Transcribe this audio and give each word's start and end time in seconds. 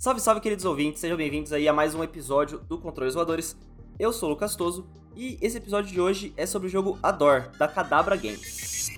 Salve, 0.00 0.18
salve, 0.18 0.40
queridos 0.40 0.64
ouvintes, 0.64 0.98
sejam 0.98 1.14
bem-vindos 1.14 1.52
aí 1.52 1.68
a 1.68 1.74
mais 1.74 1.94
um 1.94 2.02
episódio 2.02 2.58
do 2.60 2.78
Controles 2.78 3.12
Voadores. 3.12 3.54
Eu 3.98 4.14
sou 4.14 4.30
o 4.30 4.32
Lucas 4.32 4.56
Toso 4.56 4.86
e 5.14 5.36
esse 5.42 5.58
episódio 5.58 5.92
de 5.92 6.00
hoje 6.00 6.32
é 6.38 6.46
sobre 6.46 6.68
o 6.68 6.70
jogo 6.70 6.98
Ador, 7.02 7.50
da 7.58 7.68
Cadabra 7.68 8.16
Games. 8.16 8.88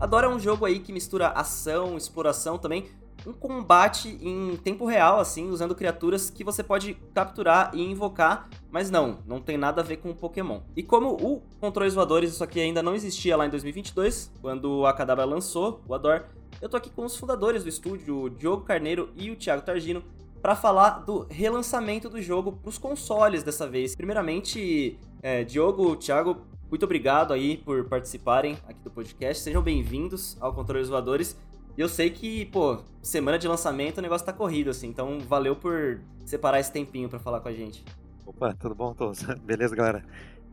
Ador 0.00 0.24
é 0.24 0.28
um 0.28 0.40
jogo 0.40 0.64
aí 0.64 0.80
que 0.80 0.92
mistura 0.92 1.28
ação, 1.28 1.96
exploração 1.96 2.58
também, 2.58 2.88
um 3.26 3.32
combate 3.32 4.18
em 4.22 4.56
tempo 4.56 4.86
real, 4.86 5.20
assim, 5.20 5.48
usando 5.50 5.74
criaturas 5.74 6.30
que 6.30 6.44
você 6.44 6.62
pode 6.62 6.94
capturar 7.14 7.70
e 7.74 7.82
invocar, 7.82 8.48
mas 8.70 8.90
não, 8.90 9.18
não 9.26 9.40
tem 9.40 9.56
nada 9.56 9.80
a 9.80 9.84
ver 9.84 9.98
com 9.98 10.14
Pokémon. 10.14 10.60
E 10.76 10.82
como 10.82 11.10
o 11.10 11.42
Controles 11.60 11.94
Voadores, 11.94 12.32
isso 12.32 12.44
aqui 12.44 12.60
ainda 12.60 12.82
não 12.82 12.94
existia 12.94 13.36
lá 13.36 13.46
em 13.46 13.50
2022, 13.50 14.32
quando 14.40 14.86
a 14.86 14.92
Kadabra 14.92 15.24
lançou 15.24 15.80
o 15.86 15.94
Ador, 15.94 16.24
eu 16.60 16.68
tô 16.68 16.76
aqui 16.76 16.90
com 16.90 17.04
os 17.04 17.16
fundadores 17.16 17.62
do 17.62 17.68
estúdio, 17.68 18.22
o 18.22 18.30
Diogo 18.30 18.64
Carneiro 18.64 19.10
e 19.16 19.30
o 19.30 19.36
Thiago 19.36 19.62
Targino, 19.62 20.02
para 20.40 20.54
falar 20.54 21.00
do 21.00 21.26
relançamento 21.28 22.08
do 22.08 22.20
jogo 22.20 22.52
para 22.52 22.68
os 22.68 22.78
consoles 22.78 23.42
dessa 23.42 23.66
vez. 23.68 23.94
Primeiramente, 23.94 24.98
é, 25.22 25.44
Diogo, 25.44 25.96
Thiago, 25.96 26.38
muito 26.70 26.84
obrigado 26.84 27.32
aí 27.32 27.56
por 27.56 27.84
participarem 27.84 28.58
aqui 28.66 28.80
do 28.82 28.90
podcast. 28.90 29.42
Sejam 29.42 29.62
bem-vindos 29.62 30.36
ao 30.40 30.52
Controles 30.52 30.88
Voadores. 30.88 31.36
Eu 31.78 31.88
sei 31.88 32.10
que, 32.10 32.44
pô, 32.46 32.82
semana 33.00 33.38
de 33.38 33.46
lançamento 33.46 33.98
o 33.98 34.02
negócio 34.02 34.26
tá 34.26 34.32
corrido, 34.32 34.68
assim, 34.68 34.88
então 34.88 35.20
valeu 35.20 35.54
por 35.54 36.00
separar 36.26 36.58
esse 36.58 36.72
tempinho 36.72 37.08
para 37.08 37.20
falar 37.20 37.38
com 37.38 37.46
a 37.46 37.52
gente. 37.52 37.84
Opa, 38.26 38.52
tudo 38.52 38.74
bom, 38.74 38.92
todos? 38.92 39.22
Beleza, 39.46 39.76
galera? 39.76 40.04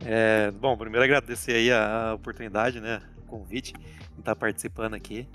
É, 0.02 0.52
bom, 0.52 0.78
primeiro 0.78 1.04
agradecer 1.04 1.54
aí 1.54 1.72
a, 1.72 2.14
oportunidade, 2.14 2.80
né, 2.80 3.02
o 3.18 3.22
convite, 3.24 3.74
de 3.74 4.20
estar 4.20 4.36
participando 4.36 4.94
aqui. 4.94 5.28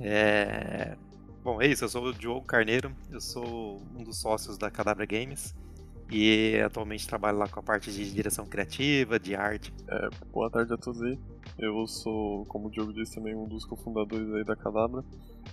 É, 0.00 0.96
bom, 1.44 1.60
é 1.60 1.66
isso, 1.66 1.84
eu 1.84 1.88
sou 1.90 2.06
o 2.06 2.14
Diogo 2.14 2.46
Carneiro, 2.46 2.90
eu 3.12 3.20
sou 3.20 3.82
um 3.94 4.02
dos 4.02 4.16
sócios 4.16 4.56
da 4.56 4.70
Cadabra 4.70 5.04
Games 5.04 5.54
e 6.10 6.60
atualmente 6.64 7.06
trabalho 7.06 7.38
lá 7.38 7.48
com 7.48 7.60
a 7.60 7.62
parte 7.62 7.90
de 7.90 8.10
direção 8.12 8.46
criativa, 8.46 9.18
de 9.18 9.34
arte. 9.34 9.72
É, 9.88 10.08
boa 10.32 10.50
tarde 10.50 10.72
a 10.72 10.76
todos 10.76 11.02
aí. 11.02 11.18
Eu 11.58 11.86
sou, 11.86 12.44
como 12.46 12.68
o 12.68 12.70
Diogo 12.70 12.92
disse, 12.92 13.14
também 13.14 13.34
um 13.34 13.46
dos 13.48 13.64
cofundadores 13.64 14.32
aí 14.34 14.44
da 14.44 14.54
Cadabra. 14.54 15.04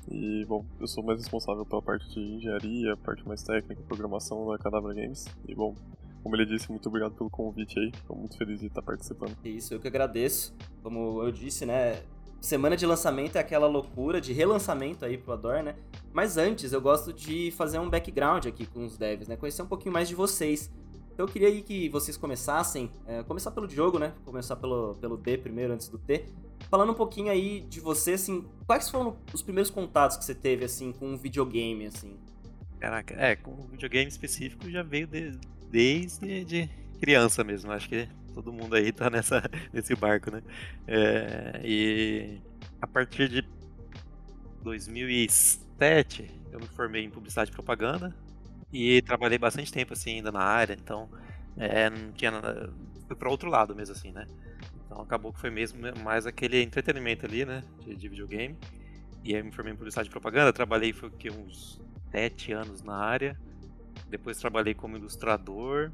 E, 0.10 0.46
bom, 0.46 0.66
eu 0.80 0.88
sou 0.88 1.04
mais 1.04 1.20
responsável 1.20 1.66
pela 1.66 1.82
parte 1.82 2.10
de 2.10 2.20
engenharia, 2.20 2.98
parte 2.98 3.28
mais 3.28 3.42
técnica 3.44 3.82
e 3.82 3.86
programação 3.86 4.48
da 4.48 4.58
Cadabra 4.58 4.94
Games. 4.94 5.26
E, 5.48 5.56
bom, 5.56 5.76
como 6.22 6.36
ele 6.36 6.46
disse, 6.46 6.70
muito 6.70 6.88
obrigado 6.90 7.14
pelo 7.16 7.30
convite 7.30 7.80
aí. 7.80 7.90
Estou 7.90 8.16
muito 8.16 8.38
feliz 8.38 8.60
de 8.60 8.68
estar 8.68 8.82
participando. 8.82 9.36
Isso, 9.44 9.74
eu 9.74 9.80
que 9.80 9.88
agradeço. 9.88 10.54
Como 10.82 11.22
eu 11.24 11.32
disse, 11.32 11.66
né, 11.66 12.02
semana 12.44 12.76
de 12.76 12.86
lançamento 12.86 13.38
é 13.38 13.40
aquela 13.40 13.68
loucura 13.68 14.20
de 14.20 14.34
relançamento 14.34 15.06
aí 15.06 15.18
pro 15.18 15.32
Ador, 15.32 15.64
né? 15.64 15.76
Mas 16.12 16.38
antes, 16.38 16.74
eu 16.74 16.82
gosto 16.82 17.14
de 17.14 17.52
fazer 17.52 17.80
um 17.80 17.90
background 17.90 18.46
aqui 18.46 18.66
com 18.66 18.86
os 18.86 18.98
devs, 18.98 19.30
né? 19.30 19.38
Conhecer 19.38 19.62
um 19.62 19.68
pouquinho 19.68 19.94
mais 19.94 20.10
de 20.10 20.14
vocês. 20.14 20.70
Então 21.14 21.26
eu 21.26 21.32
queria 21.32 21.48
aí 21.48 21.62
que 21.62 21.88
vocês 21.88 22.18
começassem, 22.18 22.92
é, 23.08 23.24
começar 23.24 23.52
pelo 23.52 23.70
jogo, 23.70 23.98
né? 23.98 24.14
Começar 24.26 24.58
pelo, 24.58 24.94
pelo 24.96 25.16
D 25.16 25.38
primeiro, 25.38 25.74
antes 25.74 25.88
do 25.88 25.98
T. 25.98 26.26
Falando 26.70 26.92
um 26.92 26.96
pouquinho 26.96 27.32
aí 27.32 27.62
de 27.62 27.80
você, 27.80 28.14
assim, 28.14 28.46
quais 28.68 28.90
foram 28.90 29.16
os 29.34 29.42
primeiros 29.42 29.70
contatos 29.70 30.18
que 30.18 30.26
você 30.26 30.36
teve, 30.36 30.66
assim, 30.66 30.92
com 30.92 31.08
um 31.08 31.18
videogame, 31.18 31.86
assim? 31.86 32.18
Caraca, 32.78 33.16
é, 33.18 33.38
com 33.38 33.52
um 33.52 33.68
videogame 33.68 34.10
específico 34.10 34.70
já 34.70 34.84
veio 34.84 35.08
de, 35.08 35.32
desde 35.70 36.44
de 36.44 36.70
criança 37.00 37.42
mesmo, 37.44 37.72
acho 37.72 37.88
que 37.88 38.08
todo 38.34 38.52
mundo 38.52 38.76
aí 38.76 38.92
tá 38.92 39.10
nessa, 39.10 39.44
nesse 39.72 39.96
barco, 39.96 40.32
né? 40.32 40.42
É, 40.88 41.62
e 41.64 42.42
a 42.82 42.88
partir 42.88 43.30
de 43.30 43.46
2007 44.64 46.30
eu 46.52 46.60
me 46.60 46.68
formei 46.68 47.04
em 47.04 47.10
publicidade 47.10 47.52
e 47.52 47.54
propaganda 47.54 48.16
e 48.72 49.02
trabalhei 49.02 49.38
bastante 49.38 49.72
tempo 49.72 49.94
assim 49.94 50.16
ainda 50.16 50.32
na 50.32 50.42
área, 50.42 50.74
então 50.74 51.10
é, 51.58 51.90
não 51.90 52.12
tinha 52.14 52.32
nada, 52.32 52.74
fui 53.08 53.16
para 53.16 53.30
outro 53.30 53.50
lado 53.50 53.76
mesmo 53.76 53.96
assim, 53.96 54.12
né? 54.12 54.26
Então 54.86 55.02
acabou 55.02 55.34
que 55.34 55.40
foi 55.40 55.50
mesmo 55.50 55.80
mais 56.04 56.26
aquele 56.26 56.62
entretenimento 56.62 57.26
ali, 57.26 57.46
né, 57.46 57.64
de, 57.82 57.96
de 57.96 58.08
videogame. 58.08 58.58
E 59.24 59.36
aí 59.36 59.42
me 59.42 59.52
formei 59.52 59.74
em 59.74 59.76
publicidade 59.76 60.10
e 60.10 60.12
propaganda, 60.12 60.52
trabalhei 60.52 60.92
foi 60.92 61.10
uns 61.32 61.80
sete 62.12 62.52
anos 62.52 62.82
na 62.84 62.96
área. 62.96 63.38
Depois 64.10 64.38
trabalhei 64.38 64.74
como 64.74 64.98
ilustrador 64.98 65.92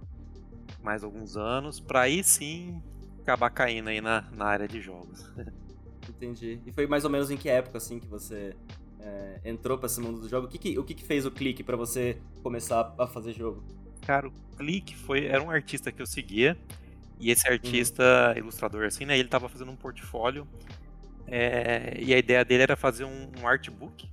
mais 0.84 1.04
alguns 1.04 1.38
anos, 1.38 1.80
para 1.80 2.02
aí 2.02 2.24
sim 2.24 2.82
acabar 3.22 3.50
caindo 3.50 3.90
aí 3.90 4.02
na, 4.02 4.26
na 4.36 4.46
área 4.46 4.68
de 4.68 4.82
jogos. 4.82 5.32
Entendi. 6.10 6.60
E 6.66 6.72
foi 6.72 6.88
mais 6.88 7.04
ou 7.04 7.10
menos 7.10 7.30
em 7.30 7.38
que 7.38 7.48
época 7.48 7.78
assim 7.78 8.00
que 8.00 8.08
você 8.08 8.56
é, 9.00 9.40
entrou 9.46 9.78
para 9.78 9.86
esse 9.86 10.02
mundo 10.02 10.20
do 10.20 10.28
jogo? 10.28 10.48
O 10.48 10.50
que, 10.50 10.58
que 10.58 10.80
o 10.80 10.84
que, 10.84 10.94
que 10.94 11.04
fez 11.04 11.26
o 11.26 11.32
clique 11.32 11.64
para 11.64 11.78
você 11.78 12.18
começar 12.42 12.94
a 12.98 13.08
fazer 13.08 13.34
jogo? 13.34 13.64
Cara, 14.02 14.28
o 14.28 14.32
clique 14.58 14.96
foi 14.96 15.26
era 15.26 15.42
um 15.42 15.52
artista 15.52 15.92
que 15.92 16.02
eu 16.02 16.08
seguia 16.08 16.58
e 17.20 17.30
esse 17.30 17.48
artista 17.48 18.32
uhum. 18.32 18.40
ilustrador 18.40 18.86
assim, 18.86 19.06
né? 19.06 19.18
Ele 19.18 19.30
tava 19.30 19.48
fazendo 19.48 19.72
um 19.72 19.76
portfólio 19.76 20.48
é, 21.28 21.98
e 22.00 22.14
a 22.14 22.18
ideia 22.18 22.44
dele 22.44 22.64
era 22.64 22.76
fazer 22.76 23.04
um, 23.04 23.30
um 23.40 23.48
artbook 23.48 24.10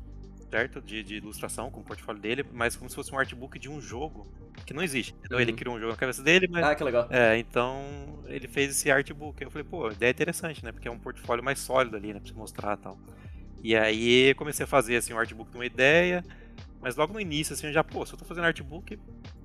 certo? 0.51 0.81
De, 0.81 1.03
de, 1.03 1.17
ilustração 1.17 1.71
com 1.71 1.81
o 1.81 1.85
portfólio 1.85 2.21
dele, 2.21 2.45
mas 2.53 2.77
como 2.77 2.89
se 2.89 2.97
fosse 2.97 3.13
um 3.15 3.19
artbook 3.19 3.59
de 3.59 3.69
um 3.69 3.81
jogo 3.81 4.27
que 4.65 4.73
não 4.73 4.83
existe. 4.83 5.15
Uhum. 5.31 5.41
Ele 5.41 5.53
criou 5.53 5.77
um 5.77 5.79
jogo 5.79 5.93
na 5.93 5.99
cabeça 5.99 6.23
dele, 6.23 6.49
mas. 6.49 6.65
Ah, 6.65 6.75
que 6.75 6.85
legal. 6.85 7.07
É, 7.11 7.39
então 7.39 7.85
ele 8.27 8.49
fez 8.49 8.71
esse 8.71 8.91
artbook. 8.91 9.43
Eu 9.43 9.51
falei, 9.51 9.67
pô, 9.69 9.91
ideia 9.91 10.11
interessante, 10.11 10.65
né? 10.65 10.73
Porque 10.73 10.89
é 10.89 10.91
um 10.91 10.99
portfólio 10.99 11.45
mais 11.45 11.59
sólido 11.59 11.97
ali, 11.97 12.13
né? 12.13 12.21
Pra 12.21 12.29
você 12.29 12.35
mostrar 12.35 12.79
e 12.79 12.83
tal. 12.83 12.99
E 13.63 13.77
aí 13.77 14.35
comecei 14.35 14.65
a 14.65 14.67
fazer 14.67 14.97
assim, 14.97 15.13
um 15.13 15.19
artbook 15.19 15.51
de 15.51 15.57
uma 15.57 15.67
ideia. 15.67 16.25
Mas 16.81 16.95
logo 16.95 17.13
no 17.13 17.21
início, 17.21 17.53
assim, 17.53 17.67
eu 17.67 17.73
já, 17.73 17.83
pô, 17.83 18.05
se 18.07 18.13
eu 18.13 18.19
tô 18.19 18.25
fazendo 18.25 18.45
artbook, 18.45 18.99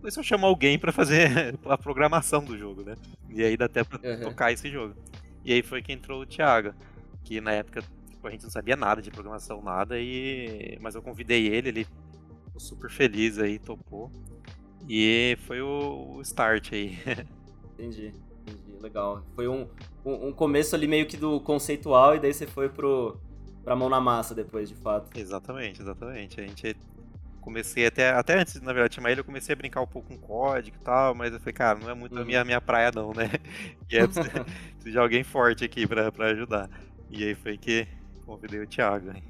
se 0.10 0.20
eu 0.20 0.24
chamar 0.24 0.48
alguém 0.48 0.78
para 0.78 0.92
fazer 0.92 1.58
a 1.66 1.78
programação 1.78 2.44
do 2.44 2.58
jogo, 2.58 2.84
né? 2.84 2.96
E 3.30 3.44
aí 3.44 3.58
dá 3.58 3.66
até 3.66 3.84
pra 3.84 4.00
uhum. 4.04 4.22
tocar 4.22 4.52
esse 4.52 4.70
jogo. 4.70 4.96
E 5.44 5.54
aí 5.54 5.64
foi 5.64 5.82
que 5.82 5.92
entrou 5.92 6.22
o 6.22 6.26
Thiago, 6.26 6.74
que 7.24 7.42
na 7.42 7.54
época 7.54 7.84
Tipo, 8.22 8.28
a 8.28 8.32
gente 8.32 8.44
não 8.44 8.52
sabia 8.52 8.76
nada 8.76 9.02
de 9.02 9.10
programação, 9.10 9.64
nada, 9.64 10.00
e 10.00 10.78
mas 10.80 10.94
eu 10.94 11.02
convidei 11.02 11.48
ele, 11.48 11.70
ele 11.70 11.86
ficou 12.46 12.60
super 12.60 12.92
feliz 12.92 13.40
aí, 13.40 13.58
topou. 13.58 14.12
E 14.88 15.36
foi 15.48 15.60
o, 15.60 16.18
o 16.18 16.22
start 16.22 16.72
aí. 16.72 17.00
entendi, 17.74 18.14
entendi, 18.42 18.80
legal. 18.80 19.24
Foi 19.34 19.48
um, 19.48 19.68
um, 20.06 20.28
um, 20.28 20.32
começo 20.32 20.76
ali 20.76 20.88
meio 20.88 21.08
que 21.08 21.18
do 21.18 21.40
conceitual 21.42 22.16
e 22.16 22.20
daí 22.20 22.32
você 22.32 22.46
foi 22.46 22.70
pro, 22.70 23.20
pra 23.64 23.76
mão 23.76 23.90
na 23.90 24.00
massa 24.00 24.36
depois, 24.36 24.70
de 24.70 24.76
fato. 24.76 25.10
Exatamente, 25.18 25.82
exatamente. 25.82 26.40
A 26.40 26.44
gente 26.44 26.78
comecei 27.42 27.88
até, 27.88 28.12
até 28.12 28.40
antes, 28.40 28.62
na 28.62 28.72
verdade, 28.72 28.92
de 28.92 28.96
chamar 28.98 29.10
ele, 29.10 29.22
eu 29.22 29.26
comecei 29.26 29.54
a 29.54 29.56
brincar 29.56 29.82
um 29.82 29.88
pouco 29.88 30.10
com 30.10 30.18
código 30.20 30.78
e 30.80 30.84
tal, 30.84 31.16
mas 31.16 31.34
eu 31.34 31.40
falei, 31.40 31.54
cara, 31.54 31.80
não 31.80 31.90
é 31.90 31.96
muito 31.96 32.16
uhum. 32.16 32.22
a 32.22 32.26
minha, 32.26 32.46
minha 32.46 32.62
praia 32.62 32.92
não, 32.94 33.14
né? 33.16 33.32
E 33.90 33.98
é 33.98 34.06
preciso, 34.06 34.46
de 34.84 34.98
alguém 35.00 35.24
forte 35.24 35.66
aqui 35.66 35.88
pra, 35.88 36.12
pra 36.12 36.28
ajudar. 36.28 36.70
E 37.10 37.24
aí 37.24 37.34
foi 37.34 37.58
que 37.58 37.88
convidei 38.22 38.62
o 38.62 38.68
Thiago. 38.68 39.12
Hein? 39.12 39.24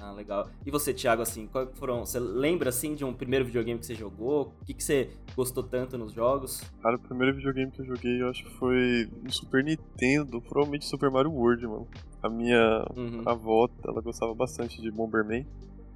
Ah, 0.00 0.12
legal. 0.12 0.50
E 0.66 0.70
você, 0.70 0.92
Thiago, 0.92 1.22
assim, 1.22 1.46
qual 1.46 1.66
foram. 1.74 2.04
Você 2.04 2.18
lembra 2.18 2.68
assim 2.68 2.94
de 2.94 3.04
um 3.04 3.12
primeiro 3.12 3.44
videogame 3.44 3.78
que 3.78 3.86
você 3.86 3.94
jogou? 3.94 4.52
O 4.60 4.64
que, 4.64 4.74
que 4.74 4.82
você 4.82 5.10
gostou 5.34 5.62
tanto 5.62 5.96
nos 5.96 6.12
jogos? 6.12 6.60
Cara, 6.82 6.96
o 6.96 6.98
primeiro 6.98 7.34
videogame 7.34 7.70
que 7.70 7.80
eu 7.80 7.86
joguei, 7.86 8.20
eu 8.20 8.28
acho 8.28 8.44
que 8.44 8.50
foi 8.58 9.08
no 9.22 9.32
Super 9.32 9.64
Nintendo, 9.64 10.42
provavelmente 10.42 10.84
Super 10.84 11.10
Mario 11.10 11.32
World, 11.32 11.66
mano. 11.66 11.88
A 12.22 12.28
minha 12.28 12.84
uhum. 12.96 13.22
avó, 13.24 13.68
ela 13.84 14.00
gostava 14.00 14.34
bastante 14.34 14.80
de 14.80 14.90
Bomberman. 14.90 15.46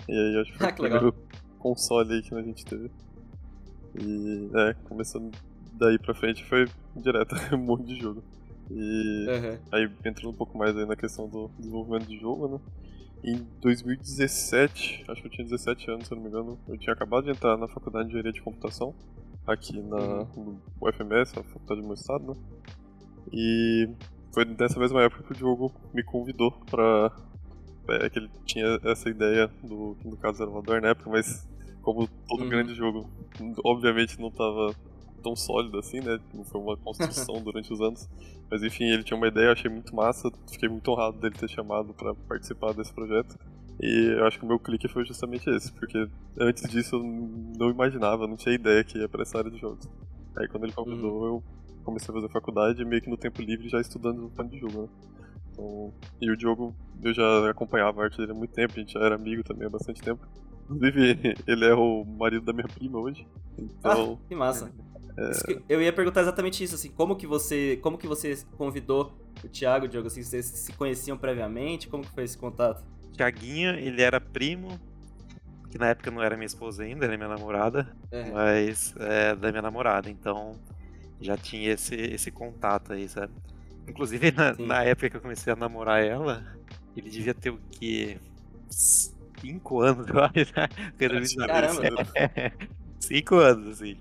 E 0.09 0.13
aí 0.13 0.35
eu 0.37 0.41
acho 0.41 0.53
que 0.53 0.59
foi 0.59 0.69
ah, 0.69 0.71
o 0.71 0.75
primeiro 0.75 1.07
legal. 1.07 1.23
console 1.59 2.15
aí 2.15 2.23
que 2.23 2.35
a 2.35 2.43
gente 2.43 2.65
teve. 2.65 2.91
E 4.01 4.51
é, 4.55 4.75
começando 4.85 5.37
daí 5.75 5.99
pra 5.99 6.15
frente 6.15 6.45
foi 6.45 6.67
direto 6.97 7.35
um 7.55 7.59
monte 7.59 7.85
de 7.85 8.01
jogo. 8.01 8.23
E 8.71 9.27
uhum. 9.29 9.59
aí 9.73 9.91
entrando 10.05 10.31
um 10.31 10.37
pouco 10.37 10.57
mais 10.59 10.77
aí 10.77 10.85
na 10.85 10.97
questão 10.97 11.29
do 11.29 11.51
desenvolvimento 11.59 12.07
de 12.07 12.19
jogo, 12.19 12.49
né? 12.49 12.61
Em 13.25 13.47
2017, 13.61 15.05
acho 15.09 15.21
que 15.21 15.27
eu 15.27 15.33
tinha 15.33 15.45
17 15.45 15.91
anos, 15.91 16.07
se 16.07 16.15
não 16.15 16.23
me 16.23 16.29
engano, 16.29 16.59
eu 16.69 16.79
tinha 16.79 16.93
acabado 16.93 17.25
de 17.25 17.31
entrar 17.31 17.57
na 17.57 17.67
faculdade 17.67 18.05
de 18.05 18.11
engenharia 18.11 18.33
de 18.33 18.43
computação, 18.43 18.95
aqui 19.47 19.81
na 19.83 19.97
uhum. 20.37 20.59
UFMS, 20.81 21.39
a 21.39 21.43
faculdade 21.43 21.81
do 21.81 21.87
meu 21.87 21.95
estado, 21.95 22.27
né? 22.27 22.35
E 23.33 23.89
foi 24.33 24.45
dessa 24.45 24.79
mesma 24.79 25.03
época 25.03 25.25
que 25.25 25.33
o 25.33 25.37
Diogo 25.37 25.73
me 25.93 26.03
convidou 26.03 26.53
pra. 26.71 27.11
É, 27.89 28.11
que 28.11 28.19
ele 28.19 28.31
tinha 28.45 28.79
essa 28.85 29.09
ideia 29.09 29.51
do 29.63 29.97
que 30.01 30.07
no 30.07 30.17
caso 30.17 30.43
era 30.43 30.51
Salvador 30.51 30.83
na 30.83 30.89
época, 30.89 31.09
mas 31.11 31.49
como 31.81 32.07
todo 32.29 32.43
uhum. 32.43 32.49
grande 32.49 32.75
jogo, 32.75 33.09
obviamente 33.65 34.21
não 34.21 34.31
tava 34.31 34.75
tão 35.19 35.37
sólido 35.37 35.79
assim, 35.79 36.01
né? 36.01 36.19
Não 36.33 36.45
foi 36.45 36.61
uma 36.61 36.77
construção 36.77 37.41
durante 37.43 37.73
os 37.73 37.81
anos. 37.81 38.09
Mas 38.51 38.63
enfim, 38.63 38.85
ele 38.85 39.03
tinha 39.03 39.17
uma 39.17 39.29
ideia, 39.29 39.47
eu 39.47 39.53
achei 39.53 39.71
muito 39.71 39.95
massa. 39.95 40.31
Fiquei 40.51 40.69
muito 40.69 40.91
honrado 40.91 41.19
dele 41.19 41.35
ter 41.35 41.49
chamado 41.49 41.93
para 41.93 42.15
participar 42.15 42.73
desse 42.73 42.93
projeto. 42.93 43.37
E 43.81 44.17
eu 44.19 44.27
acho 44.27 44.39
que 44.39 44.45
o 44.45 44.49
meu 44.49 44.59
clique 44.59 44.89
foi 44.89 45.05
justamente 45.05 45.49
esse, 45.51 45.73
porque 45.73 46.09
antes 46.41 46.69
disso 46.69 46.97
eu 46.97 47.03
não 47.59 47.71
imaginava, 47.71 48.27
não 48.27 48.37
tinha 48.37 48.55
ideia 48.55 48.83
que 48.83 48.99
ia 48.99 49.09
pra 49.09 49.23
essa 49.23 49.39
área 49.39 49.51
de 49.51 49.59
jogos. 49.59 49.89
Aí 50.37 50.49
quando 50.49 50.65
ele 50.65 50.73
convidou, 50.73 51.21
uhum. 51.21 51.27
eu 51.27 51.43
comecei 51.85 52.13
a 52.13 52.15
fazer 52.15 52.29
faculdade 52.29 52.85
meio 52.85 53.01
que 53.01 53.09
no 53.09 53.17
tempo 53.17 53.41
livre 53.41 53.69
já 53.69 53.81
estudando 53.81 54.23
no 54.23 54.31
plano 54.31 54.51
de 54.51 54.59
jogo, 54.59 54.83
né? 54.83 54.89
Então, 55.53 55.93
e 56.21 56.31
o 56.31 56.37
Diogo, 56.37 56.75
eu 57.03 57.15
já 57.15 57.51
acompanhava 57.51 58.01
a 58.01 58.05
arte 58.05 58.19
dele 58.19 58.33
há 58.33 58.35
muito 58.35 58.53
tempo, 58.53 58.75
a 58.77 58.81
gente 58.81 58.93
já 58.95 59.01
era 59.01 59.15
amigo 59.15 59.45
também 59.45 59.67
há 59.67 59.71
bastante 59.71 60.03
tempo. 60.03 60.27
Inclusive, 60.65 61.35
ele 61.47 61.65
é 61.65 61.75
o 61.75 62.05
marido 62.05 62.45
da 62.45 62.53
minha 62.53 62.69
prima 62.69 62.99
hoje. 62.99 63.27
Então. 63.57 64.19
Ah, 64.21 64.29
que 64.29 64.35
massa. 64.35 64.73
É... 65.19 65.61
eu 65.69 65.83
ia 65.83 65.93
perguntar 65.93 66.21
exatamente 66.21 66.63
isso, 66.63 66.77
assim, 66.77 66.91
como 66.91 67.17
que 67.17 67.27
você, 67.27 67.79
como 67.83 67.99
que 67.99 68.07
você 68.07 68.39
convidou 68.57 69.13
o 69.45 69.49
Thiago, 69.49 69.89
Diogo, 69.89 70.07
assim, 70.07 70.23
vocês 70.23 70.47
se 70.47 70.73
conheciam 70.73 71.19
previamente, 71.19 71.89
como 71.89 72.05
que 72.05 72.11
foi 72.13 72.25
esse 72.25 72.39
contato? 72.39 72.85
Tiaguinho, 73.13 73.71
ele 73.71 74.01
era 74.01 74.21
primo, 74.21 74.79
que 75.71 75.79
na 75.79 75.89
época 75.89 76.11
não 76.11 76.23
era 76.23 76.37
minha 76.37 76.47
esposa 76.47 76.85
ainda, 76.85 77.05
era 77.05 77.17
minha 77.17 77.29
namorada, 77.29 77.89
é. 78.13 78.31
mas 78.31 78.95
é 78.99 79.35
da 79.35 79.51
minha 79.51 79.63
namorada, 79.63 80.09
então 80.09 80.53
já 81.21 81.37
tinha 81.37 81.73
esse, 81.73 81.97
esse 81.97 82.31
contato 82.31 82.93
aí, 82.93 83.09
sabe? 83.09 83.33
Inclusive, 83.89 84.31
na, 84.31 84.55
na, 84.55 84.85
época 84.85 85.11
que 85.11 85.17
eu 85.17 85.21
comecei 85.21 85.53
a 85.53 85.57
namorar 85.57 86.05
ela, 86.05 86.45
ele 86.97 87.11
devia 87.11 87.35
ter 87.35 87.51
o 87.51 87.59
quê? 87.71 88.19
Cinco 88.69 89.81
anos, 89.81 90.07
eu 90.09 90.23
acho. 90.23 90.53
Né? 90.57 91.47
Caramba! 91.47 91.83
Cinco 93.01 93.37
anos, 93.37 93.69
assim. 93.69 93.97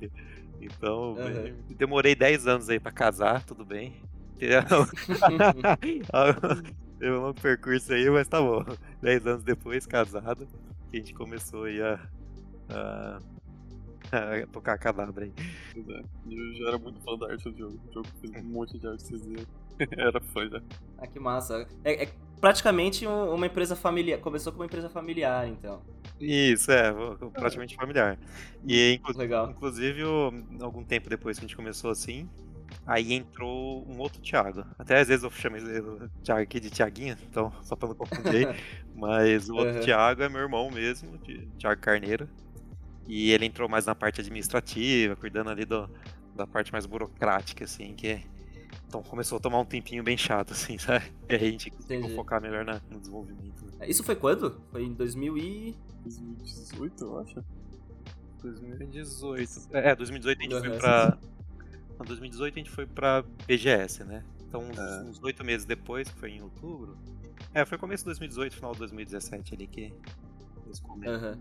Então, 0.62 1.14
uhum. 1.14 1.56
demorei 1.76 2.16
dez 2.16 2.48
anos 2.48 2.70
aí 2.70 2.80
pra 2.80 2.92
casar, 2.92 3.44
tudo 3.44 3.64
bem. 3.66 3.96
Teve 7.00 7.12
um 7.12 7.22
longo 7.22 7.40
percurso 7.40 7.94
aí, 7.94 8.10
mas 8.10 8.28
tá 8.28 8.42
bom. 8.42 8.64
Dez 9.02 9.26
anos 9.26 9.44
depois, 9.44 9.86
casado, 9.86 10.48
que 10.92 10.98
a 10.98 11.00
gente 11.00 11.14
começou 11.14 11.66
aí 11.66 11.82
a, 11.82 12.00
a 12.70 13.20
a 14.12 14.48
tocar 14.48 14.78
cadabra 14.78 15.26
aí. 15.26 15.34
É. 15.76 16.04
Eu 16.30 16.54
já 16.56 16.68
era 16.70 16.78
muito 16.78 17.00
fã 17.02 17.18
da 17.18 17.32
arte 17.32 17.50
do 17.50 17.58
jogo. 17.58 17.80
O 17.90 17.94
jogo 17.94 18.08
fez 18.22 18.44
um 18.44 18.48
monte 18.48 18.78
de 18.78 18.88
arte, 18.88 19.04
vocês 19.04 19.48
Era 19.98 20.20
fã 20.22 20.48
já. 20.50 20.62
Ah, 20.98 21.08
que 21.08 21.20
massa. 21.20 21.68
É, 21.84 22.06
é 22.06 22.10
praticamente 22.40 23.06
uma 23.06 23.46
empresa 23.46 23.76
familiar. 23.76 24.20
Começou 24.20 24.52
com 24.52 24.60
uma 24.60 24.66
empresa 24.66 24.90
familiar, 24.90 25.48
então. 25.48 25.82
Isso, 26.20 26.72
é, 26.72 26.92
praticamente 27.34 27.76
familiar. 27.76 28.18
E 28.66 28.94
inclu 28.94 29.18
Legal. 29.18 29.50
inclusive, 29.50 30.02
algum 30.62 30.84
tempo 30.84 31.10
depois 31.10 31.38
que 31.38 31.46
a 31.46 31.48
gente 31.48 31.56
começou 31.56 31.92
assim, 31.92 32.28
aí 32.86 33.14
entrou 33.14 33.86
um 33.88 34.00
outro 34.00 34.22
Thiago. 34.22 34.66
Até 34.78 35.00
às 35.00 35.08
vezes 35.08 35.24
eu 35.24 35.32
chamo 35.32 35.58
o 35.58 36.10
Thiago 36.24 36.42
aqui 36.42 36.60
de 36.60 36.70
Thiaguinho, 36.70 37.18
então 37.30 37.52
só 37.62 37.76
pra 37.76 37.90
não 37.90 37.96
confundir. 37.96 38.48
mas 38.96 39.50
o 39.50 39.56
outro 39.56 39.76
uhum. 39.76 39.82
Thiago 39.82 40.24
é 40.24 40.30
meu 40.30 40.42
irmão 40.42 40.72
mesmo, 40.72 41.18
Thiago 41.60 41.82
Carneiro. 41.82 42.28
E 43.08 43.32
ele 43.32 43.46
entrou 43.46 43.70
mais 43.70 43.86
na 43.86 43.96
parte 43.96 44.20
administrativa, 44.20 45.16
cuidando 45.16 45.50
ali 45.50 45.64
do, 45.64 45.90
da 46.36 46.46
parte 46.46 46.72
mais 46.74 46.86
burocrática, 46.86 47.64
assim, 47.64 47.94
que 47.94 48.22
então 48.88 49.04
começou 49.04 49.38
a 49.38 49.42
tomar 49.42 49.60
um 49.60 49.66
tempinho 49.66 50.02
bem 50.04 50.18
chato, 50.18 50.54
assim, 50.54 50.78
sabe? 50.80 51.06
E 51.30 51.36
aí 51.36 51.48
a 51.48 51.52
gente 51.52 51.70
conseguiu 51.70 52.16
focar 52.16 52.42
melhor 52.42 52.64
na, 52.64 52.82
no 52.90 53.00
desenvolvimento. 53.00 53.66
É, 53.80 53.90
isso 53.90 54.04
foi 54.04 54.16
quando? 54.16 54.62
Foi 54.72 54.84
em 54.84 54.94
2000 54.94 55.38
e... 55.38 55.76
2018, 56.04 57.04
eu 57.04 57.20
acho. 57.20 57.44
2018. 58.42 59.70
É, 59.74 59.96
2018 59.96 60.40
a 60.40 60.44
gente 60.44 60.60
foi 60.60 60.78
pra... 60.78 61.18
Em 62.02 62.06
2018 62.06 62.54
a 62.54 62.58
gente 62.58 62.70
foi 62.70 62.86
pra 62.86 63.24
BGS, 63.46 64.04
né? 64.04 64.24
Então 64.48 64.62
é. 64.62 65.02
uns 65.04 65.22
oito 65.22 65.44
meses 65.44 65.66
depois, 65.66 66.10
que 66.10 66.18
foi 66.18 66.32
em 66.32 66.42
outubro... 66.42 66.98
É, 67.54 67.66
foi 67.66 67.78
começo 67.78 68.04
de 68.04 68.08
2018, 68.08 68.56
final 68.56 68.72
de 68.72 68.80
2017 68.80 69.54
ali 69.54 69.68
que... 69.68 69.94
Uhum. 70.66 71.38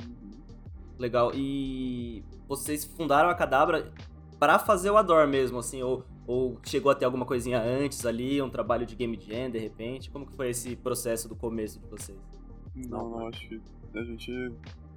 Legal. 0.99 1.33
E 1.35 2.25
vocês 2.49 2.85
fundaram 2.85 3.29
a 3.29 3.35
Cadabra 3.35 3.93
para 4.39 4.59
fazer 4.59 4.91
o 4.91 4.97
Ador 4.97 5.27
mesmo, 5.27 5.59
assim, 5.59 5.83
ou, 5.83 6.05
ou 6.27 6.59
chegou 6.65 6.91
a 6.91 6.95
ter 6.95 7.05
alguma 7.05 7.25
coisinha 7.25 7.61
antes 7.61 8.05
ali, 8.05 8.43
um 8.43 8.51
trabalho 8.51 8.85
de 8.85 8.97
game 8.97 9.19
jam, 9.21 9.51
de 9.51 9.59
repente? 9.59 10.11
Como 10.11 10.27
que 10.27 10.35
foi 10.35 10.51
esse 10.51 10.75
processo 10.77 11.29
do 11.29 11.37
começo 11.37 11.79
de 11.79 11.87
vocês? 11.87 12.19
Não, 12.75 13.09
não, 13.09 13.29
acho 13.29 13.49
que 13.49 13.61
a 13.95 14.03
gente 14.03 14.31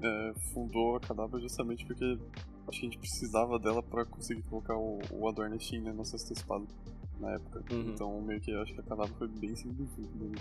é, 0.01 0.33
fundou 0.53 0.97
a 0.97 0.99
Cadabra 0.99 1.39
justamente 1.39 1.85
porque 1.85 2.17
acho 2.67 2.79
que 2.79 2.85
a 2.85 2.89
gente 2.89 2.97
precisava 2.97 3.57
dela 3.57 3.81
para 3.81 4.05
conseguir 4.05 4.41
colocar 4.43 4.75
o, 4.75 4.99
o 5.11 5.27
Ador 5.27 5.49
na 5.49 5.59
Steam, 5.59 5.83
né, 5.83 5.93
nossa 5.93 6.15
espada 6.15 6.65
na 7.19 7.31
época. 7.31 7.63
Uhum. 7.71 7.91
Então, 7.93 8.21
meio 8.21 8.39
que 8.39 8.53
acho 8.53 8.73
que 8.73 8.79
a 8.79 8.83
Cadabra 8.83 9.13
foi 9.17 9.27
bem 9.27 9.55
simples. 9.55 9.89
Né? 9.97 10.31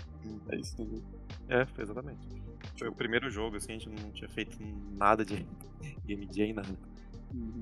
É 0.49 0.55
isso, 0.55 0.73
entendeu? 0.73 1.03
É, 1.49 1.67
exatamente. 1.77 2.19
Foi 2.77 2.87
o 2.87 2.93
primeiro 2.93 3.29
jogo, 3.29 3.57
assim, 3.57 3.73
a 3.73 3.77
gente 3.77 3.89
não 3.89 4.11
tinha 4.11 4.29
feito 4.29 4.57
nada 4.91 5.25
de 5.25 5.45
game 6.05 6.27
jam, 6.31 6.53
nada. 6.53 6.77
Uhum. 7.33 7.61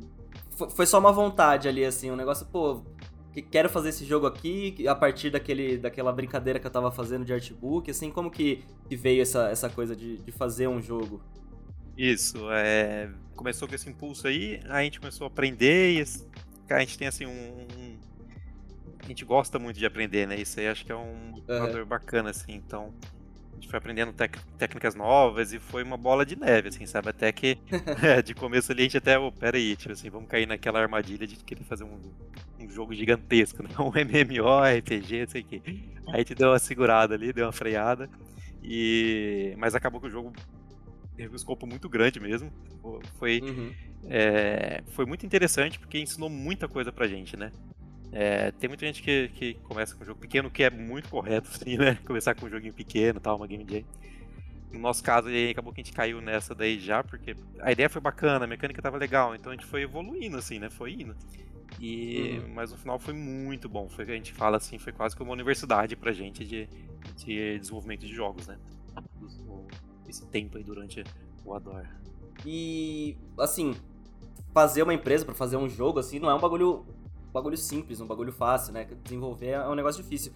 Foi 0.69 0.85
só 0.85 0.99
uma 0.99 1.11
vontade 1.11 1.67
ali, 1.67 1.83
assim, 1.83 2.09
um 2.09 2.15
negócio, 2.15 2.45
pô, 2.47 2.81
quero 3.41 3.69
fazer 3.69 3.89
esse 3.89 4.05
jogo 4.05 4.25
aqui, 4.25 4.87
a 4.87 4.95
partir 4.95 5.29
daquele, 5.29 5.77
daquela 5.77 6.11
brincadeira 6.11 6.59
que 6.59 6.67
eu 6.67 6.71
tava 6.71 6.91
fazendo 6.91 7.25
de 7.25 7.33
artbook, 7.33 7.89
assim, 7.89 8.09
como 8.11 8.31
que, 8.31 8.63
que 8.87 8.95
veio 8.95 9.21
essa, 9.21 9.49
essa 9.49 9.69
coisa 9.69 9.95
de, 9.95 10.17
de 10.17 10.31
fazer 10.31 10.67
um 10.67 10.81
jogo? 10.81 11.21
Isso, 11.97 12.51
é, 12.51 13.09
começou 13.35 13.67
com 13.67 13.75
esse 13.75 13.89
impulso 13.89 14.27
aí, 14.27 14.59
a 14.69 14.83
gente 14.83 14.99
começou 14.99 15.25
a 15.25 15.27
aprender 15.27 15.99
e 15.99 16.03
a 16.73 16.79
gente 16.79 16.97
tem, 16.97 17.07
assim, 17.07 17.25
um, 17.25 17.97
a 18.99 19.07
gente 19.07 19.23
gosta 19.23 19.57
muito 19.57 19.79
de 19.79 19.85
aprender, 19.85 20.27
né? 20.27 20.39
Isso 20.39 20.59
aí 20.59 20.67
acho 20.67 20.85
que 20.85 20.91
é 20.91 20.95
um 20.95 21.31
motivador 21.31 21.81
uhum. 21.81 21.87
bacana, 21.87 22.29
assim. 22.29 22.53
Então, 22.53 22.93
a 23.57 23.59
gente 23.59 23.67
foi 23.69 23.77
aprendendo 23.79 24.13
técnicas 24.57 24.93
novas 24.93 25.51
e 25.51 25.59
foi 25.59 25.81
uma 25.83 25.97
bola 25.97 26.23
de 26.23 26.37
neve, 26.37 26.69
assim, 26.69 26.85
sabe? 26.85 27.09
Até 27.09 27.31
que 27.31 27.57
é, 28.03 28.21
de 28.21 28.35
começo 28.35 28.71
ali 28.71 28.81
a 28.81 28.83
gente 28.83 28.97
até, 28.97 29.17
oh, 29.17 29.31
pera 29.31 29.57
aí, 29.57 29.75
tipo 29.75 29.91
assim, 29.91 30.09
vamos 30.09 30.29
cair 30.29 30.47
naquela 30.47 30.79
armadilha 30.79 31.25
de 31.25 31.35
querer 31.37 31.63
fazer 31.63 31.83
um, 31.83 31.99
um 32.59 32.69
jogo 32.69 32.93
gigantesco, 32.93 33.63
né? 33.63 33.69
Um 33.79 33.89
MMO, 33.89 34.61
RPG, 34.77 35.21
não 35.21 35.27
sei 35.27 35.41
o 35.41 35.45
quê. 35.45 35.61
Aí 35.65 36.15
a 36.15 36.17
gente 36.19 36.35
deu 36.35 36.49
uma 36.49 36.59
segurada 36.59 37.15
ali, 37.15 37.33
deu 37.33 37.45
uma 37.45 37.51
freada. 37.51 38.09
E... 38.63 39.55
Mas 39.57 39.73
acabou 39.73 39.99
que 39.99 40.07
o 40.07 40.11
jogo 40.11 40.33
teve 41.15 41.33
um 41.33 41.35
escopo 41.35 41.65
muito 41.65 41.89
grande 41.89 42.19
mesmo. 42.19 42.51
Foi, 43.17 43.39
uhum. 43.41 43.71
é, 44.05 44.83
foi 44.89 45.05
muito 45.05 45.25
interessante 45.25 45.79
porque 45.79 45.99
ensinou 45.99 46.29
muita 46.29 46.67
coisa 46.67 46.91
pra 46.91 47.07
gente, 47.07 47.35
né? 47.35 47.51
É, 48.11 48.51
tem 48.51 48.67
muita 48.67 48.85
gente 48.85 49.01
que, 49.01 49.29
que 49.29 49.53
começa 49.55 49.95
com 49.95 50.03
um 50.03 50.05
jogo 50.05 50.19
pequeno, 50.19 50.49
que 50.49 50.63
é 50.63 50.69
muito 50.69 51.09
correto, 51.09 51.49
assim, 51.53 51.77
né? 51.77 51.95
Começar 52.05 52.35
com 52.35 52.45
um 52.45 52.49
joguinho 52.49 52.73
pequeno 52.73 53.19
tal, 53.19 53.37
uma 53.37 53.47
game 53.47 53.65
jam. 53.67 53.83
No 54.71 54.79
nosso 54.79 55.03
caso, 55.03 55.27
aí, 55.29 55.51
acabou 55.51 55.73
que 55.73 55.81
a 55.81 55.83
gente 55.83 55.93
caiu 55.93 56.21
nessa 56.21 56.53
daí 56.53 56.79
já, 56.79 57.03
porque 57.03 57.35
a 57.59 57.71
ideia 57.71 57.89
foi 57.89 58.01
bacana, 58.01 58.45
a 58.45 58.47
mecânica 58.47 58.81
tava 58.81 58.97
legal, 58.97 59.33
então 59.33 59.51
a 59.51 59.55
gente 59.55 59.65
foi 59.65 59.81
evoluindo, 59.81 60.37
assim, 60.37 60.59
né? 60.59 60.69
Foi 60.69 60.91
indo. 60.93 61.15
E, 61.79 62.39
uhum. 62.39 62.53
Mas 62.53 62.71
no 62.71 62.77
final 62.77 62.97
foi 62.99 63.13
muito 63.13 63.69
bom. 63.69 63.87
Foi 63.89 64.03
a 64.03 64.15
gente 64.15 64.33
fala 64.33 64.57
assim, 64.57 64.77
foi 64.77 64.91
quase 64.91 65.15
como 65.15 65.29
uma 65.29 65.33
universidade 65.33 65.95
pra 65.95 66.11
gente 66.11 66.45
de, 66.45 66.67
de 67.15 67.59
desenvolvimento 67.59 68.01
de 68.01 68.13
jogos, 68.13 68.47
né? 68.47 68.57
Esse 70.07 70.25
tempo 70.27 70.57
aí 70.57 70.63
durante 70.63 71.03
o 71.45 71.53
Ador. 71.53 71.85
E 72.45 73.17
assim, 73.39 73.75
fazer 74.53 74.83
uma 74.83 74.93
empresa 74.93 75.25
para 75.25 75.35
fazer 75.35 75.57
um 75.57 75.69
jogo 75.69 75.99
assim 75.99 76.19
não 76.19 76.29
é 76.29 76.35
um 76.35 76.39
bagulho 76.39 76.85
bagulho 77.37 77.57
simples, 77.57 78.01
um 78.01 78.07
bagulho 78.07 78.31
fácil, 78.31 78.73
né? 78.73 78.87
Desenvolver 79.03 79.49
é 79.51 79.67
um 79.67 79.75
negócio 79.75 80.01
difícil. 80.01 80.33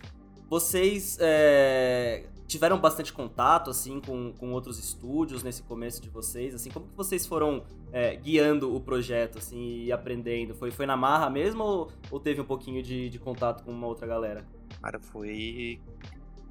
Vocês 0.50 1.18
é, 1.20 2.26
tiveram 2.46 2.78
bastante 2.80 3.14
contato, 3.14 3.70
assim, 3.70 4.02
com, 4.02 4.34
com 4.34 4.52
outros 4.52 4.78
estúdios 4.78 5.42
nesse 5.44 5.64
começo 5.64 6.02
de 6.02 6.10
vocês? 6.10 6.54
Assim, 6.54 6.70
como 6.70 6.88
que 6.88 6.96
vocês 6.96 7.26
foram 7.26 7.64
é, 7.92 8.16
guiando 8.16 8.76
o 8.76 8.80
projeto, 8.80 9.38
assim, 9.38 9.86
e 9.86 9.92
aprendendo? 9.92 10.54
Foi, 10.54 10.70
foi 10.70 10.86
na 10.86 10.98
marra 10.98 11.30
mesmo 11.30 11.64
ou, 11.64 11.92
ou 12.12 12.20
teve 12.20 12.42
um 12.42 12.46
pouquinho 12.46 12.84
de, 12.84 13.10
de 13.10 13.18
contato 13.18 13.64
com 13.64 13.72
uma 13.72 13.88
outra 13.88 14.06
galera? 14.06 14.46
Cara, 14.82 15.00
foi 15.00 15.80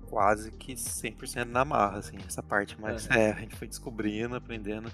quase 0.09 0.51
que 0.51 0.75
100% 0.75 1.45
na 1.45 1.65
marra, 1.65 1.99
assim, 1.99 2.17
essa 2.27 2.43
parte. 2.43 2.77
Mas 2.81 3.09
é. 3.11 3.29
é, 3.29 3.33
a 3.33 3.41
gente 3.41 3.55
foi 3.55 3.69
descobrindo, 3.69 4.35
aprendendo. 4.35 4.91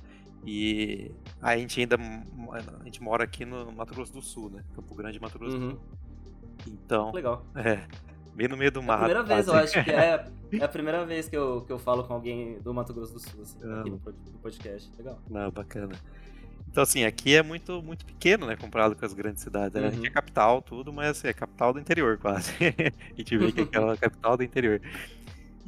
E 0.47 1.11
a 1.43 1.57
gente 1.57 1.81
ainda 1.81 1.97
a 1.97 2.85
gente 2.85 3.03
mora 3.03 3.25
aqui 3.25 3.45
no 3.45 3.73
Mato 3.73 3.93
Grosso 3.93 4.13
do 4.13 4.23
Sul, 4.23 4.49
né? 4.51 4.63
Campo 4.77 4.95
Grande, 4.95 5.21
Mato 5.21 5.39
Grosso 5.39 5.57
uhum. 5.57 5.69
do 5.71 5.75
Sul. 5.75 5.81
Então, 6.69 7.13
legal. 7.13 7.45
É, 7.57 7.81
bem 8.35 8.47
no 8.47 8.57
meio 8.57 8.71
do 8.71 8.83
mato. 8.83 9.11
É 9.11 9.13
a 9.13 9.23
primeira 9.23 9.23
vez, 9.25 9.49
eu 9.49 9.55
acho 9.55 9.85
que 9.85 9.91
é, 9.91 10.31
é 10.53 10.65
a 10.65 10.69
primeira 10.69 11.05
vez 11.05 11.29
que 11.29 11.37
eu, 11.37 11.63
que 11.63 11.73
eu 11.73 11.79
falo 11.79 12.05
com 12.05 12.15
alguém 12.15 12.61
do 12.61 12.73
Mato 12.73 12.95
Grosso 12.95 13.15
do 13.15 13.19
Sul, 13.19 13.43
assim, 13.43 13.59
aqui 13.59 13.91
no, 13.91 13.97
no 13.97 14.39
podcast. 14.39 14.91
Legal. 14.97 15.19
Não, 15.29 15.51
bacana. 15.51 15.97
Então, 16.71 16.83
assim, 16.83 17.05
aqui 17.05 17.35
é 17.35 17.43
muito, 17.43 17.83
muito 17.83 18.05
pequeno, 18.05 18.47
né, 18.47 18.55
comparado 18.55 18.95
com 18.95 19.05
as 19.05 19.15
grandes 19.15 19.43
cidades. 19.43 19.75
Né? 19.75 19.81
Uhum. 19.81 19.89
A 19.89 19.91
gente 19.91 20.07
é 20.07 20.11
capital, 20.11 20.61
tudo, 20.61 20.93
mas 20.93 21.11
assim, 21.11 21.29
é 21.29 21.33
capital 21.33 21.73
do 21.73 21.81
interior, 21.81 22.19
quase. 22.19 22.53
a 22.61 23.17
gente 23.17 23.37
vê 23.37 23.51
que 23.51 23.61
é 23.61 23.65
aquela 23.65 23.97
capital 23.97 24.37
do 24.37 24.45
interior. 24.45 24.81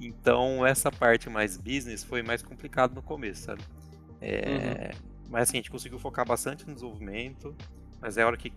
Então, 0.00 0.64
essa 0.64 0.92
parte 0.92 1.28
mais 1.28 1.56
business 1.56 2.04
foi 2.04 2.22
mais 2.22 2.42
complicado 2.42 2.94
no 2.94 3.02
começo, 3.02 3.42
sabe? 3.42 3.62
É, 4.20 4.92
uhum. 4.94 5.08
Mas 5.28 5.48
assim, 5.48 5.58
a 5.58 5.60
gente 5.60 5.70
conseguiu 5.70 5.98
focar 5.98 6.26
bastante 6.26 6.66
no 6.66 6.74
desenvolvimento, 6.74 7.54
mas 8.00 8.16
é 8.16 8.22
a 8.22 8.26
hora 8.26 8.36
que, 8.36 8.52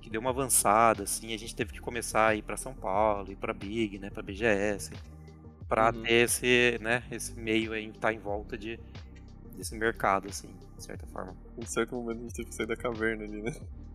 que 0.00 0.10
deu 0.10 0.20
uma 0.20 0.30
avançada, 0.30 1.04
assim, 1.04 1.32
a 1.32 1.38
gente 1.38 1.54
teve 1.54 1.72
que 1.72 1.80
começar 1.80 2.28
a 2.28 2.34
ir 2.34 2.42
para 2.42 2.56
São 2.56 2.74
Paulo, 2.74 3.30
ir 3.32 3.36
para 3.36 3.52
Big, 3.54 3.98
né, 3.98 4.10
para 4.10 4.22
BGS. 4.22 4.92
para 5.68 5.86
uhum. 5.86 6.02
ter 6.02 6.12
esse, 6.12 6.78
né, 6.80 7.02
esse 7.10 7.34
meio 7.34 7.72
aí 7.72 7.86
estar 7.88 8.08
tá 8.08 8.12
em 8.12 8.18
volta 8.18 8.56
de, 8.58 8.78
desse 9.56 9.74
mercado, 9.74 10.28
assim, 10.28 10.48
de 10.76 10.84
certa 10.84 11.06
forma. 11.06 11.34
Em 11.56 11.64
certo 11.64 11.94
momento 11.94 12.18
a 12.18 12.22
gente 12.22 12.34
teve 12.34 12.48
que 12.50 12.54
sair 12.54 12.66
da 12.66 12.76
caverna 12.76 13.24
ali, 13.24 13.42
né? 13.42 13.52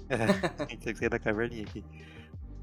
É, 0.10 0.63
a 0.63 0.67
gente 0.67 0.79
teve 0.79 0.93
que 0.93 1.00
sair 1.00 1.10
da 1.10 1.19
caverninha 1.19 1.63
aqui. 1.63 1.86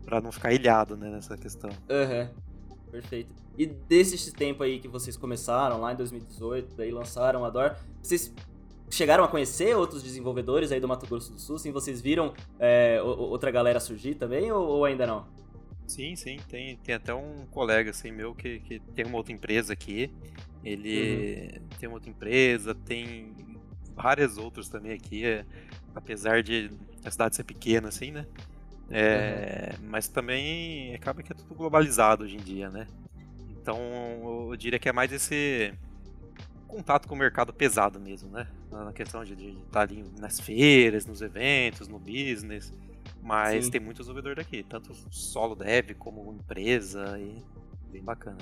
Pra 0.05 0.21
não 0.21 0.31
ficar 0.31 0.53
ilhado, 0.53 0.97
né, 0.97 1.09
nessa 1.09 1.37
questão. 1.37 1.71
Aham. 1.89 2.23
Uhum. 2.23 2.48
Perfeito. 2.91 3.33
E 3.57 3.67
desse 3.67 4.33
tempo 4.33 4.63
aí 4.63 4.79
que 4.79 4.89
vocês 4.89 5.17
começaram, 5.17 5.81
lá 5.81 5.93
em 5.93 5.97
2018, 5.97 6.77
daí 6.77 6.91
lançaram 6.91 7.45
a 7.45 7.51
DOR, 7.51 7.77
vocês 8.03 8.33
chegaram 8.91 9.25
a 9.25 9.29
conhecer 9.29 9.77
outros 9.77 10.03
desenvolvedores 10.03 10.73
aí 10.73 10.81
do 10.81 10.89
Mato 10.89 11.07
Grosso 11.07 11.33
do 11.33 11.41
Sul? 11.41 11.57
Assim, 11.57 11.73
vocês 11.73 12.01
viram 12.01 12.33
é, 12.59 13.01
outra 13.03 13.51
galera 13.51 13.81
surgir 13.81 14.15
também 14.15 14.51
ou, 14.51 14.67
ou, 14.67 14.85
ainda 14.85 15.07
não? 15.07 15.27
Sim, 15.87 16.17
sim. 16.17 16.39
Tem, 16.49 16.77
tem 16.77 16.95
até 16.95 17.15
um 17.15 17.47
colega 17.51 17.91
assim 17.91 18.11
meu 18.11 18.35
que, 18.35 18.61
que 18.61 18.79
tem 18.79 19.05
uma 19.05 19.17
outra 19.17 19.33
empresa 19.33 19.73
aqui. 19.73 20.11
Ele 20.65 21.61
uhum. 21.61 21.69
tem 21.79 21.89
uma 21.89 21.97
outra 21.97 22.11
empresa, 22.11 22.75
tem 22.75 23.35
várias 23.95 24.39
outras 24.39 24.69
também 24.69 24.93
aqui, 24.93 25.25
é, 25.25 25.45
apesar 25.95 26.43
de 26.43 26.71
a 27.05 27.11
cidade 27.11 27.37
ser 27.37 27.45
pequena, 27.45 27.89
assim, 27.89 28.11
né? 28.11 28.27
É, 28.91 29.75
uhum. 29.79 29.89
Mas 29.91 30.09
também 30.09 30.95
acaba 30.95 31.23
que 31.23 31.33
é 31.33 31.37
tudo 31.37 31.55
globalizado 31.55 32.25
hoje 32.25 32.37
em 32.37 32.41
dia, 32.41 32.71
né? 32.71 32.87
Então 33.51 33.79
eu 34.51 34.57
diria 34.57 34.79
que 34.79 34.89
é 34.89 34.93
mais 34.93 35.13
esse 35.13 35.73
contato 36.67 37.09
com 37.09 37.15
o 37.15 37.19
mercado 37.19 37.53
pesado 37.53 38.01
mesmo, 38.01 38.31
né? 38.31 38.47
Na 38.71 38.93
questão 38.93 39.25
de, 39.25 39.35
de 39.35 39.51
estar 39.51 39.83
ali 39.83 40.05
nas 40.19 40.41
feiras, 40.41 41.07
nos 41.07 41.21
eventos, 41.21 41.89
no 41.89 41.99
business. 41.99 42.73
Mas 43.23 43.67
Sim. 43.67 43.71
tem 43.73 43.81
muito 43.81 43.99
desenvolvedor 43.99 44.37
daqui, 44.37 44.63
tanto 44.63 44.95
solo 45.11 45.55
dev 45.55 45.95
como 45.99 46.33
empresa 46.33 47.19
e 47.19 47.43
bem 47.91 48.03
bacana. 48.03 48.39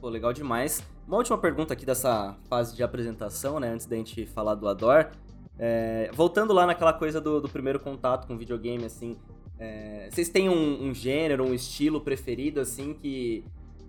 Pô, 0.00 0.08
legal 0.08 0.32
demais. 0.32 0.82
Uma 1.06 1.18
última 1.18 1.38
pergunta 1.38 1.72
aqui 1.72 1.84
dessa 1.84 2.36
fase 2.48 2.74
de 2.74 2.82
apresentação, 2.82 3.60
né? 3.60 3.68
Antes 3.68 3.86
da 3.86 3.96
gente 3.96 4.26
falar 4.26 4.54
do 4.54 4.68
Ador. 4.68 5.10
É, 5.58 6.10
voltando 6.12 6.52
lá 6.52 6.66
naquela 6.66 6.92
coisa 6.92 7.20
do, 7.20 7.40
do 7.40 7.48
primeiro 7.48 7.78
contato 7.78 8.26
com 8.26 8.36
videogame, 8.36 8.84
assim. 8.84 9.16
É, 9.64 10.08
vocês 10.10 10.28
têm 10.28 10.48
um, 10.48 10.88
um, 10.88 10.94
gênero, 10.94 11.44
um 11.44 11.54
estilo 11.54 12.00
preferido, 12.00 12.60
assim, 12.60 12.94
que, 12.94 13.44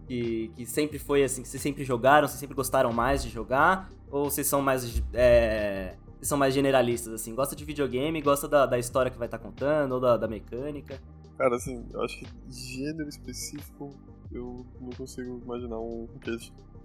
que, 0.08 0.52
que, 0.56 0.66
sempre 0.66 0.98
foi 0.98 1.24
assim, 1.24 1.42
que 1.42 1.48
vocês 1.48 1.62
sempre 1.62 1.84
jogaram, 1.84 2.28
vocês 2.28 2.40
sempre 2.40 2.56
gostaram 2.56 2.94
mais 2.94 3.22
de 3.22 3.30
jogar? 3.30 3.90
Ou 4.10 4.30
vocês 4.30 4.48
são 4.48 4.62
mais. 4.62 5.04
É, 5.14 5.96
vocês 6.16 6.30
são 6.30 6.38
mais 6.38 6.54
generalistas, 6.54 7.14
assim? 7.14 7.36
Gosta 7.36 7.56
de 7.56 7.66
videogame, 7.66 8.22
gosta 8.22 8.48
da, 8.48 8.66
da 8.66 8.80
história 8.80 9.12
que 9.12 9.18
vai 9.18 9.28
estar 9.28 9.38
tá 9.38 9.44
contando, 9.44 9.92
ou 9.94 10.00
da, 10.00 10.16
da 10.16 10.28
mecânica? 10.28 11.02
Cara, 11.38 11.56
assim, 11.58 11.86
eu 11.94 12.02
acho 12.02 12.18
que 12.18 12.28
gênero 12.50 13.10
específico 13.10 13.94
eu 14.32 14.66
não 14.80 14.90
consigo 14.92 15.42
imaginar 15.44 15.80
um 15.80 16.08
que 16.22 16.30
a 16.30 16.38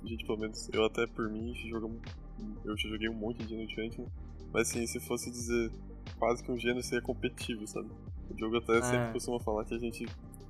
gente, 0.08 0.24
pelo 0.26 0.38
menos, 0.38 0.68
eu 0.72 0.84
até 0.84 1.06
por 1.06 1.30
mim, 1.30 1.52
eu 2.64 2.76
já 2.76 2.88
joguei 2.88 3.08
um 3.08 3.14
monte 3.14 3.38
de 3.38 3.50
gênero 3.50 3.68
diferente, 3.68 4.00
né? 4.00 4.06
Mas 4.52 4.68
assim, 4.68 4.86
se 4.86 4.98
fosse 5.00 5.30
dizer 5.30 5.70
quase 6.18 6.42
que 6.42 6.50
um 6.50 6.58
gênero 6.58 6.82
seria 6.82 7.02
competitivo, 7.02 7.66
sabe? 7.66 7.88
O 8.40 8.44
jogo 8.44 8.56
até 8.56 8.78
é. 8.78 8.82
sempre 8.82 9.12
costuma 9.12 9.38
falar 9.38 9.64
que 9.66 9.74
a 9.74 9.78
gente 9.78 10.06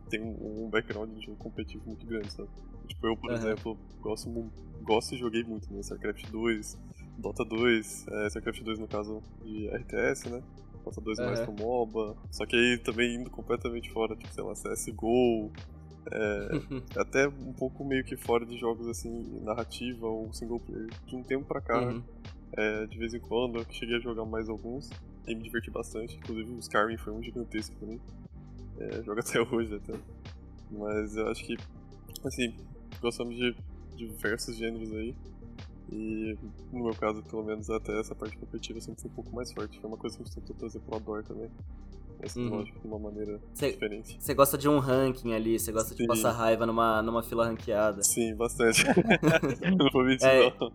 tem 0.09 0.21
um 0.21 0.69
background 0.71 1.11
de 1.11 1.25
jogo 1.25 1.37
competitivo 1.39 1.85
muito 1.87 2.07
grande, 2.07 2.33
sabe? 2.33 2.49
Tipo, 2.87 3.07
eu, 3.07 3.17
por 3.17 3.31
uhum. 3.31 3.37
exemplo, 3.37 3.79
gosto, 4.01 4.51
gosto 4.83 5.15
e 5.15 5.19
joguei 5.19 5.43
muito, 5.43 5.73
né? 5.73 5.81
StarCraft 5.81 6.29
2, 6.31 6.79
Dota 7.19 7.45
2, 7.45 8.07
é, 8.09 8.27
StarCraft 8.29 8.63
2 8.63 8.79
no 8.79 8.89
caso 8.89 9.23
de 9.45 9.69
RTS, 9.69 10.29
né? 10.29 10.43
Dota 10.85 11.01
2 11.01 11.19
uhum. 11.19 11.25
mais 11.27 11.41
pro 11.41 11.53
MOBA. 11.53 12.17
Só 12.31 12.47
que 12.47 12.57
aí 12.57 12.79
também 12.79 13.17
indo 13.17 13.31
completamente 13.31 13.91
fora, 13.91 14.17
tipo, 14.17 14.33
sei 14.33 14.45
lá, 14.45 14.53
CSGO, 14.55 15.51
é, 16.11 16.49
até 16.99 17.29
um 17.29 17.53
pouco 17.53 17.85
meio 17.85 18.05
que 18.05 18.17
fora 18.17 18.47
de 18.47 18.57
jogos 18.57 18.87
assim, 18.89 19.41
narrativa 19.43 20.07
ou 20.07 20.33
single 20.33 20.61
player. 20.61 20.89
De 21.07 21.17
um 21.17 21.23
tempo 21.23 21.45
pra 21.45 21.61
cá, 21.61 21.81
uhum. 21.81 22.03
é, 22.57 22.87
de 22.87 22.99
vez 22.99 23.15
em 23.15 23.21
quando, 23.21 23.59
eu 23.59 23.67
cheguei 23.71 23.97
a 23.97 24.01
jogar 24.01 24.25
mais 24.25 24.49
alguns 24.49 24.91
e 25.27 25.35
me 25.35 25.43
diverti 25.43 25.71
bastante. 25.71 26.17
Inclusive 26.17 26.51
o 26.53 26.59
Skyrim 26.59 26.97
foi 26.97 27.13
um 27.13 27.23
gigantesco 27.23 27.75
pra 27.77 27.89
mim. 27.89 28.01
É, 28.79 29.03
jogo 29.03 29.21
até 29.21 29.41
hoje 29.41 29.75
até. 29.75 29.95
Mas 30.71 31.17
eu 31.17 31.29
acho 31.29 31.45
que, 31.45 31.57
assim, 32.25 32.55
gostamos 33.01 33.37
de 33.37 33.55
diversos 33.97 34.57
gêneros 34.57 34.93
aí. 34.93 35.15
E 35.93 36.39
no 36.73 36.85
meu 36.85 36.95
caso, 36.95 37.23
pelo 37.25 37.43
menos 37.43 37.69
até 37.69 37.99
essa 37.99 38.15
parte 38.15 38.37
competitiva 38.37 38.81
sempre 38.81 39.03
foi 39.03 39.11
um 39.11 39.15
pouco 39.15 39.35
mais 39.35 39.53
forte. 39.53 39.81
Foi 39.81 39.89
uma 39.89 39.97
coisa 39.97 40.17
que 40.17 40.23
a 40.23 40.27
gente 40.27 40.37
tentou 40.37 40.57
trazer 40.57 40.81
pro 40.81 40.97
Ador 40.97 41.25
também. 41.25 41.51
Uhum. 42.37 42.65
de 42.65 42.73
uma 42.85 42.99
maneira 42.99 43.41
cê, 43.55 43.73
diferente. 43.73 44.17
Você 44.19 44.35
gosta 44.35 44.59
de 44.59 44.69
um 44.69 44.79
ranking 44.79 45.33
ali, 45.33 45.59
você 45.59 45.73
gosta 45.73 45.91
Sim. 45.91 45.97
de 45.97 46.07
passar 46.07 46.33
raiva 46.33 46.67
numa, 46.67 47.03
numa 47.03 47.23
fila 47.23 47.47
ranqueada. 47.47 48.03
Sim, 48.03 48.35
bastante. 48.35 48.85
não 49.77 49.91
vou 49.93 50.05
mentir, 50.05 50.27
é, 50.27 50.53
não. 50.61 50.73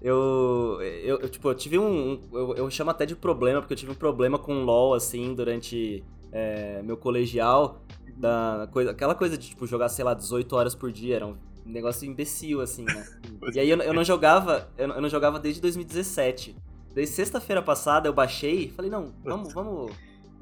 Eu, 0.00 0.78
eu, 0.80 1.20
eu, 1.20 1.28
tipo, 1.28 1.48
eu 1.48 1.54
tive 1.54 1.78
um. 1.78 2.20
Eu, 2.32 2.54
eu 2.54 2.70
chamo 2.70 2.90
até 2.90 3.04
de 3.04 3.14
problema, 3.14 3.60
porque 3.60 3.74
eu 3.74 3.76
tive 3.76 3.92
um 3.92 3.94
problema 3.94 4.38
com 4.38 4.64
LOL, 4.64 4.94
assim, 4.94 5.34
durante 5.34 6.02
é, 6.32 6.82
meu 6.82 6.96
colegial. 6.96 7.82
Da 8.16 8.68
coisa, 8.70 8.90
aquela 8.90 9.14
coisa 9.14 9.36
de, 9.36 9.48
tipo, 9.48 9.66
jogar, 9.66 9.88
sei 9.88 10.04
lá, 10.04 10.14
18 10.14 10.54
horas 10.56 10.74
por 10.74 10.90
dia. 10.90 11.16
Era 11.16 11.26
um 11.26 11.36
negócio 11.64 12.08
imbecil, 12.08 12.60
assim, 12.60 12.84
né? 12.84 13.06
e 13.54 13.60
aí 13.60 13.68
eu, 13.68 13.78
eu 13.78 13.92
não 13.92 14.04
jogava. 14.04 14.68
Eu, 14.76 14.88
eu 14.88 15.00
não 15.02 15.08
jogava 15.08 15.38
desde 15.38 15.60
2017. 15.60 16.56
Desde 16.94 17.14
sexta-feira 17.14 17.62
passada 17.62 18.08
eu 18.08 18.12
baixei 18.12 18.64
e 18.64 18.68
falei, 18.68 18.90
não, 18.90 19.12
vamos, 19.22 19.52
vamos 19.52 19.92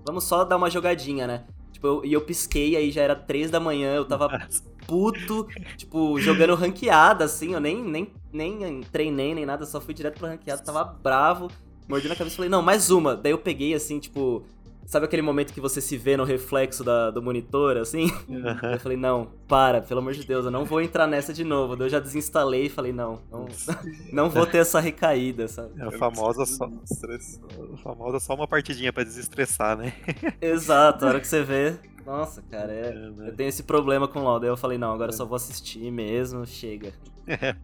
vamos 0.08 0.24
só 0.24 0.44
dar 0.44 0.56
uma 0.56 0.70
jogadinha, 0.70 1.26
né? 1.26 1.44
Tipo, 1.72 1.86
eu, 1.86 2.04
e 2.04 2.12
eu 2.12 2.20
pisquei, 2.20 2.74
aí 2.76 2.90
já 2.90 3.02
era 3.02 3.14
três 3.14 3.50
da 3.50 3.60
manhã, 3.60 3.94
eu 3.94 4.04
tava 4.04 4.48
puto, 4.86 5.46
tipo, 5.76 6.18
jogando 6.18 6.54
ranqueada, 6.54 7.24
assim, 7.24 7.52
eu 7.52 7.60
nem, 7.60 7.82
nem, 7.84 8.10
nem 8.32 8.80
treinei 8.90 9.34
nem 9.34 9.46
nada, 9.46 9.64
só 9.64 9.80
fui 9.80 9.94
direto 9.94 10.18
pra 10.18 10.30
ranqueada, 10.30 10.62
tava 10.62 10.82
bravo, 10.82 11.48
mordi 11.88 12.08
na 12.08 12.16
cabeça 12.16 12.34
e 12.34 12.36
falei, 12.36 12.50
não, 12.50 12.62
mais 12.62 12.90
uma. 12.90 13.14
Daí 13.14 13.32
eu 13.32 13.38
peguei, 13.38 13.74
assim, 13.74 13.98
tipo, 13.98 14.44
Sabe 14.88 15.04
aquele 15.04 15.20
momento 15.20 15.52
que 15.52 15.60
você 15.60 15.82
se 15.82 15.98
vê 15.98 16.16
no 16.16 16.24
reflexo 16.24 16.82
da, 16.82 17.10
do 17.10 17.20
monitor, 17.20 17.76
assim? 17.76 18.10
Uhum. 18.26 18.72
Eu 18.72 18.80
falei, 18.80 18.96
não, 18.96 19.26
para, 19.46 19.82
pelo 19.82 20.00
amor 20.00 20.14
de 20.14 20.24
Deus, 20.24 20.46
eu 20.46 20.50
não 20.50 20.64
vou 20.64 20.80
entrar 20.80 21.06
nessa 21.06 21.30
de 21.30 21.44
novo. 21.44 21.76
Eu 21.82 21.90
já 21.90 22.00
desinstalei 22.00 22.64
e 22.64 22.68
falei, 22.70 22.90
não, 22.90 23.20
não, 23.30 23.46
não 24.10 24.30
vou 24.30 24.46
ter 24.46 24.56
essa 24.56 24.80
recaída, 24.80 25.46
sabe? 25.46 25.78
É 25.78 25.84
a 25.84 25.90
famosa 25.92 26.46
só, 26.46 26.64
a 26.64 27.76
famosa 27.76 28.18
só 28.18 28.34
uma 28.34 28.48
partidinha 28.48 28.90
pra 28.90 29.04
desestressar, 29.04 29.76
né? 29.76 29.92
Exato, 30.40 31.04
a 31.04 31.08
hora 31.08 31.20
que 31.20 31.28
você 31.28 31.42
vê, 31.42 31.76
nossa, 32.06 32.40
cara, 32.50 32.72
é, 32.72 32.88
é, 32.88 33.10
né? 33.10 33.28
eu 33.28 33.36
tenho 33.36 33.50
esse 33.50 33.64
problema 33.64 34.08
com 34.08 34.20
o 34.20 34.22
LoL. 34.22 34.40
Daí 34.40 34.48
eu 34.48 34.56
falei, 34.56 34.78
não, 34.78 34.94
agora 34.94 35.10
é. 35.10 35.14
só 35.14 35.26
vou 35.26 35.36
assistir 35.36 35.90
mesmo, 35.90 36.46
chega. 36.46 36.94
É. 37.26 37.54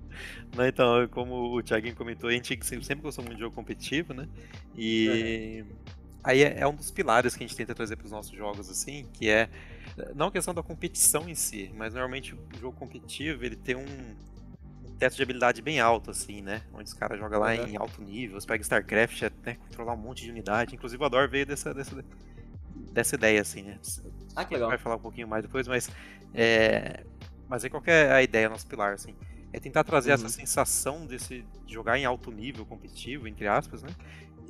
Não, 0.54 0.66
então, 0.66 1.09
como 1.11 1.57
o 1.57 1.62
Thiaguinho 1.62 1.97
comentou, 1.97 2.28
a 2.28 2.33
gente 2.35 2.62
sempre 2.62 2.97
gostou 3.02 3.25
muito 3.25 3.37
de 3.37 3.45
jogo 3.45 3.57
competitivo, 3.57 4.12
né? 4.12 4.28
E 4.76 5.64
uhum 5.66 6.03
aí 6.25 6.43
é, 6.43 6.61
é, 6.61 6.66
um 6.66 6.75
dos 6.75 6.90
pilares 6.90 7.37
que 7.37 7.45
a 7.45 7.47
gente 7.47 7.57
tenta 7.57 7.75
trazer 7.75 7.97
para 7.97 8.07
os 8.07 8.11
nossos 8.11 8.37
jogos, 8.37 8.69
assim, 8.71 9.07
que 9.12 9.28
é 9.28 9.49
não 10.16 10.26
a 10.26 10.33
questão 10.33 10.52
da 10.52 10.62
competição 10.62 11.28
em 11.28 11.35
si, 11.35 11.71
mas 11.76 11.93
normalmente 11.95 12.35
o 12.35 12.59
jogo 12.61 12.76
competitivo 12.76 13.45
ele 13.45 13.54
tem 13.54 13.76
um, 13.76 13.85
um 14.88 14.97
teto 14.97 15.14
de 15.14 15.23
habilidade 15.23 15.62
bem 15.62 15.78
alto, 15.78 16.11
assim, 16.11 16.43
né? 16.43 16.62
Onde 16.73 16.85
os 16.85 16.95
caras 16.95 17.19
jogam 17.19 17.38
lá 17.38 17.54
em 17.54 17.76
alto 17.76 18.02
nível, 18.02 18.40
você 18.40 18.47
pega 18.47 18.62
StarCraft, 18.62 19.23
é 19.23 19.31
né, 19.45 19.54
controlar 19.54 19.93
um 19.93 19.99
monte 19.99 20.25
de 20.25 20.31
unidade. 20.31 20.75
Inclusive 20.75 21.00
o 21.00 21.07
Ador 21.07 21.28
veio 21.28 21.47
dessa, 21.47 21.73
dessa, 21.73 22.04
dessa 22.93 23.14
ideia, 23.14 23.40
assim, 23.40 23.62
né? 23.62 23.78
Ah, 24.35 24.45
que 24.45 24.54
legal. 24.54 24.71
vai 24.71 24.78
falar 24.78 24.97
um 24.97 25.00
pouquinho 25.00 25.28
mais 25.28 25.45
depois, 25.45 25.69
mas 25.69 25.88
é, 26.35 27.04
mas 27.49 27.62
aí 27.62 27.71
qual 27.71 27.83
é 27.87 28.12
a 28.12 28.23
ideia, 28.23 28.49
nosso 28.49 28.66
pilar, 28.66 28.95
assim? 28.95 29.14
É 29.52 29.61
tentar 29.61 29.85
trazer 29.85 30.11
uhum. 30.11 30.14
essa 30.14 30.28
sensação 30.28 31.07
desse 31.07 31.45
de 31.64 31.73
jogar 31.73 31.97
em 31.97 32.04
alto 32.04 32.33
nível 32.33 32.66
competitivo, 32.66 33.28
entre 33.28 33.47
aspas, 33.47 33.83
né? 33.83 33.90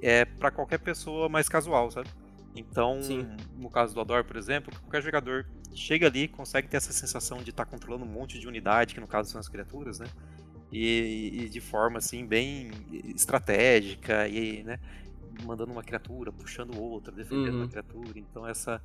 É 0.04 0.26
para 0.26 0.50
qualquer 0.50 0.78
pessoa 0.78 1.30
mais 1.30 1.48
casual, 1.48 1.90
sabe? 1.90 2.10
Então, 2.54 3.02
Sim. 3.02 3.26
no 3.56 3.70
caso 3.70 3.94
do 3.94 4.00
Ador, 4.00 4.22
por 4.22 4.36
exemplo, 4.36 4.70
qualquer 4.82 5.02
jogador 5.02 5.46
chega 5.74 6.06
ali 6.06 6.28
consegue 6.28 6.68
ter 6.68 6.76
essa 6.76 6.92
sensação 6.92 7.38
de 7.38 7.50
estar 7.50 7.64
tá 7.64 7.70
controlando 7.70 8.04
um 8.04 8.08
monte 8.08 8.38
de 8.38 8.46
unidade, 8.46 8.94
que 8.94 9.00
no 9.00 9.08
caso 9.08 9.30
são 9.30 9.40
as 9.40 9.48
criaturas, 9.48 9.98
né? 9.98 10.06
E, 10.70 11.44
e, 11.44 11.48
de 11.48 11.60
forma 11.60 11.98
assim 11.98 12.26
bem 12.26 12.70
estratégica 13.14 14.28
e, 14.28 14.62
né, 14.64 14.78
mandando 15.44 15.72
uma 15.72 15.82
criatura, 15.82 16.32
puxando 16.32 16.78
outra, 16.78 17.12
defendendo 17.12 17.54
uhum. 17.54 17.60
uma 17.60 17.68
criatura. 17.68 18.18
Então 18.18 18.46
essa 18.46 18.82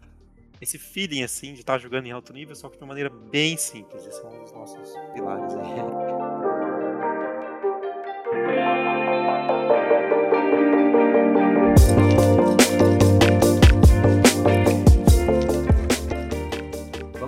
esse 0.62 0.78
feeling 0.78 1.24
assim 1.24 1.54
de 1.54 1.62
estar 1.62 1.74
tá 1.74 1.80
jogando 1.80 2.06
em 2.06 2.12
alto 2.12 2.32
nível, 2.32 2.56
só 2.56 2.70
que 2.70 2.78
de 2.78 2.84
uma 2.84 2.90
maneira 2.90 3.10
bem 3.10 3.58
simples. 3.58 4.06
Esses 4.06 4.22
são 4.22 4.44
os 4.44 4.52
nossos 4.52 4.94
pilares 5.14 5.54
aí. 5.56 5.80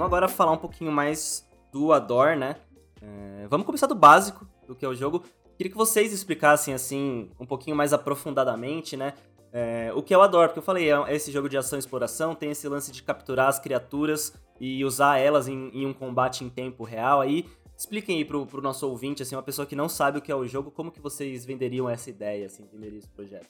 Vamos 0.02 0.16
agora 0.16 0.28
falar 0.28 0.52
um 0.54 0.58
pouquinho 0.58 0.92
mais 0.92 1.48
do 1.72 1.94
Ador, 1.94 2.36
né? 2.36 2.56
É, 3.00 3.46
vamos 3.48 3.68
começar 3.68 3.86
do 3.86 3.94
básico 3.94 4.48
do 4.68 4.74
que 4.74 4.84
é 4.84 4.88
o 4.88 4.96
jogo. 4.96 5.24
Queria 5.56 5.70
que 5.70 5.78
vocês 5.78 6.12
explicassem, 6.12 6.74
assim, 6.74 7.30
um 7.40 7.46
pouquinho 7.46 7.76
mais 7.76 7.94
aprofundadamente, 7.94 8.98
né? 8.98 9.14
É, 9.54 9.92
o 9.94 10.02
que 10.02 10.12
é 10.12 10.18
o 10.18 10.24
Ador, 10.24 10.48
porque 10.48 10.58
eu 10.58 10.64
falei, 10.64 10.92
é 10.92 11.16
esse 11.16 11.32
jogo 11.32 11.48
de 11.48 11.56
ação 11.56 11.78
e 11.78 11.82
exploração, 11.82 12.34
tem 12.34 12.50
esse 12.50 12.68
lance 12.68 12.92
de 12.92 13.04
capturar 13.04 13.48
as 13.48 13.60
criaturas 13.60 14.34
e 14.60 14.84
usar 14.84 15.20
elas 15.20 15.48
em, 15.48 15.70
em 15.70 15.86
um 15.86 15.94
combate 15.94 16.44
em 16.44 16.50
tempo 16.50 16.84
real 16.84 17.22
aí. 17.22 17.46
Expliquem 17.78 18.18
aí 18.18 18.26
pro, 18.26 18.48
pro 18.48 18.60
nosso 18.60 18.90
ouvinte, 18.90 19.22
assim, 19.22 19.36
uma 19.36 19.44
pessoa 19.44 19.68
que 19.68 19.76
não 19.76 19.88
sabe 19.88 20.18
o 20.18 20.22
que 20.22 20.32
é 20.32 20.36
o 20.36 20.48
jogo, 20.48 20.72
como 20.72 20.92
que 20.92 21.00
vocês 21.00 21.46
venderiam 21.46 21.88
essa 21.88 22.10
ideia, 22.10 22.48
assim, 22.48 22.68
venderiam 22.74 22.98
esse 22.98 23.10
projeto? 23.10 23.46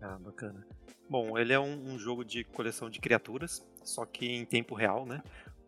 Ah, 0.00 0.16
bacana. 0.20 0.64
Bom, 1.12 1.36
ele 1.36 1.52
é 1.52 1.60
um, 1.60 1.92
um, 1.92 1.98
jogo 1.98 2.24
de 2.24 2.42
coleção 2.42 2.88
de 2.88 2.98
criaturas, 2.98 3.62
só 3.84 4.06
que 4.06 4.26
em 4.26 4.46
tempo 4.46 4.74
real, 4.74 5.04
né? 5.04 5.22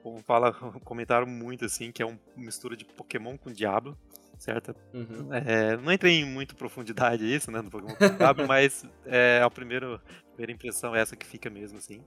Como 0.05 0.23
fala, 0.23 0.53
comentaram 0.85 1.27
muito 1.27 1.65
assim, 1.65 1.91
que 1.91 2.03
é 2.03 2.07
uma 2.07 2.21
mistura 2.37 2.77
de 2.77 2.85
Pokémon 2.85 3.39
com 3.39 3.51
Diablo, 3.51 3.97
certo? 4.39 4.77
Uhum. 4.93 5.33
É, 5.33 5.79
não 5.79 5.91
entrei 5.91 6.21
em 6.21 6.27
muita 6.27 6.55
profundidade 6.55 7.25
isso, 7.25 7.51
né, 7.51 7.63
no 7.63 7.71
Pokémon 7.71 7.95
com 7.97 8.17
Diablo, 8.19 8.45
mas 8.47 8.87
é, 9.07 9.41
a 9.43 9.49
primeira, 9.49 9.95
a 9.95 10.29
primeira 10.29 10.53
impressão 10.53 10.95
é 10.95 11.01
essa 11.01 11.17
que 11.17 11.25
fica 11.25 11.49
mesmo, 11.49 11.79
assim. 11.79 12.05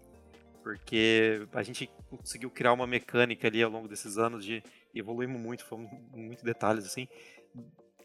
Porque 0.61 1.47
a 1.53 1.63
gente 1.63 1.89
conseguiu 2.07 2.51
criar 2.51 2.73
uma 2.73 2.85
mecânica 2.85 3.47
ali 3.47 3.63
ao 3.63 3.71
longo 3.71 3.87
desses 3.87 4.19
anos 4.19 4.45
de 4.45 4.61
evoluímos 4.93 5.41
muito, 5.41 5.65
fomos 5.65 5.89
muito 6.13 6.45
detalhes, 6.45 6.85
assim, 6.85 7.07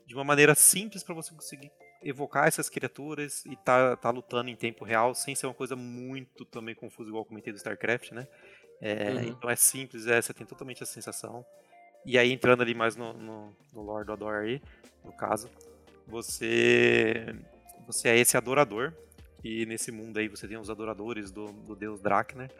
de 0.06 0.14
uma 0.14 0.24
maneira 0.24 0.54
simples 0.54 1.02
para 1.02 1.14
você 1.14 1.34
conseguir 1.34 1.70
evocar 2.02 2.48
essas 2.48 2.70
criaturas 2.70 3.44
e 3.44 3.56
tá, 3.56 3.94
tá 3.96 4.08
lutando 4.08 4.48
em 4.48 4.56
tempo 4.56 4.86
real, 4.86 5.14
sem 5.14 5.34
ser 5.34 5.46
uma 5.46 5.54
coisa 5.54 5.76
muito 5.76 6.46
também 6.46 6.74
confusa, 6.74 7.10
igual 7.10 7.24
eu 7.24 7.28
comentei 7.28 7.52
do 7.52 7.56
StarCraft, 7.56 8.12
né? 8.12 8.26
É, 8.82 9.12
uhum. 9.12 9.22
Então 9.28 9.48
é 9.48 9.54
simples, 9.54 10.08
é, 10.08 10.20
você 10.20 10.34
tem 10.34 10.44
totalmente 10.44 10.82
essa 10.82 10.92
sensação. 10.92 11.46
E 12.04 12.18
aí, 12.18 12.32
entrando 12.32 12.62
ali 12.62 12.74
mais 12.74 12.96
no, 12.96 13.12
no, 13.12 13.56
no 13.72 13.82
Lord 13.82 14.06
do 14.06 14.12
Ador 14.12 14.42
aí, 14.42 14.60
no 15.04 15.12
caso, 15.12 15.48
você, 16.04 17.32
você 17.86 18.08
é 18.08 18.18
esse 18.18 18.36
adorador, 18.36 18.92
e 19.44 19.64
nesse 19.66 19.92
mundo 19.92 20.18
aí 20.18 20.26
você 20.26 20.48
tem 20.48 20.56
os 20.56 20.68
adoradores 20.68 21.30
do, 21.30 21.46
do 21.46 21.76
deus 21.76 22.00
Drakner, 22.00 22.50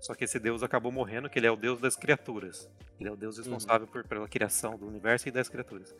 só 0.00 0.14
que 0.14 0.24
esse 0.24 0.38
deus 0.38 0.62
acabou 0.62 0.92
morrendo, 0.92 1.28
que 1.28 1.38
ele 1.38 1.48
é 1.48 1.50
o 1.50 1.56
deus 1.56 1.80
das 1.80 1.96
criaturas. 1.96 2.68
Ele 2.98 3.08
é 3.08 3.12
o 3.12 3.16
deus 3.16 3.36
uhum. 3.36 3.42
responsável 3.42 3.86
uhum. 3.86 3.92
por, 3.92 4.04
pela 4.04 4.28
criação 4.28 4.78
do 4.78 4.86
universo 4.86 5.28
e 5.28 5.32
das 5.32 5.48
criaturas. 5.48 5.92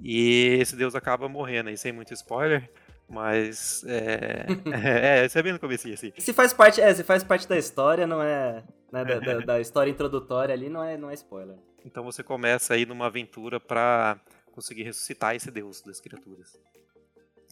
E 0.00 0.56
esse 0.60 0.74
deus 0.74 0.94
acaba 0.94 1.28
morrendo, 1.28 1.68
aí 1.68 1.76
sem 1.76 1.92
muito 1.92 2.14
spoiler, 2.14 2.70
mas 3.08 3.82
é, 3.88 4.46
é, 5.22 5.28
você 5.28 5.38
é 5.38 5.42
bem 5.42 5.52
no 5.52 5.58
começo 5.58 5.88
assim. 5.88 6.12
Se 6.18 6.32
faz 6.32 6.52
parte, 6.52 6.80
é, 6.80 6.94
se 6.94 7.02
faz 7.02 7.24
parte 7.24 7.48
da 7.48 7.56
história, 7.56 8.06
não 8.06 8.22
é, 8.22 8.62
né, 8.92 9.04
da, 9.04 9.18
da, 9.18 9.38
da, 9.46 9.60
história 9.60 9.90
introdutória 9.90 10.52
ali, 10.52 10.68
não 10.68 10.84
é, 10.84 10.96
não 10.96 11.10
é 11.10 11.14
spoiler. 11.14 11.56
Então 11.84 12.04
você 12.04 12.22
começa 12.22 12.74
aí 12.74 12.84
numa 12.84 13.06
aventura 13.06 13.58
para 13.58 14.20
conseguir 14.52 14.82
ressuscitar 14.82 15.34
esse 15.34 15.50
deus 15.50 15.80
das 15.80 16.00
criaturas. 16.00 16.60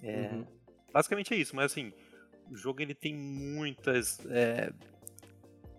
É, 0.02 0.30
uhum. 0.32 0.46
Basicamente 0.92 1.32
é 1.32 1.36
isso, 1.36 1.56
mas 1.56 1.72
assim, 1.72 1.92
o 2.50 2.56
jogo 2.56 2.82
ele 2.82 2.94
tem 2.94 3.14
muitas 3.14 4.18
é, 4.26 4.70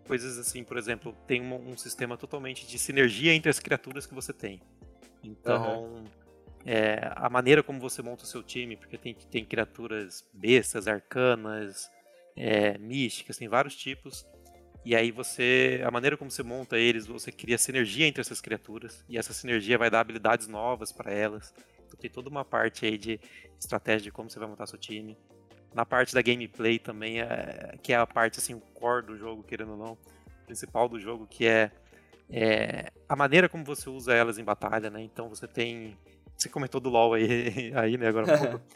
coisas 0.07 0.39
assim, 0.39 0.63
por 0.63 0.77
exemplo, 0.77 1.15
tem 1.27 1.41
um, 1.41 1.71
um, 1.71 1.77
sistema 1.77 2.17
totalmente 2.17 2.65
de 2.65 2.79
sinergia 2.79 3.33
entre 3.33 3.49
as 3.49 3.59
criaturas 3.59 4.05
que 4.07 4.15
você 4.15 4.33
tem. 4.33 4.61
Então, 5.23 5.83
uhum 5.83 6.26
é, 6.69 7.13
a 7.15 7.29
maneira 7.29 7.63
como 7.63 7.79
você 7.79 8.01
monta 8.01 8.25
o 8.25 8.27
seu 8.27 8.43
time, 8.43 8.75
porque 8.75 8.97
tem, 8.97 9.13
tem 9.13 9.45
criaturas 9.45 10.27
bestas, 10.33 10.85
arcanas, 10.85 11.89
é, 12.35 12.77
místicas, 12.77 13.37
tem 13.37 13.47
vários 13.47 13.73
tipos. 13.73 14.27
E 14.83 14.93
aí 14.93 15.09
você, 15.09 15.81
a 15.85 15.89
maneira 15.89 16.17
como 16.17 16.29
você 16.29 16.43
monta 16.43 16.77
eles, 16.77 17.07
você 17.07 17.31
cria 17.31 17.57
sinergia 17.57 18.05
entre 18.05 18.19
essas 18.19 18.41
criaturas 18.41 19.01
e 19.07 19.17
essa 19.17 19.31
sinergia 19.31 19.77
vai 19.77 19.89
dar 19.89 20.01
habilidades 20.01 20.49
novas 20.49 20.91
para 20.91 21.09
elas. 21.09 21.53
Então 21.85 21.97
tem 21.97 22.09
toda 22.09 22.27
uma 22.27 22.43
parte 22.43 22.85
aí 22.85 22.97
de 22.97 23.17
estratégia 23.57 24.03
de 24.03 24.11
como 24.11 24.29
você 24.29 24.37
vai 24.37 24.49
montar 24.49 24.67
seu 24.67 24.77
time. 24.77 25.17
Na 25.73 25.85
parte 25.85 26.13
da 26.13 26.21
gameplay 26.21 26.77
também, 26.79 27.21
é, 27.21 27.77
que 27.81 27.93
é 27.93 27.95
a 27.95 28.05
parte 28.05 28.39
assim, 28.39 28.53
o 28.53 28.59
core 28.59 29.05
do 29.05 29.17
jogo, 29.17 29.41
querendo 29.41 29.71
ou 29.71 29.77
não, 29.77 29.97
principal 30.45 30.89
do 30.89 30.99
jogo, 30.99 31.27
que 31.27 31.47
é, 31.47 31.71
é 32.29 32.91
a 33.07 33.15
maneira 33.15 33.47
como 33.47 33.63
você 33.63 33.89
usa 33.89 34.13
elas 34.13 34.37
em 34.37 34.43
batalha, 34.43 34.89
né? 34.89 35.01
Então 35.01 35.29
você 35.29 35.47
tem 35.47 35.97
você 36.37 36.49
comentou 36.49 36.79
do 36.79 36.89
LoL 36.89 37.13
aí, 37.13 37.71
aí 37.75 37.97
né, 37.97 38.07
agora 38.07 38.37
pouco. 38.37 38.61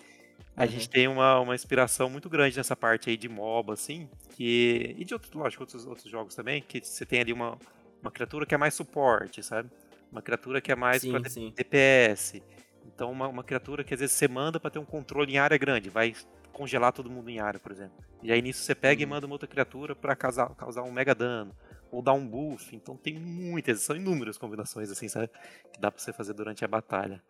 A 0.55 0.65
gente 0.65 0.89
tem 0.89 1.07
uma, 1.07 1.39
uma 1.39 1.55
inspiração 1.55 2.09
muito 2.09 2.29
grande 2.29 2.57
nessa 2.57 2.75
parte 2.75 3.09
aí 3.09 3.15
de 3.15 3.29
MOBA, 3.29 3.73
assim, 3.73 4.09
que... 4.35 4.95
E 4.97 5.05
de 5.05 5.13
outros, 5.13 5.31
lógico, 5.31 5.63
outros, 5.63 5.85
outros 5.85 6.11
jogos 6.11 6.35
também, 6.35 6.61
que 6.61 6.83
você 6.83 7.05
tem 7.05 7.21
ali 7.21 7.31
uma, 7.31 7.57
uma 8.01 8.11
criatura 8.11 8.45
que 8.45 8.53
é 8.53 8.57
mais 8.57 8.73
suporte, 8.73 9.41
sabe? 9.41 9.69
Uma 10.11 10.21
criatura 10.21 10.59
que 10.59 10.71
é 10.71 10.75
mais 10.75 11.03
sim, 11.03 11.11
pra 11.11 11.29
sim. 11.29 11.53
DPS. 11.55 12.43
Então, 12.85 13.11
uma, 13.11 13.27
uma 13.27 13.43
criatura 13.43 13.83
que 13.83 13.93
às 13.93 13.99
vezes 14.01 14.15
você 14.15 14.27
manda 14.27 14.59
para 14.59 14.69
ter 14.69 14.79
um 14.79 14.85
controle 14.85 15.33
em 15.33 15.37
área 15.37 15.57
grande, 15.57 15.89
vai 15.89 16.13
congelar 16.51 16.91
todo 16.91 17.09
mundo 17.09 17.29
em 17.29 17.39
área, 17.39 17.59
por 17.59 17.71
exemplo. 17.71 17.97
E 18.21 18.31
aí 18.31 18.41
nisso 18.41 18.63
você 18.63 18.75
pega 18.75 19.01
uhum. 19.01 19.07
e 19.07 19.09
manda 19.09 19.25
uma 19.25 19.35
outra 19.35 19.47
criatura 19.47 19.95
para 19.95 20.15
causar, 20.15 20.49
causar 20.55 20.83
um 20.83 20.91
mega 20.91 21.15
dano, 21.15 21.55
ou 21.91 22.01
dar 22.01 22.13
um 22.13 22.27
buff. 22.27 22.75
Então 22.75 22.95
tem 22.95 23.13
muitas, 23.17 23.81
são 23.81 23.95
inúmeras 23.95 24.37
combinações 24.37 24.91
assim, 24.91 25.07
sabe? 25.07 25.29
Que 25.71 25.79
dá 25.79 25.91
para 25.91 26.01
você 26.01 26.11
fazer 26.11 26.33
durante 26.33 26.63
a 26.63 26.67
batalha. 26.67 27.23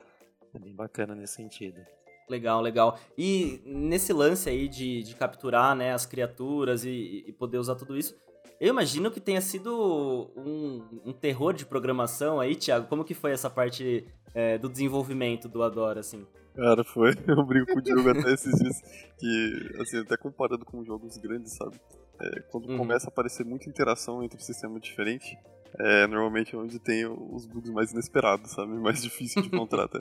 É 0.54 0.60
bem 0.60 0.76
bacana 0.76 1.16
nesse 1.16 1.36
sentido. 1.36 1.82
Legal, 2.30 2.62
legal. 2.62 2.98
E 3.18 3.62
nesse 3.66 4.14
lance 4.14 4.50
aí 4.50 4.68
de, 4.68 5.04
de 5.04 5.16
capturar 5.16 5.76
né, 5.76 5.94
as 5.94 6.06
criaturas 6.06 6.86
e, 6.86 7.26
e 7.28 7.32
poder 7.34 7.58
usar 7.58 7.76
tudo 7.76 7.98
isso, 7.98 8.16
eu 8.60 8.70
imagino 8.70 9.10
que 9.10 9.20
tenha 9.20 9.42
sido 9.42 10.32
um, 10.36 11.02
um, 11.06 11.14
terror 11.14 11.52
de 11.54 11.66
programação 11.66 12.40
aí, 12.40 12.56
Thiago. 12.56 12.88
Como 12.88 13.04
que 13.04 13.14
foi 13.14 13.32
essa 13.32 13.50
parte 13.50 14.06
é, 14.36 14.58
do 14.58 14.70
desenvolvimento 14.70 15.50
do 15.50 15.64
Adora, 15.64 16.00
assim? 16.00 16.26
Cara, 16.56 16.84
foi. 16.84 17.12
Eu 17.28 17.44
brigo 17.44 17.66
com 17.66 17.80
o 17.80 17.82
Diogo 17.82 18.10
até 18.10 18.32
esses 18.32 18.54
dias 18.60 18.82
que, 19.18 19.82
assim, 19.82 19.98
até 20.00 20.16
comparando 20.16 20.64
com 20.64 20.84
jogos 20.84 21.18
grandes, 21.18 21.54
sabe? 21.54 21.80
É, 22.22 22.42
quando 22.52 22.70
uhum. 22.70 22.78
começa 22.78 23.08
a 23.08 23.10
aparecer 23.10 23.44
muita 23.44 23.68
interação 23.68 24.24
entre 24.24 24.40
sistemas 24.42 24.82
diferentes, 24.82 25.36
é 25.80 26.06
normalmente 26.06 26.54
é 26.56 26.58
onde 26.58 26.78
tem 26.78 27.06
os 27.08 27.48
bugs 27.48 27.72
mais 27.72 27.92
inesperados, 27.92 28.52
sabe? 28.52 28.74
Mais 28.80 29.02
difícil 29.02 29.42
de 29.42 29.48
encontrar 29.48 29.86
até. 29.86 30.00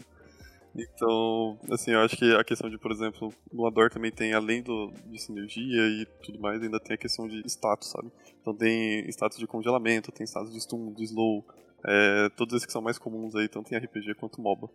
Então, 0.74 1.58
assim, 1.70 1.90
eu 1.90 2.00
acho 2.00 2.16
que 2.16 2.32
a 2.34 2.44
questão 2.44 2.70
de, 2.70 2.78
por 2.78 2.92
exemplo, 2.92 3.32
no 3.52 3.66
Ador 3.66 3.90
também 3.90 4.12
tem, 4.12 4.32
além 4.32 4.62
do, 4.62 4.92
de 5.06 5.20
sinergia 5.20 5.82
e 5.88 6.06
tudo 6.22 6.38
mais, 6.38 6.62
ainda 6.62 6.78
tem 6.78 6.94
a 6.94 6.98
questão 6.98 7.26
de 7.26 7.42
status, 7.46 7.90
sabe? 7.90 8.10
Então 8.40 8.54
tem 8.54 9.08
status 9.08 9.38
de 9.38 9.46
congelamento, 9.46 10.12
tem 10.12 10.24
status 10.24 10.52
de 10.52 10.60
stun, 10.60 10.92
de 10.92 11.04
slow, 11.04 11.44
é, 11.84 12.28
todos 12.36 12.54
esses 12.54 12.66
que 12.66 12.72
são 12.72 12.82
mais 12.82 12.98
comuns 12.98 13.34
aí, 13.34 13.48
tanto 13.48 13.74
em 13.74 13.78
RPG 13.78 14.14
quanto 14.14 14.40
MOBA. 14.40 14.70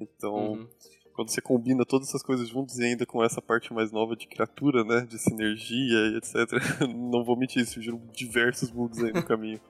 Então, 0.00 0.52
uhum. 0.52 0.68
quando 1.14 1.30
você 1.30 1.40
combina 1.40 1.84
todas 1.84 2.08
essas 2.08 2.22
coisas 2.22 2.48
juntas 2.48 2.78
e 2.78 2.84
ainda 2.84 3.04
com 3.04 3.22
essa 3.22 3.42
parte 3.42 3.72
mais 3.72 3.90
nova 3.90 4.14
de 4.14 4.28
criatura, 4.28 4.84
né, 4.84 5.06
de 5.06 5.18
sinergia 5.18 5.98
e 6.08 6.16
etc, 6.18 6.52
não 6.88 7.24
vou 7.24 7.36
mentir, 7.36 7.66
surgiram 7.66 8.00
diversos 8.12 8.70
bugs 8.70 9.02
aí 9.02 9.12
no 9.12 9.22
caminho. 9.26 9.60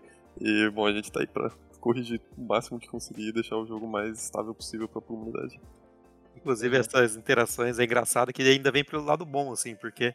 E, 0.41 0.71
bom, 0.71 0.87
a 0.87 0.93
gente 0.93 1.11
tá 1.11 1.21
aí 1.21 1.27
pra 1.27 1.51
corrigir 1.83 2.21
o 2.39 2.43
máximo 2.43 2.79
que 2.79 2.87
conseguir 2.87 3.29
e 3.29 3.33
deixar 3.33 3.57
o 3.57 3.67
jogo 3.67 3.89
mais 3.89 4.23
estável 4.23 4.55
possível 4.55 4.89
para 4.89 5.01
a 5.01 5.05
comunidade. 5.05 5.61
Inclusive, 6.37 6.77
essas 6.77 7.17
interações 7.17 7.79
é 7.79 7.85
engraçado 7.85 8.33
que 8.33 8.41
ainda 8.41 8.71
vem 8.71 8.85
pelo 8.85 9.05
lado 9.05 9.27
bom, 9.27 9.53
assim, 9.53 9.75
porque 9.75 10.15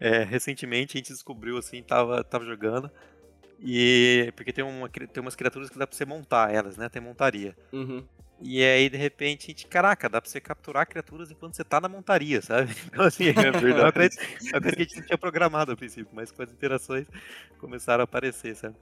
é, 0.00 0.24
recentemente 0.24 0.96
a 0.96 0.98
gente 0.98 1.12
descobriu, 1.12 1.56
assim, 1.56 1.82
tava, 1.82 2.22
tava 2.24 2.44
jogando, 2.44 2.90
e 3.60 4.32
porque 4.34 4.52
tem, 4.52 4.64
uma, 4.64 4.88
tem 4.88 5.20
umas 5.20 5.36
criaturas 5.36 5.70
que 5.70 5.78
dá 5.78 5.86
pra 5.86 5.96
você 5.96 6.04
montar 6.04 6.52
elas, 6.52 6.76
né? 6.76 6.88
Tem 6.88 7.00
montaria. 7.00 7.56
Uhum. 7.72 8.04
E 8.42 8.62
aí, 8.62 8.90
de 8.90 8.96
repente, 8.96 9.46
a 9.46 9.48
gente, 9.48 9.66
caraca, 9.68 10.08
dá 10.08 10.20
pra 10.20 10.28
você 10.28 10.40
capturar 10.40 10.86
criaturas 10.86 11.30
enquanto 11.30 11.54
você 11.54 11.62
tá 11.62 11.80
na 11.80 11.88
montaria, 11.88 12.42
sabe? 12.42 12.74
Então, 12.92 13.04
assim, 13.04 13.28
é 13.28 13.32
verdade. 13.32 13.80
É 13.80 13.84
uma 13.84 13.92
coisa, 13.92 14.20
uma 14.52 14.60
coisa 14.60 14.76
que 14.76 14.82
a 14.82 14.84
gente 14.84 14.96
não 14.96 15.06
tinha 15.06 15.18
programado 15.18 15.72
a 15.72 15.76
princípio, 15.76 16.10
mas 16.12 16.32
com 16.32 16.42
as 16.42 16.52
interações 16.52 17.06
começaram 17.58 18.02
a 18.02 18.04
aparecer, 18.04 18.56
sabe? 18.56 18.74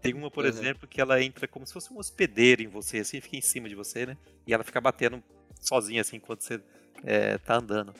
Tem 0.00 0.14
uma, 0.14 0.30
por 0.30 0.44
uhum. 0.44 0.50
exemplo, 0.50 0.88
que 0.88 1.00
ela 1.00 1.22
entra 1.22 1.46
como 1.46 1.66
se 1.66 1.72
fosse 1.72 1.92
um 1.92 1.98
hospedeiro 1.98 2.62
em 2.62 2.68
você, 2.68 2.98
assim, 2.98 3.20
fica 3.20 3.36
em 3.36 3.40
cima 3.40 3.68
de 3.68 3.74
você, 3.74 4.06
né? 4.06 4.16
E 4.46 4.54
ela 4.54 4.64
fica 4.64 4.80
batendo 4.80 5.22
sozinha, 5.60 6.00
assim, 6.00 6.16
enquanto 6.16 6.42
você 6.42 6.60
é, 7.04 7.36
tá 7.38 7.56
andando. 7.56 7.92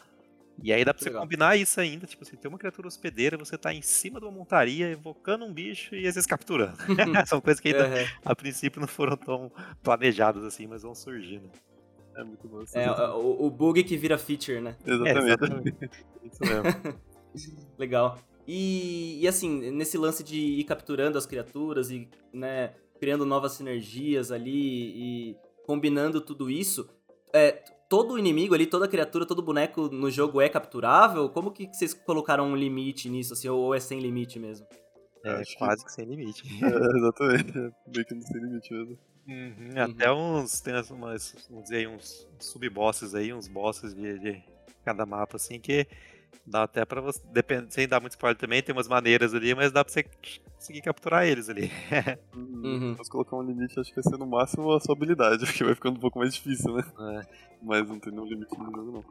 E 0.62 0.72
aí 0.72 0.84
dá 0.84 0.92
pra 0.92 1.02
você 1.02 1.08
Legal. 1.08 1.22
combinar 1.22 1.56
isso 1.56 1.80
ainda, 1.80 2.06
tipo 2.06 2.22
assim, 2.22 2.36
tem 2.36 2.48
uma 2.48 2.58
criatura 2.58 2.86
hospedeira, 2.86 3.36
você 3.36 3.56
tá 3.56 3.72
em 3.72 3.80
cima 3.80 4.20
de 4.20 4.26
uma 4.26 4.32
montaria, 4.32 4.90
evocando 4.90 5.44
um 5.44 5.52
bicho 5.52 5.94
e 5.94 6.06
às 6.06 6.14
vezes 6.14 6.26
capturando. 6.26 6.76
São 7.26 7.40
coisas 7.40 7.60
que 7.60 7.68
ainda, 7.68 7.86
uhum. 7.86 8.06
a 8.24 8.36
princípio, 8.36 8.80
não 8.80 8.88
foram 8.88 9.16
tão 9.16 9.50
planejadas 9.82 10.44
assim, 10.44 10.66
mas 10.66 10.82
vão 10.82 10.94
surgindo. 10.94 11.50
É 12.16 12.24
muito 12.24 12.46
bom. 12.46 12.62
É, 12.74 12.90
o, 13.12 13.46
o, 13.46 13.50
bug 13.50 13.82
que 13.84 13.96
vira 13.96 14.18
feature, 14.18 14.60
né? 14.60 14.76
Exatamente. 14.84 15.18
É, 15.18 15.26
exatamente. 15.26 15.76
isso 16.24 16.40
mesmo. 16.40 17.00
Legal. 17.78 18.18
E, 18.46 19.20
e, 19.22 19.28
assim, 19.28 19.70
nesse 19.70 19.96
lance 19.96 20.24
de 20.24 20.38
ir 20.38 20.64
capturando 20.64 21.16
as 21.16 21.26
criaturas 21.26 21.90
e, 21.90 22.08
né, 22.32 22.74
criando 22.98 23.24
novas 23.24 23.52
sinergias 23.52 24.32
ali 24.32 25.30
e 25.30 25.36
combinando 25.64 26.20
tudo 26.20 26.50
isso, 26.50 26.88
é, 27.32 27.62
todo 27.88 28.18
inimigo 28.18 28.54
ali, 28.54 28.66
toda 28.66 28.88
criatura, 28.88 29.26
todo 29.26 29.42
boneco 29.42 29.88
no 29.88 30.10
jogo 30.10 30.40
é 30.40 30.48
capturável? 30.48 31.28
Como 31.28 31.50
que 31.50 31.66
vocês 31.72 31.94
colocaram 31.94 32.46
um 32.46 32.56
limite 32.56 33.08
nisso, 33.08 33.34
assim, 33.34 33.48
ou 33.48 33.74
é 33.74 33.80
sem 33.80 34.00
limite 34.00 34.38
mesmo? 34.38 34.66
É, 35.24 35.42
quase 35.58 35.84
que 35.84 35.92
sem 35.92 36.06
limite. 36.06 36.42
É, 36.64 36.98
exatamente, 36.98 37.58
é 37.58 37.90
bem 37.90 38.04
que 38.04 38.22
sem 38.22 38.40
limite 38.40 38.72
mesmo. 38.72 38.98
Uhum, 39.28 39.70
até 39.76 40.10
uhum. 40.10 40.40
uns, 40.40 40.60
tem 40.60 40.74
umas, 40.90 41.36
vamos 41.48 41.64
dizer, 41.64 41.88
uns 41.88 42.26
sub-bosses 42.38 43.14
aí, 43.14 43.32
uns 43.32 43.46
bosses 43.46 43.94
de, 43.94 44.18
de 44.18 44.42
cada 44.84 45.04
mapa, 45.06 45.36
assim, 45.36 45.60
que 45.60 45.86
Dá 46.46 46.64
até 46.64 46.84
pra 46.84 47.00
você, 47.00 47.20
depend, 47.32 47.72
sem 47.72 47.86
dar 47.86 48.00
muito 48.00 48.12
spoiler 48.12 48.36
também, 48.36 48.62
tem 48.62 48.74
umas 48.74 48.88
maneiras 48.88 49.34
ali, 49.34 49.54
mas 49.54 49.70
dá 49.70 49.84
pra 49.84 49.92
você 49.92 50.04
conseguir 50.56 50.82
capturar 50.82 51.26
eles 51.26 51.48
ali. 51.48 51.70
uhum. 52.34 52.94
Posso 52.96 53.10
colocar 53.10 53.36
um 53.36 53.42
limite, 53.42 53.78
acho 53.78 53.90
que 53.90 54.00
vai 54.00 54.12
ser 54.12 54.18
no 54.18 54.26
máximo 54.26 54.72
a 54.72 54.80
sua 54.80 54.94
habilidade, 54.94 55.44
porque 55.46 55.64
vai 55.64 55.74
ficando 55.74 55.96
um 55.96 56.00
pouco 56.00 56.18
mais 56.18 56.34
difícil, 56.34 56.74
né? 56.74 56.84
É. 56.98 57.26
Mas 57.62 57.88
não 57.88 57.98
tem 57.98 58.12
nenhum 58.12 58.26
limite 58.26 58.58
no 58.58 58.64
jogo, 58.64 58.92
não. 58.92 59.04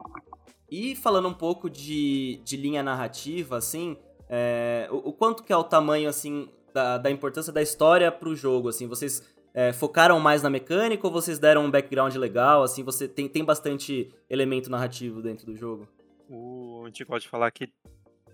E 0.70 0.94
falando 0.94 1.28
um 1.28 1.34
pouco 1.34 1.68
de, 1.68 2.40
de 2.44 2.56
linha 2.56 2.82
narrativa, 2.82 3.56
assim, 3.56 3.96
é, 4.28 4.88
o, 4.90 5.08
o, 5.08 5.12
quanto 5.12 5.42
que 5.42 5.52
é 5.52 5.56
o 5.56 5.64
tamanho, 5.64 6.08
assim, 6.08 6.48
da, 6.72 6.98
da 6.98 7.10
importância 7.10 7.52
da 7.52 7.60
história 7.60 8.12
pro 8.12 8.36
jogo, 8.36 8.68
assim, 8.68 8.86
vocês 8.86 9.22
é, 9.52 9.72
focaram 9.72 10.20
mais 10.20 10.42
na 10.42 10.50
mecânica 10.50 11.06
ou 11.06 11.12
vocês 11.12 11.38
deram 11.38 11.64
um 11.64 11.70
background 11.70 12.14
legal, 12.14 12.62
assim, 12.62 12.84
você 12.84 13.08
tem, 13.08 13.28
tem 13.28 13.44
bastante 13.44 14.12
elemento 14.28 14.70
narrativo 14.70 15.20
dentro 15.20 15.46
do 15.46 15.56
jogo? 15.56 15.88
O, 16.30 16.82
a 16.84 16.86
gente 16.86 17.04
gosta 17.04 17.20
de 17.20 17.28
falar 17.28 17.50
que 17.50 17.68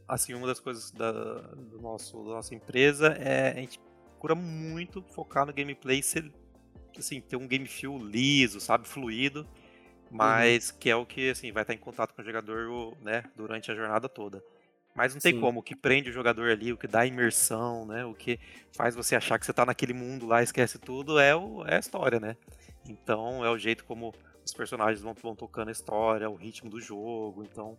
assim, 0.07 0.35
uma 0.35 0.47
das 0.47 0.61
coisas 0.61 0.91
da, 0.91 1.13
do 1.13 1.81
nosso, 1.81 2.23
da 2.25 2.35
nossa 2.35 2.55
empresa 2.55 3.09
é 3.19 3.53
a 3.53 3.61
gente 3.61 3.81
procura 4.13 4.35
muito 4.35 5.03
focar 5.03 5.47
no 5.47 5.53
gameplay 5.53 6.03
ser, 6.03 6.31
assim, 6.97 7.21
ter 7.21 7.37
um 7.37 7.47
game 7.47 7.67
feel 7.67 7.99
liso, 7.99 8.61
sabe, 8.61 8.87
fluido, 8.87 9.49
mas 10.11 10.71
uhum. 10.71 10.77
que 10.79 10.91
é 10.91 10.97
o 10.97 11.07
que 11.07 11.31
assim, 11.31 11.51
vai 11.53 11.63
estar 11.63 11.75
em 11.75 11.79
contato 11.79 12.15
com 12.15 12.23
o 12.23 12.25
jogador 12.25 12.97
né, 13.03 13.25
durante 13.35 13.71
a 13.71 13.75
jornada 13.75 14.09
toda. 14.09 14.43
Mas 14.95 15.13
não 15.13 15.21
tem 15.21 15.35
Sim. 15.35 15.41
como, 15.41 15.61
o 15.61 15.63
que 15.63 15.77
prende 15.77 16.09
o 16.09 16.13
jogador 16.13 16.51
ali, 16.51 16.73
o 16.73 16.77
que 16.77 16.87
dá 16.87 17.05
imersão, 17.05 17.85
né? 17.85 18.03
O 18.07 18.15
que 18.15 18.41
faz 18.73 18.95
você 18.95 19.15
achar 19.15 19.39
que 19.39 19.45
você 19.45 19.51
está 19.51 19.67
naquele 19.67 19.93
mundo 19.93 20.25
lá, 20.25 20.43
esquece 20.43 20.79
tudo, 20.79 21.19
é, 21.19 21.37
o, 21.37 21.63
é 21.67 21.77
a 21.77 21.79
história, 21.79 22.19
né? 22.19 22.35
Então 22.89 23.45
é 23.45 23.51
o 23.51 23.59
jeito 23.59 23.85
como 23.85 24.15
os 24.47 24.55
personagens 24.55 25.03
vão, 25.03 25.13
vão 25.13 25.35
tocando 25.35 25.69
a 25.69 25.73
história, 25.73 26.31
o 26.31 26.37
ritmo 26.37 26.71
do 26.71 26.81
jogo. 26.81 27.43
Então 27.43 27.77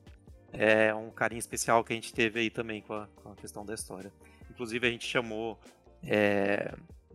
é 0.52 0.94
um 0.94 1.10
carinho 1.10 1.40
especial 1.40 1.84
que 1.84 1.94
a 1.94 1.96
gente 1.96 2.14
teve 2.14 2.42
aí 2.42 2.50
também 2.50 2.82
com 2.82 2.94
a, 2.94 3.08
com 3.16 3.32
a 3.32 3.36
questão 3.36 3.66
da 3.66 3.74
história. 3.74 4.12
Inclusive 4.52 4.88
a 4.88 4.92
gente 4.92 5.06
chamou 5.06 5.60
é, 6.04 6.74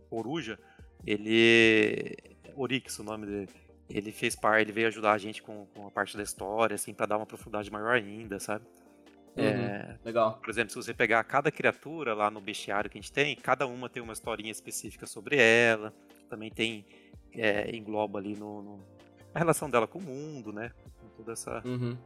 Oruja, 0.09 0.59
ele. 1.05 2.15
Orix, 2.55 2.99
o 2.99 3.03
nome 3.03 3.25
dele. 3.25 3.49
Ele 3.89 4.11
fez 4.11 4.35
parte, 4.35 4.61
ele 4.61 4.71
veio 4.71 4.87
ajudar 4.87 5.11
a 5.11 5.17
gente 5.17 5.41
com, 5.43 5.67
com 5.67 5.87
a 5.87 5.91
parte 5.91 6.15
da 6.15 6.23
história, 6.23 6.75
assim, 6.75 6.93
para 6.93 7.05
dar 7.05 7.17
uma 7.17 7.25
profundidade 7.25 7.71
maior 7.71 7.95
ainda, 7.95 8.39
sabe? 8.39 8.65
Uhum, 9.35 9.43
é, 9.43 9.99
legal. 10.05 10.39
Por 10.39 10.49
exemplo, 10.49 10.69
se 10.69 10.75
você 10.75 10.93
pegar 10.93 11.23
cada 11.25 11.51
criatura 11.51 12.13
lá 12.13 12.31
no 12.31 12.39
bestiário 12.39 12.89
que 12.89 12.97
a 12.97 13.01
gente 13.01 13.11
tem, 13.11 13.35
cada 13.35 13.67
uma 13.67 13.89
tem 13.89 14.01
uma 14.01 14.13
historinha 14.13 14.51
específica 14.51 15.05
sobre 15.05 15.37
ela. 15.37 15.93
Também 16.29 16.49
tem. 16.49 16.85
É, 17.35 17.75
engloba 17.75 18.19
ali 18.19 18.35
no, 18.35 18.61
no, 18.61 18.85
a 19.33 19.39
relação 19.39 19.69
dela 19.69 19.87
com 19.87 19.99
o 19.99 20.01
mundo, 20.01 20.51
né? 20.51 20.71
Com 21.01 21.07
toda 21.17 21.33
essa. 21.33 21.61
Uhum. 21.65 21.97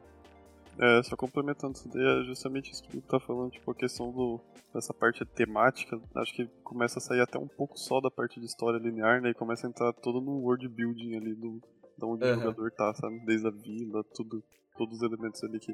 É, 0.80 1.02
só 1.04 1.16
complementando 1.16 1.76
isso 1.76 1.90
daí, 1.90 2.04
é 2.04 2.24
justamente 2.26 2.72
isso 2.72 2.84
que 2.84 3.02
tu 3.02 3.02
tá 3.02 3.20
falando, 3.20 3.52
tipo, 3.52 3.72
a 3.72 3.76
questão 3.76 4.12
do, 4.12 4.40
dessa 4.72 4.94
parte 4.94 5.26
temática, 5.26 6.00
acho 6.18 6.36
que 6.36 6.46
começa 6.64 7.00
a 7.00 7.02
sair 7.02 7.20
até 7.20 7.40
um 7.40 7.48
pouco 7.48 7.80
só 7.80 8.00
da 8.00 8.12
parte 8.12 8.40
de 8.40 8.46
história 8.46 8.78
linear, 8.78 9.20
né, 9.20 9.32
e 9.32 9.34
começa 9.34 9.66
a 9.66 9.70
entrar 9.72 9.92
todo 9.94 10.22
no 10.22 10.40
world 10.40 10.68
building 10.68 11.16
ali 11.16 11.34
do, 11.34 11.60
da 11.98 12.06
onde 12.06 12.24
uhum. 12.26 12.32
o 12.32 12.40
jogador 12.42 12.72
tá, 12.74 12.94
sabe, 12.94 13.20
desde 13.26 13.48
a 13.48 13.50
vila, 13.50 14.04
tudo, 14.14 14.44
todos 14.78 14.98
os 14.98 15.02
elementos 15.02 15.44
ali 15.44 15.60
que 15.60 15.74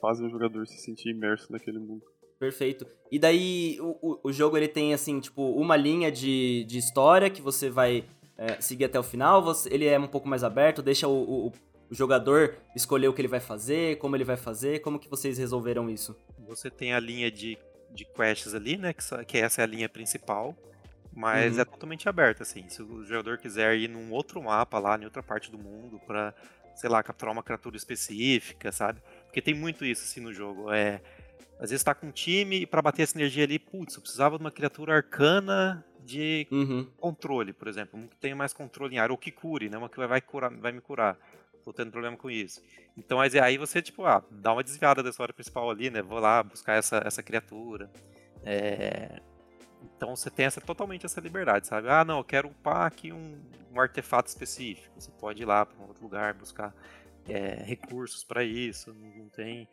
fazem 0.00 0.24
o 0.24 0.30
jogador 0.30 0.64
se 0.68 0.78
sentir 0.78 1.10
imerso 1.10 1.50
naquele 1.50 1.80
mundo. 1.80 2.04
Perfeito. 2.38 2.86
E 3.10 3.18
daí, 3.18 3.78
o, 3.80 4.20
o 4.22 4.32
jogo 4.32 4.56
ele 4.56 4.68
tem, 4.68 4.92
assim, 4.92 5.18
tipo, 5.18 5.42
uma 5.52 5.76
linha 5.76 6.12
de, 6.12 6.64
de 6.64 6.78
história 6.78 7.30
que 7.30 7.40
você 7.40 7.70
vai 7.70 8.04
é, 8.36 8.60
seguir 8.60 8.86
até 8.86 8.98
o 8.98 9.02
final, 9.02 9.42
você, 9.42 9.72
ele 9.72 9.86
é 9.86 9.98
um 9.98 10.06
pouco 10.06 10.28
mais 10.28 10.42
aberto, 10.42 10.82
deixa 10.82 11.06
o, 11.06 11.12
o, 11.12 11.46
o, 11.48 11.52
jogador 11.94 12.56
escolher 12.74 13.08
o 13.08 13.12
que 13.12 13.20
ele 13.20 13.28
vai 13.28 13.40
fazer, 13.40 13.96
como 13.98 14.16
ele 14.16 14.24
vai 14.24 14.36
fazer, 14.36 14.80
como 14.80 14.98
que 14.98 15.08
vocês 15.08 15.38
resolveram 15.38 15.88
isso? 15.88 16.16
Você 16.48 16.68
tem 16.68 16.92
a 16.92 17.00
linha 17.00 17.30
de, 17.30 17.56
de 17.92 18.04
quests 18.04 18.54
ali, 18.54 18.76
né, 18.76 18.92
que, 18.92 19.24
que 19.24 19.38
essa 19.38 19.60
é 19.60 19.64
a 19.64 19.66
linha 19.66 19.88
principal, 19.88 20.56
mas 21.12 21.54
uhum. 21.54 21.60
é 21.60 21.64
totalmente 21.64 22.08
aberta, 22.08 22.42
assim, 22.42 22.68
se 22.68 22.82
o 22.82 23.04
jogador 23.04 23.38
quiser 23.38 23.76
ir 23.76 23.88
num 23.88 24.10
outro 24.10 24.42
mapa 24.42 24.78
lá, 24.78 24.98
em 24.98 25.04
outra 25.04 25.22
parte 25.22 25.50
do 25.50 25.58
mundo, 25.58 26.00
pra, 26.04 26.34
sei 26.74 26.90
lá, 26.90 27.02
capturar 27.02 27.32
uma 27.32 27.42
criatura 27.42 27.76
específica, 27.76 28.72
sabe? 28.72 29.00
Porque 29.26 29.40
tem 29.40 29.54
muito 29.54 29.84
isso, 29.84 30.02
assim, 30.02 30.20
no 30.20 30.32
jogo, 30.32 30.72
é... 30.72 31.00
Às 31.60 31.70
vezes 31.70 31.84
tá 31.84 31.94
com 31.94 32.08
um 32.08 32.10
time 32.10 32.62
e 32.62 32.66
pra 32.66 32.82
bater 32.82 33.04
a 33.04 33.06
sinergia 33.06 33.44
ali, 33.44 33.60
putz, 33.60 33.94
eu 33.94 34.02
precisava 34.02 34.36
de 34.36 34.42
uma 34.42 34.50
criatura 34.50 34.96
arcana 34.96 35.84
de 36.04 36.46
uhum. 36.50 36.86
controle, 36.96 37.52
por 37.52 37.68
exemplo. 37.68 37.98
Um 37.98 38.06
que 38.06 38.16
tenha 38.16 38.36
mais 38.36 38.52
controle 38.52 38.94
em 38.94 38.98
área, 38.98 39.12
ou 39.12 39.18
que 39.18 39.30
cure, 39.30 39.68
né? 39.68 39.78
Uma 39.78 39.88
que 39.88 40.06
vai, 40.06 40.20
curar, 40.20 40.50
vai 40.50 40.72
me 40.72 40.80
curar. 40.80 41.18
Tô 41.64 41.72
tendo 41.72 41.90
problema 41.90 42.16
com 42.16 42.30
isso. 42.30 42.62
Então, 42.96 43.18
aí 43.20 43.56
você, 43.56 43.80
tipo, 43.80 44.04
ah, 44.04 44.22
dá 44.30 44.52
uma 44.52 44.62
desviada 44.62 45.02
da 45.02 45.08
história 45.08 45.32
principal 45.32 45.70
ali, 45.70 45.88
né? 45.88 46.02
Vou 46.02 46.18
lá 46.18 46.42
buscar 46.42 46.74
essa, 46.74 47.02
essa 47.04 47.22
criatura. 47.22 47.90
É... 48.44 49.20
Então 49.96 50.14
você 50.14 50.30
tem 50.30 50.46
essa, 50.46 50.60
totalmente 50.60 51.06
essa 51.06 51.20
liberdade, 51.20 51.66
sabe? 51.66 51.88
Ah, 51.88 52.04
não, 52.04 52.18
eu 52.18 52.24
quero 52.24 52.48
upar 52.48 52.86
aqui 52.86 53.12
um, 53.12 53.40
um 53.72 53.80
artefato 53.80 54.28
específico. 54.28 55.00
Você 55.00 55.10
pode 55.10 55.42
ir 55.42 55.46
lá 55.46 55.64
para 55.64 55.78
um 55.82 55.88
outro 55.88 56.02
lugar, 56.02 56.34
buscar 56.34 56.74
é, 57.28 57.62
recursos 57.62 58.24
para 58.24 58.44
isso. 58.44 58.94
Não 58.94 59.28
tem 59.28 59.68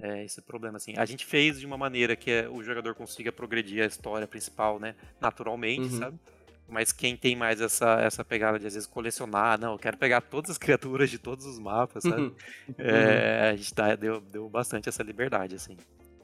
é, 0.00 0.24
esse 0.24 0.40
problema, 0.42 0.76
assim. 0.76 0.94
A 0.96 1.04
gente 1.04 1.24
fez 1.24 1.60
de 1.60 1.66
uma 1.66 1.76
maneira 1.76 2.16
que 2.16 2.30
é, 2.30 2.48
o 2.48 2.62
jogador 2.62 2.94
consiga 2.94 3.30
progredir 3.30 3.82
a 3.82 3.86
história 3.86 4.26
principal, 4.26 4.78
né, 4.78 4.94
naturalmente, 5.20 5.92
uhum. 5.92 5.98
sabe? 5.98 6.18
Mas 6.66 6.92
quem 6.92 7.16
tem 7.16 7.36
mais 7.36 7.60
essa, 7.60 8.00
essa 8.00 8.24
pegada 8.24 8.58
de 8.58 8.66
às 8.66 8.74
vezes 8.74 8.88
colecionar, 8.88 9.60
não, 9.60 9.72
eu 9.72 9.78
quero 9.78 9.98
pegar 9.98 10.22
todas 10.22 10.52
as 10.52 10.58
criaturas 10.58 11.10
de 11.10 11.18
todos 11.18 11.44
os 11.44 11.58
mapas, 11.58 12.02
sabe? 12.02 12.34
Uhum. 12.66 12.74
É, 12.78 13.50
a 13.50 13.56
gente 13.56 13.74
tá, 13.74 13.94
deu, 13.94 14.20
deu 14.20 14.48
bastante 14.48 14.88
essa 14.88 15.02
liberdade, 15.02 15.54
assim. 15.54 15.76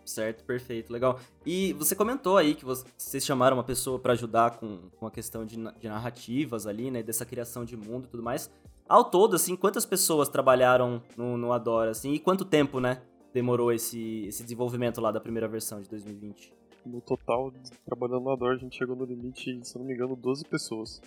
Certo, 0.05 0.43
perfeito, 0.45 0.93
legal. 0.93 1.21
E 1.47 1.73
você 1.75 1.95
comentou 1.95 2.37
aí 2.37 2.55
que 2.55 2.65
vocês 2.65 3.25
chamaram 3.25 3.57
uma 3.57 3.63
pessoa 3.63 3.99
para 3.99 4.15
ajudar 4.15 4.53
com, 4.53 4.89
com 4.99 5.07
a 5.07 5.11
questão 5.11 5.45
de, 5.45 5.57
de 5.79 5.89
narrativas 5.89 6.67
ali, 6.67 6.91
né, 6.91 7.03
dessa 7.03 7.25
criação 7.25 7.65
de 7.65 7.77
mundo 7.77 8.07
e 8.07 8.09
tudo 8.09 8.23
mais. 8.23 8.51
Ao 8.89 9.05
todo, 9.05 9.37
assim, 9.37 9.55
quantas 9.55 9.87
pessoas 9.87 10.29
trabalharam 10.29 11.01
no, 11.17 11.37
no 11.37 11.53
Adora, 11.53 11.93
assim, 11.93 12.13
e 12.13 12.19
quanto 12.19 12.45
tempo, 12.45 12.81
né, 12.81 13.03
demorou 13.33 13.73
esse, 13.73 14.27
esse 14.27 14.43
desenvolvimento 14.43 15.01
lá 15.01 15.11
da 15.11 15.21
primeira 15.21 15.49
versão 15.49 15.81
de 15.81 15.89
2020? 15.89 16.53
No 16.85 17.01
total, 17.01 17.53
trabalhando 17.85 18.25
no 18.25 18.31
Ador, 18.31 18.53
a 18.53 18.57
gente 18.57 18.77
chegou 18.77 18.97
no 18.97 19.05
limite, 19.05 19.61
se 19.63 19.79
não 19.79 19.85
me 19.85 19.95
engano, 19.95 20.17
12 20.17 20.45
pessoas. 20.47 21.01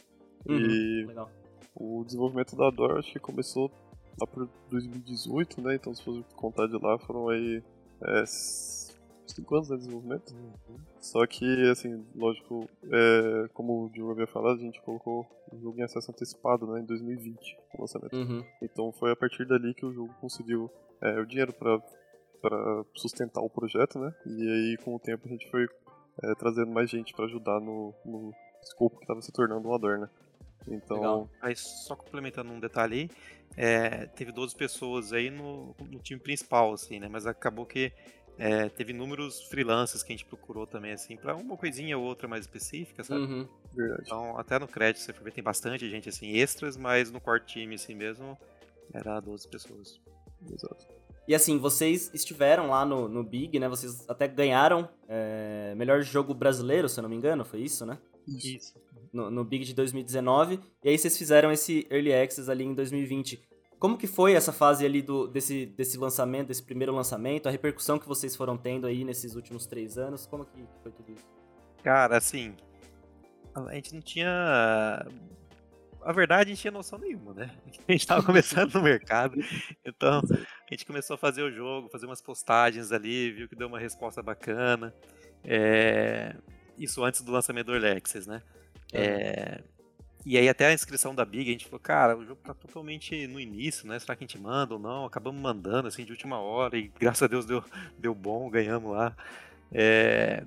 Uhum, 0.47 0.57
e 0.57 1.05
legal. 1.05 1.29
o 1.75 2.03
desenvolvimento 2.03 2.55
da 2.55 2.67
Ador 2.67 2.97
acho 2.97 3.11
que 3.11 3.19
começou 3.19 3.71
lá 4.19 4.27
por 4.27 4.47
2018, 4.69 5.61
né? 5.61 5.75
Então, 5.75 5.93
se 5.93 6.03
for 6.03 6.23
contar 6.35 6.67
de 6.67 6.77
lá, 6.77 6.99
foram 6.99 7.29
aí 7.29 7.63
é, 8.03 8.23
5 8.25 9.55
anos 9.55 9.67
de 9.69 9.77
desenvolvimento. 9.77 10.33
Uhum. 10.33 10.77
Só 10.99 11.25
que, 11.25 11.45
assim, 11.69 12.05
lógico, 12.15 12.69
é, 12.83 13.47
como 13.53 13.85
o 13.85 13.89
Diogo 13.89 14.11
havia 14.11 14.27
falado, 14.27 14.57
a 14.57 14.63
gente 14.63 14.81
colocou 14.81 15.25
o 15.51 15.59
jogo 15.59 15.79
em 15.79 15.83
acesso 15.83 16.11
antecipado, 16.11 16.67
né? 16.67 16.81
Em 16.81 16.85
2020, 16.85 17.57
o 17.73 17.81
lançamento. 17.81 18.15
Uhum. 18.15 18.43
Então, 18.61 18.91
foi 18.91 19.11
a 19.11 19.15
partir 19.15 19.47
dali 19.47 19.73
que 19.73 19.85
o 19.85 19.93
jogo 19.93 20.13
conseguiu 20.21 20.69
é, 21.01 21.19
o 21.19 21.25
dinheiro 21.25 21.51
para 21.53 21.81
para 22.43 22.83
sustentar 22.93 23.41
o 23.41 23.49
projeto, 23.49 23.97
né? 23.97 24.13
E 24.25 24.49
aí, 24.49 24.77
com 24.83 24.93
o 24.93 24.99
tempo, 24.99 25.25
a 25.25 25.29
gente 25.29 25.49
foi 25.49 25.65
é, 26.21 26.35
trazendo 26.35 26.71
mais 26.71 26.89
gente 26.89 27.13
para 27.13 27.23
ajudar 27.23 27.61
no, 27.61 27.93
no 28.05 28.33
escopo 28.61 28.97
que 28.97 29.05
estava 29.05 29.21
se 29.21 29.31
tornando 29.31 29.69
o 29.69 29.73
Ador, 29.73 29.97
né? 29.97 30.09
Então. 30.67 30.97
Legal. 30.97 31.29
Aí, 31.41 31.55
só 31.55 31.95
complementando 31.95 32.51
um 32.51 32.59
detalhe 32.59 32.93
aí, 32.93 33.09
é, 33.55 34.07
teve 34.07 34.33
12 34.33 34.53
pessoas 34.57 35.13
aí 35.13 35.29
no, 35.29 35.73
no, 35.89 35.99
time 35.99 36.19
principal, 36.19 36.73
assim, 36.73 36.99
né? 36.99 37.07
Mas 37.09 37.25
acabou 37.25 37.65
que 37.65 37.93
é, 38.37 38.67
teve 38.67 38.91
números 38.91 39.43
freelancers 39.47 40.03
que 40.03 40.11
a 40.11 40.15
gente 40.15 40.25
procurou 40.25 40.67
também, 40.67 40.91
assim, 40.91 41.15
para 41.15 41.35
uma 41.37 41.55
coisinha 41.55 41.97
ou 41.97 42.03
outra 42.03 42.27
mais 42.27 42.43
específica, 42.43 43.05
sabe? 43.05 43.21
Uhum. 43.21 43.47
Verdade. 43.73 44.03
Então, 44.05 44.37
até 44.37 44.59
no 44.59 44.67
crédito 44.67 45.01
você 45.01 45.13
ver, 45.13 45.31
tem 45.31 45.43
bastante 45.43 45.89
gente, 45.89 46.09
assim, 46.09 46.33
extras, 46.33 46.75
mas 46.75 47.09
no 47.09 47.21
core 47.21 47.45
time, 47.45 47.75
assim 47.75 47.95
mesmo, 47.95 48.37
era 48.93 49.21
12 49.21 49.47
pessoas. 49.47 50.01
Exato. 50.51 51.02
E 51.27 51.33
assim, 51.33 51.57
vocês 51.57 52.11
estiveram 52.13 52.69
lá 52.69 52.85
no, 52.85 53.07
no 53.07 53.23
Big, 53.23 53.57
né? 53.57 53.69
Vocês 53.69 54.07
até 54.09 54.27
ganharam 54.27 54.89
é, 55.07 55.73
melhor 55.75 56.01
jogo 56.01 56.33
brasileiro, 56.33 56.89
se 56.89 56.99
eu 56.99 57.03
não 57.03 57.09
me 57.09 57.15
engano, 57.15 57.45
foi 57.45 57.61
isso, 57.61 57.85
né? 57.85 57.97
Isso. 58.27 58.73
No, 59.11 59.29
no, 59.29 59.43
Big 59.43 59.63
de 59.63 59.73
2019. 59.73 60.59
E 60.83 60.89
aí 60.89 60.97
vocês 60.97 61.17
fizeram 61.17 61.51
esse 61.51 61.87
Early 61.89 62.13
Access 62.13 62.49
ali 62.49 62.65
em 62.65 62.73
2020. 62.73 63.41
Como 63.79 63.97
que 63.97 64.07
foi 64.07 64.33
essa 64.33 64.51
fase 64.51 64.85
ali 64.85 65.01
do, 65.01 65.27
desse, 65.27 65.65
desse 65.65 65.97
lançamento, 65.97 66.47
desse 66.47 66.63
primeiro 66.63 66.93
lançamento, 66.93 67.47
a 67.47 67.51
repercussão 67.51 67.99
que 67.99 68.07
vocês 68.07 68.35
foram 68.35 68.57
tendo 68.57 68.87
aí 68.87 69.03
nesses 69.03 69.35
últimos 69.35 69.65
três 69.65 69.97
anos? 69.97 70.25
Como 70.25 70.45
que 70.45 70.65
foi 70.81 70.91
tudo 70.91 71.11
isso? 71.11 71.25
Cara, 71.83 72.17
assim, 72.17 72.55
a 73.53 73.75
gente 73.75 73.93
não 73.93 74.01
tinha 74.01 75.05
a 76.05 76.11
verdade, 76.11 76.51
a 76.51 76.53
gente 76.53 76.61
tinha 76.61 76.71
noção 76.71 76.99
nenhuma, 76.99 77.33
né? 77.33 77.51
A 77.87 77.91
gente 77.91 78.01
estava 78.01 78.23
começando 78.23 78.73
no 78.73 78.81
mercado, 78.81 79.37
então 79.85 80.21
a 80.73 80.75
gente 80.75 80.85
começou 80.85 81.13
a 81.13 81.17
fazer 81.17 81.43
o 81.43 81.51
jogo, 81.51 81.89
fazer 81.89 82.05
umas 82.05 82.21
postagens 82.21 82.91
ali, 82.91 83.31
viu 83.31 83.47
que 83.47 83.55
deu 83.55 83.67
uma 83.67 83.79
resposta 83.79 84.21
bacana. 84.21 84.93
É... 85.43 86.35
Isso 86.77 87.03
antes 87.03 87.21
do 87.21 87.31
lançamento 87.31 87.67
do 87.67 87.75
Early 87.75 88.01
né? 88.27 88.41
É... 88.91 89.61
e 90.25 90.37
aí 90.37 90.49
até 90.49 90.67
a 90.67 90.73
inscrição 90.73 91.13
da 91.13 91.23
Big, 91.23 91.49
a 91.49 91.51
gente 91.51 91.65
falou, 91.65 91.79
cara, 91.79 92.17
o 92.17 92.25
jogo 92.25 92.41
tá 92.43 92.53
totalmente 92.53 93.27
no 93.27 93.39
início, 93.39 93.87
né? 93.87 93.99
Será 93.99 94.15
que 94.15 94.23
a 94.23 94.27
gente 94.27 94.39
manda 94.39 94.73
ou 94.73 94.79
não? 94.79 95.05
Acabamos 95.05 95.39
mandando, 95.39 95.87
assim, 95.87 96.03
de 96.03 96.11
última 96.11 96.39
hora, 96.39 96.77
e 96.77 96.91
graças 96.99 97.21
a 97.21 97.27
Deus 97.27 97.45
deu, 97.45 97.63
deu 97.97 98.15
bom, 98.15 98.49
ganhamos 98.49 98.91
lá. 98.91 99.15
É, 99.71 100.43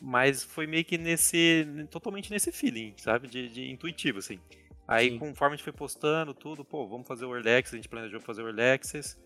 mas 0.00 0.42
foi 0.42 0.66
meio 0.66 0.84
que 0.84 0.98
nesse. 0.98 1.66
totalmente 1.90 2.30
nesse 2.30 2.50
feeling, 2.50 2.92
sabe? 2.96 3.28
De, 3.28 3.48
de 3.48 3.70
intuitivo, 3.70 4.18
assim. 4.18 4.38
Aí, 4.86 5.10
Sim. 5.10 5.18
conforme 5.18 5.54
a 5.54 5.56
gente 5.56 5.64
foi 5.64 5.72
postando 5.72 6.34
tudo, 6.34 6.64
pô, 6.64 6.86
vamos 6.86 7.06
fazer 7.06 7.24
o 7.24 7.32
Access, 7.34 7.74
a 7.74 7.76
gente 7.76 7.88
planejou 7.88 8.20
fazer 8.20 8.42
o 8.42 8.74
Access. 8.74 9.16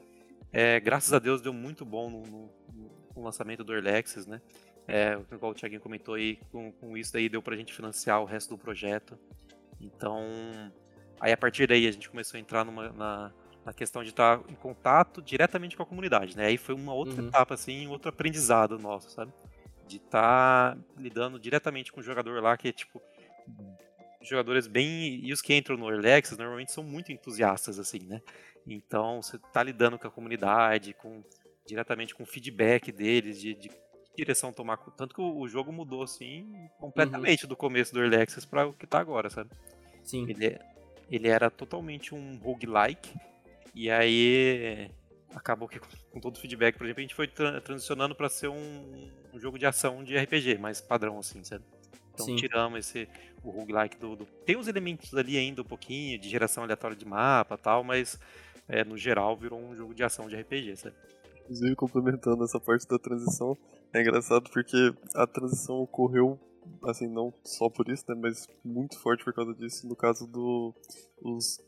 É, 0.53 0.81
graças 0.81 1.13
a 1.13 1.19
Deus 1.19 1.41
deu 1.41 1.53
muito 1.53 1.85
bom 1.85 2.11
no, 2.11 2.23
no, 2.23 2.51
no 3.15 3.23
lançamento 3.23 3.63
do 3.65 3.73
Access, 3.73 4.29
né? 4.29 4.41
É, 4.89 5.19
igual 5.33 5.51
o 5.51 5.55
Thiaguinho 5.55 5.81
comentou 5.81 6.15
aí, 6.15 6.39
com, 6.51 6.71
com 6.73 6.97
isso 6.97 7.13
daí 7.13 7.29
deu 7.29 7.43
pra 7.43 7.57
gente 7.57 7.73
financiar 7.73 8.21
o 8.23 8.25
resto 8.25 8.51
do 8.51 8.59
projeto. 8.59 9.19
Então, 9.81 10.23
aí 11.21 11.33
a 11.33 11.37
partir 11.37 11.67
daí 11.67 11.87
a 11.87 11.91
gente 11.91 12.09
começou 12.09 12.39
a 12.39 12.41
entrar 12.41 12.65
numa, 12.65 12.91
na, 12.93 13.33
na 13.65 13.73
questão 13.73 14.05
de 14.05 14.11
estar 14.11 14.41
em 14.49 14.55
contato 14.55 15.21
diretamente 15.21 15.77
com 15.77 15.83
a 15.83 15.87
comunidade, 15.87 16.37
né? 16.37 16.47
Aí 16.47 16.57
foi 16.57 16.75
uma 16.75 16.95
outra 16.95 17.21
uhum. 17.21 17.29
etapa, 17.29 17.55
assim, 17.55 17.89
outro 17.89 18.09
aprendizado 18.09 18.79
nosso, 18.79 19.11
sabe? 19.11 19.33
De 19.89 19.97
estar 19.97 20.79
lidando 20.97 21.39
diretamente 21.39 21.93
com 21.93 22.01
o 22.01 22.03
jogador 22.03 22.41
lá, 22.41 22.57
que 22.57 22.69
é 22.69 22.73
tipo, 22.73 23.03
jogadores 24.23 24.67
bem. 24.67 25.21
E 25.25 25.33
os 25.33 25.43
que 25.43 25.55
entram 25.55 25.77
no 25.77 25.91
Early 25.91 26.13
Access 26.13 26.39
normalmente 26.39 26.73
são 26.73 26.85
muito 26.85 27.11
entusiastas, 27.11 27.79
assim, 27.79 28.01
né? 28.07 28.21
Então 28.67 29.23
você 29.23 29.37
está 29.37 29.63
lidando 29.63 29.99
com 29.99 30.07
a 30.07 30.11
comunidade, 30.11 30.93
com 30.95 31.23
diretamente 31.67 32.15
com 32.15 32.23
o 32.23 32.27
feedback 32.27 32.91
deles, 32.91 33.41
de, 33.41 33.55
de 33.55 33.71
direção 34.17 34.53
tomar. 34.53 34.79
Tanto 34.97 35.15
que 35.15 35.21
o, 35.21 35.39
o 35.39 35.49
jogo 35.49 35.73
mudou, 35.73 36.03
assim, 36.03 36.69
completamente 36.79 37.45
uhum. 37.45 37.49
do 37.49 37.57
começo 37.57 37.93
do 37.93 38.01
Early 38.01 38.17
Access 38.17 38.47
para 38.47 38.67
o 38.67 38.73
que 38.73 38.85
está 38.85 38.99
agora, 38.99 39.29
sabe? 39.29 39.51
Sim. 40.03 40.27
Ele, 40.29 40.59
ele 41.11 41.29
era 41.29 41.51
totalmente 41.51 42.15
um 42.15 42.39
roguelike, 42.39 43.15
e 43.75 43.91
aí 43.91 44.91
acabou 45.35 45.69
que 45.69 45.79
com 46.11 46.19
todo 46.19 46.37
o 46.37 46.41
feedback, 46.41 46.79
por 46.79 46.85
exemplo, 46.85 47.01
a 47.01 47.03
gente 47.03 47.15
foi 47.15 47.29
tra 47.29 47.61
transicionando 47.61 48.15
para 48.15 48.29
ser 48.29 48.49
um, 48.49 49.11
um, 49.35 49.39
jogo 49.39 49.59
de 49.59 49.67
ação 49.67 50.03
de 50.03 50.17
RPG, 50.17 50.57
mais 50.57 50.81
padrão, 50.81 51.19
assim, 51.19 51.45
sabe? 51.45 51.65
Então 52.15 52.25
Sim. 52.25 52.37
tiramos 52.37 52.79
esse 52.79 53.07
o 53.45 53.51
roguelike 53.51 53.99
do, 53.99 54.17
do, 54.17 54.25
Tem 54.25 54.57
uns 54.57 54.67
elementos 54.67 55.15
ali 55.15 55.37
ainda 55.37 55.61
um 55.61 55.65
pouquinho 55.65 56.19
de 56.19 56.29
geração 56.29 56.65
aleatória 56.65 56.97
de 56.97 57.05
mapa 57.05 57.59
tal, 57.59 57.85
mas 57.85 58.19
é, 58.69 58.85
no 58.85 58.97
geral 58.97 59.37
virou 59.37 59.61
um 59.61 59.75
jogo 59.75 59.95
de 59.95 60.03
ação 60.03 60.29
de 60.29 60.37
RPG, 60.37 60.77
sabe? 60.77 60.97
Inclusive, 61.43 61.77
complementando 61.77 62.43
essa 62.43 62.59
parte 62.59 62.87
da 62.89 62.99
transição, 62.99 63.57
é 63.93 64.01
engraçado 64.01 64.51
porque 64.51 64.93
a 65.15 65.27
transição 65.27 65.77
ocorreu, 65.77 66.39
assim, 66.85 67.07
não 67.07 67.33
só 67.45 67.69
por 67.69 67.89
isso, 67.89 68.05
né, 68.09 68.17
mas 68.21 68.49
muito 68.65 68.99
forte 68.99 69.25
por 69.25 69.33
causa 69.33 69.55
disso, 69.55 69.87
no 69.87 69.95
caso 69.95 70.27
do... 70.27 70.75
Os, 71.23 71.61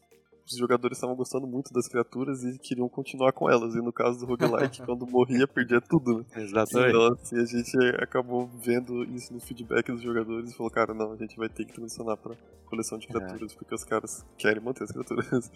os 0.44 0.56
jogadores 0.56 0.96
estavam 0.96 1.14
gostando 1.14 1.46
muito 1.46 1.72
das 1.72 1.86
criaturas 1.86 2.42
e 2.42 2.58
queriam 2.58 2.88
continuar 2.88 3.32
com 3.32 3.48
elas, 3.48 3.74
e 3.74 3.78
no 3.78 3.92
caso 3.92 4.18
do 4.18 4.26
roguelike, 4.26 4.82
quando 4.84 5.06
morria, 5.06 5.46
perdia 5.46 5.80
tudo, 5.80 6.18
né? 6.18 6.24
Exatamente. 6.36 6.88
Então, 6.88 7.12
assim, 7.12 7.38
a 7.38 7.44
gente 7.44 7.76
acabou 8.02 8.46
vendo 8.46 9.04
isso 9.04 9.32
no 9.32 9.40
feedback 9.40 9.92
dos 9.92 10.02
jogadores 10.02 10.50
e 10.50 10.56
falou, 10.56 10.72
cara, 10.72 10.92
não, 10.92 11.12
a 11.12 11.16
gente 11.16 11.36
vai 11.36 11.48
ter 11.48 11.64
que 11.64 11.72
transicionar 11.72 12.16
pra 12.16 12.34
coleção 12.66 12.98
de 12.98 13.06
é. 13.06 13.08
criaturas, 13.10 13.52
é. 13.52 13.54
porque 13.54 13.74
os 13.74 13.84
caras 13.84 14.26
querem 14.36 14.62
manter 14.62 14.84
as 14.84 14.90
criaturas. 14.90 15.50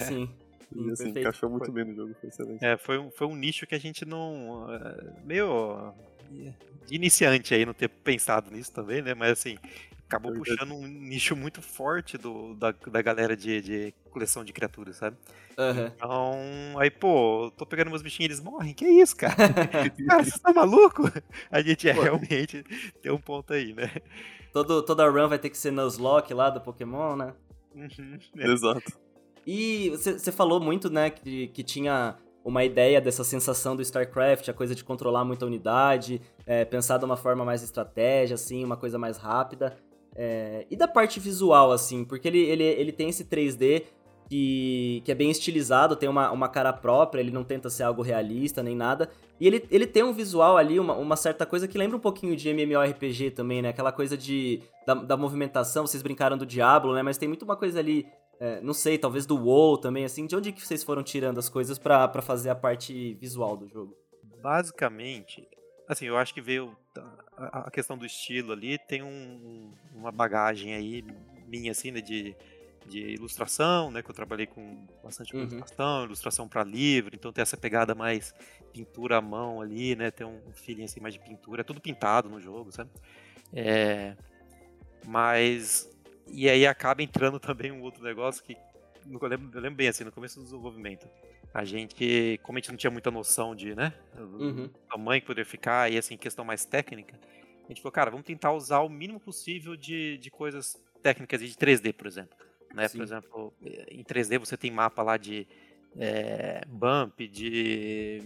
Sim. 0.00 0.28
E 0.74 0.90
assim, 0.90 1.04
Perfeito. 1.04 1.18
encaixou 1.18 1.50
muito 1.50 1.66
foi. 1.66 1.74
bem 1.74 1.84
no 1.84 1.94
jogo, 1.94 2.14
foi 2.20 2.28
excelente. 2.28 2.64
É, 2.64 2.76
foi 2.76 2.98
um, 2.98 3.10
foi 3.10 3.26
um 3.26 3.36
nicho 3.36 3.66
que 3.66 3.74
a 3.74 3.80
gente 3.80 4.04
não. 4.04 4.66
É, 4.72 5.24
meio. 5.24 5.92
de 6.30 6.94
iniciante 6.94 7.54
aí, 7.54 7.64
não 7.64 7.74
ter 7.74 7.88
pensado 7.88 8.50
nisso 8.50 8.72
também, 8.72 9.02
né? 9.02 9.14
Mas 9.14 9.32
assim, 9.32 9.58
acabou 10.12 10.32
puxando 10.32 10.74
um 10.74 10.86
nicho 10.86 11.34
muito 11.34 11.62
forte 11.62 12.18
do, 12.18 12.54
da, 12.54 12.72
da 12.72 13.02
galera 13.02 13.36
de, 13.36 13.60
de 13.62 13.94
coleção 14.10 14.44
de 14.44 14.52
criaturas, 14.52 14.96
sabe? 14.96 15.16
Uhum. 15.58 15.86
Então, 15.86 16.78
aí, 16.78 16.90
pô, 16.90 17.52
tô 17.56 17.64
pegando 17.66 17.90
meus 17.90 18.02
bichinhos 18.02 18.28
e 18.28 18.32
eles 18.32 18.40
morrem, 18.40 18.74
que 18.74 18.86
isso, 18.86 19.16
cara? 19.16 19.34
cara, 20.08 20.24
você 20.24 20.38
tá 20.38 20.52
maluco? 20.52 21.10
A 21.50 21.60
gente 21.62 21.88
é, 21.88 21.92
realmente 21.92 22.64
tem 23.00 23.12
um 23.12 23.18
ponto 23.18 23.52
aí, 23.52 23.72
né? 23.72 23.90
Todo, 24.52 24.82
toda 24.82 25.08
run 25.08 25.28
vai 25.28 25.38
ter 25.38 25.48
que 25.50 25.56
ser 25.56 25.70
Nuzlocke 25.70 26.34
lá 26.34 26.50
do 26.50 26.60
Pokémon, 26.60 27.16
né? 27.16 27.34
Uhum, 27.74 28.18
é. 28.36 28.50
Exato. 28.50 28.92
E 29.46 29.90
você 29.90 30.30
falou 30.30 30.60
muito, 30.60 30.88
né, 30.90 31.10
que, 31.10 31.48
que 31.48 31.62
tinha 31.62 32.16
uma 32.44 32.64
ideia 32.64 33.00
dessa 33.00 33.24
sensação 33.24 33.76
do 33.76 33.82
StarCraft, 33.82 34.48
a 34.48 34.52
coisa 34.52 34.74
de 34.74 34.84
controlar 34.84 35.24
muita 35.24 35.46
unidade, 35.46 36.20
é, 36.44 36.64
pensar 36.64 36.98
de 36.98 37.04
uma 37.04 37.16
forma 37.16 37.44
mais 37.44 37.62
estratégia, 37.62 38.34
assim, 38.34 38.64
uma 38.64 38.76
coisa 38.76 38.98
mais 38.98 39.16
rápida. 39.16 39.76
É, 40.14 40.66
e 40.70 40.76
da 40.76 40.88
parte 40.88 41.20
visual, 41.20 41.72
assim, 41.72 42.04
porque 42.04 42.28
ele, 42.28 42.40
ele, 42.40 42.64
ele 42.64 42.92
tem 42.92 43.08
esse 43.08 43.24
3D 43.24 43.84
que, 44.28 45.02
que 45.04 45.12
é 45.12 45.14
bem 45.14 45.30
estilizado, 45.30 45.94
tem 45.94 46.08
uma, 46.08 46.30
uma 46.30 46.48
cara 46.48 46.72
própria, 46.72 47.20
ele 47.20 47.30
não 47.30 47.44
tenta 47.44 47.68
ser 47.68 47.82
algo 47.82 48.02
realista 48.02 48.62
nem 48.62 48.74
nada. 48.74 49.08
E 49.38 49.46
ele, 49.46 49.64
ele 49.70 49.86
tem 49.86 50.02
um 50.02 50.12
visual 50.12 50.56
ali, 50.56 50.78
uma, 50.78 50.94
uma 50.94 51.16
certa 51.16 51.44
coisa 51.44 51.68
que 51.68 51.76
lembra 51.76 51.96
um 51.96 52.00
pouquinho 52.00 52.34
de 52.34 52.48
MMORPG 52.48 53.32
também, 53.32 53.60
né? 53.60 53.70
Aquela 53.70 53.92
coisa 53.92 54.16
de, 54.16 54.62
da, 54.86 54.94
da 54.94 55.16
movimentação, 55.16 55.86
vocês 55.86 56.02
brincaram 56.02 56.38
do 56.38 56.46
Diablo, 56.46 56.94
né? 56.94 57.02
Mas 57.02 57.18
tem 57.18 57.28
muito 57.28 57.44
uma 57.44 57.56
coisa 57.56 57.78
ali 57.78 58.06
é, 58.40 58.60
não 58.60 58.74
sei, 58.74 58.98
talvez 58.98 59.24
do 59.26 59.36
WoW 59.36 59.78
também, 59.78 60.04
assim, 60.04 60.26
de 60.26 60.34
onde 60.34 60.52
que 60.52 60.66
vocês 60.66 60.82
foram 60.82 61.02
tirando 61.02 61.38
as 61.38 61.48
coisas 61.48 61.78
para 61.78 62.22
fazer 62.22 62.50
a 62.50 62.54
parte 62.54 63.14
visual 63.14 63.56
do 63.56 63.68
jogo? 63.68 63.96
Basicamente, 64.42 65.46
assim, 65.88 66.06
eu 66.06 66.16
acho 66.16 66.34
que 66.34 66.40
veio 66.40 66.76
a, 67.36 67.70
questão 67.70 67.96
do 67.96 68.04
estilo 68.04 68.52
ali, 68.52 68.78
tem 68.78 69.02
um, 69.02 69.72
uma 69.94 70.10
bagagem 70.10 70.74
aí 70.74 71.04
minha, 71.46 71.70
assim, 71.70 71.90
né, 71.90 72.00
de, 72.00 72.34
de 72.86 72.98
ilustração, 72.98 73.90
né, 73.90 74.02
que 74.02 74.10
eu 74.10 74.14
trabalhei 74.14 74.46
com 74.46 74.86
bastante 75.02 75.34
uhum. 75.36 75.42
ilustração, 75.42 76.04
ilustração 76.04 76.48
para 76.48 76.64
livro, 76.64 77.14
então 77.14 77.32
tem 77.32 77.42
essa 77.42 77.56
pegada 77.56 77.94
mais 77.94 78.34
pintura 78.72 79.18
à 79.18 79.20
mão 79.20 79.60
ali, 79.60 79.94
né, 79.94 80.10
tem 80.10 80.26
um 80.26 80.40
feeling 80.52 80.84
assim 80.84 81.00
mais 81.00 81.14
de 81.14 81.20
pintura, 81.20 81.60
é 81.60 81.64
tudo 81.64 81.80
pintado 81.80 82.28
no 82.28 82.40
jogo, 82.40 82.72
sabe? 82.72 82.90
É, 83.52 84.16
mas 85.06 85.88
e 86.28 86.48
aí 86.48 86.66
acaba 86.66 87.02
entrando 87.02 87.38
também 87.38 87.70
um 87.72 87.82
outro 87.82 88.02
negócio 88.02 88.42
que 88.42 88.56
eu 89.10 89.28
lembro, 89.28 89.50
eu 89.52 89.60
lembro 89.60 89.76
bem 89.76 89.88
assim, 89.88 90.04
no 90.04 90.12
começo 90.12 90.38
do 90.38 90.44
desenvolvimento. 90.44 91.08
A 91.52 91.64
gente, 91.64 92.40
como 92.42 92.56
a 92.56 92.60
gente 92.60 92.70
não 92.70 92.76
tinha 92.76 92.90
muita 92.90 93.10
noção 93.10 93.54
de, 93.54 93.74
né, 93.74 93.92
uhum. 94.16 94.70
tamanho 94.88 95.20
que 95.20 95.26
poderia 95.26 95.48
ficar 95.48 95.90
e 95.90 95.98
assim, 95.98 96.16
questão 96.16 96.44
mais 96.44 96.64
técnica, 96.64 97.18
a 97.64 97.68
gente 97.68 97.82
falou, 97.82 97.92
cara, 97.92 98.10
vamos 98.10 98.26
tentar 98.26 98.52
usar 98.52 98.80
o 98.80 98.88
mínimo 98.88 99.20
possível 99.20 99.76
de, 99.76 100.18
de 100.18 100.30
coisas 100.30 100.82
técnicas 101.02 101.40
de 101.40 101.54
3D, 101.54 101.92
por 101.92 102.06
exemplo. 102.06 102.36
Né? 102.74 102.88
Por 102.88 103.02
exemplo, 103.02 103.54
em 103.90 104.02
3D 104.02 104.38
você 104.38 104.56
tem 104.56 104.70
mapa 104.70 105.02
lá 105.02 105.16
de 105.16 105.46
é, 105.96 106.62
bump, 106.66 107.28
de, 107.28 108.22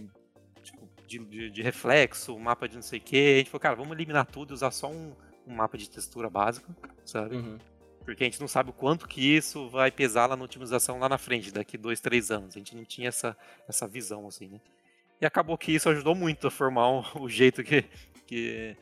tipo, 0.63 0.89
de, 1.05 1.19
de, 1.19 1.49
de, 1.49 1.61
reflexo, 1.61 2.37
mapa 2.39 2.67
de 2.67 2.75
não 2.75 2.81
sei 2.81 2.99
o 2.99 3.01
que. 3.01 3.35
A 3.35 3.37
gente 3.39 3.49
falou, 3.49 3.59
cara, 3.59 3.75
vamos 3.75 3.91
eliminar 3.91 4.25
tudo 4.25 4.51
e 4.51 4.53
usar 4.53 4.71
só 4.71 4.89
um, 4.89 5.13
um 5.45 5.53
mapa 5.53 5.77
de 5.77 5.89
textura 5.89 6.29
básico, 6.29 6.73
sabe? 7.03 7.35
Uhum. 7.35 7.57
Porque 8.07 8.23
a 8.23 8.25
gente 8.25 8.39
não 8.39 8.47
sabe 8.47 8.69
o 8.69 8.73
quanto 8.73 9.05
que 9.05 9.19
isso 9.19 9.67
vai 9.67 9.91
pesar 9.91 10.27
lá 10.27 10.37
na 10.37 10.45
otimização 10.45 10.97
lá 10.97 11.09
na 11.09 11.17
frente, 11.17 11.51
daqui 11.51 11.77
dois, 11.77 11.99
três 11.99 12.31
anos. 12.31 12.55
A 12.55 12.57
gente 12.57 12.73
não 12.73 12.85
tinha 12.85 13.09
essa, 13.09 13.35
essa 13.67 13.85
visão, 13.85 14.25
assim, 14.25 14.47
né? 14.47 14.61
E 15.19 15.25
acabou 15.25 15.57
que 15.57 15.73
isso 15.73 15.89
ajudou 15.89 16.15
muito 16.15 16.47
a 16.47 16.49
formar 16.49 16.89
um, 16.89 17.03
o 17.19 17.27
jeito 17.27 17.61
que, 17.65 17.83
que, 18.25 18.77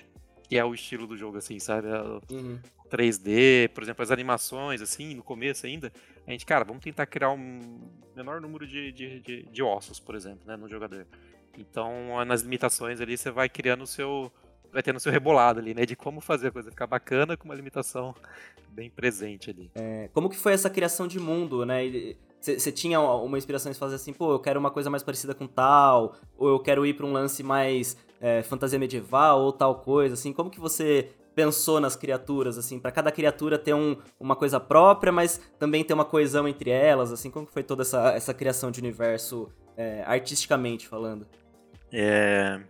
que, 0.47 0.55
é 0.55 0.63
o 0.63 0.75
estilo 0.75 1.07
do 1.07 1.17
jogo, 1.17 1.39
assim, 1.39 1.57
sabe? 1.57 1.87
Uhum. 2.29 2.59
3D, 2.87 3.69
por 3.69 3.81
exemplo, 3.81 4.03
as 4.03 4.11
animações, 4.11 4.79
assim, 4.79 5.15
no 5.15 5.23
começo 5.23 5.65
ainda, 5.65 5.91
a 6.27 6.29
gente, 6.29 6.45
cara, 6.45 6.63
vamos 6.63 6.83
tentar 6.83 7.07
criar 7.07 7.31
um 7.31 7.81
menor 8.15 8.39
número 8.39 8.67
de, 8.67 8.91
de, 8.91 9.19
de, 9.21 9.41
de 9.41 9.63
ossos, 9.63 9.99
por 9.99 10.13
exemplo, 10.13 10.45
né, 10.45 10.55
no 10.55 10.69
jogador. 10.69 11.07
Então, 11.57 12.23
nas 12.25 12.43
limitações 12.43 13.01
ali, 13.01 13.17
você 13.17 13.31
vai 13.31 13.49
criando 13.49 13.85
o 13.85 13.87
seu, 13.87 14.31
vai 14.75 14.83
tendo 14.83 14.99
seu 14.99 15.11
rebolado 15.11 15.59
ali, 15.59 15.73
né? 15.73 15.85
De 15.85 15.95
como 15.95 16.19
fazer 16.19 16.49
a 16.49 16.51
coisa 16.51 16.69
ficar 16.69 16.85
bacana 16.85 17.37
com 17.37 17.45
uma 17.45 17.55
limitação 17.55 18.13
bem 18.69 18.89
presente 18.89 19.49
ali. 19.49 19.71
É, 19.73 20.09
como 20.13 20.29
que 20.29 20.35
foi 20.35 20.51
essa 20.51 20.69
criação 20.69 21.07
de 21.07 21.17
mundo, 21.17 21.65
né? 21.65 21.81
Você 22.41 22.71
tinha 22.71 22.99
uma 22.99 23.37
inspiração 23.37 23.71
de 23.71 23.77
fazer 23.79 23.95
assim, 23.95 24.11
pô, 24.13 24.33
eu 24.33 24.39
quero 24.39 24.59
uma 24.59 24.69
coisa 24.69 24.89
mais 24.89 25.01
parecida 25.01 25.33
com 25.33 25.47
tal, 25.47 26.15
ou 26.37 26.49
eu 26.49 26.59
quero 26.59 26.85
ir 26.85 26.93
para 26.93 27.05
um 27.05 27.11
lance 27.13 27.41
mais 27.41 27.97
é, 28.19 28.43
fantasia 28.43 28.77
medieval 28.77 29.41
ou 29.41 29.53
tal 29.53 29.79
coisa, 29.79 30.13
assim, 30.13 30.31
como 30.31 30.51
que 30.51 30.59
você 30.59 31.09
pensou 31.33 31.79
nas 31.79 31.95
criaturas, 31.95 32.57
assim, 32.57 32.77
para 32.77 32.91
cada 32.91 33.11
criatura 33.11 33.57
ter 33.57 33.73
um, 33.73 33.97
uma 34.19 34.35
coisa 34.35 34.59
própria, 34.59 35.11
mas 35.11 35.41
também 35.57 35.83
ter 35.83 35.93
uma 35.93 36.05
coesão 36.05 36.47
entre 36.47 36.69
elas, 36.69 37.11
assim, 37.11 37.31
como 37.31 37.47
que 37.47 37.53
foi 37.53 37.63
toda 37.63 37.81
essa, 37.81 38.11
essa 38.11 38.33
criação 38.33 38.69
de 38.69 38.79
universo 38.79 39.49
é, 39.75 40.03
artisticamente 40.05 40.87
falando? 40.87 41.25
É... 41.91 42.61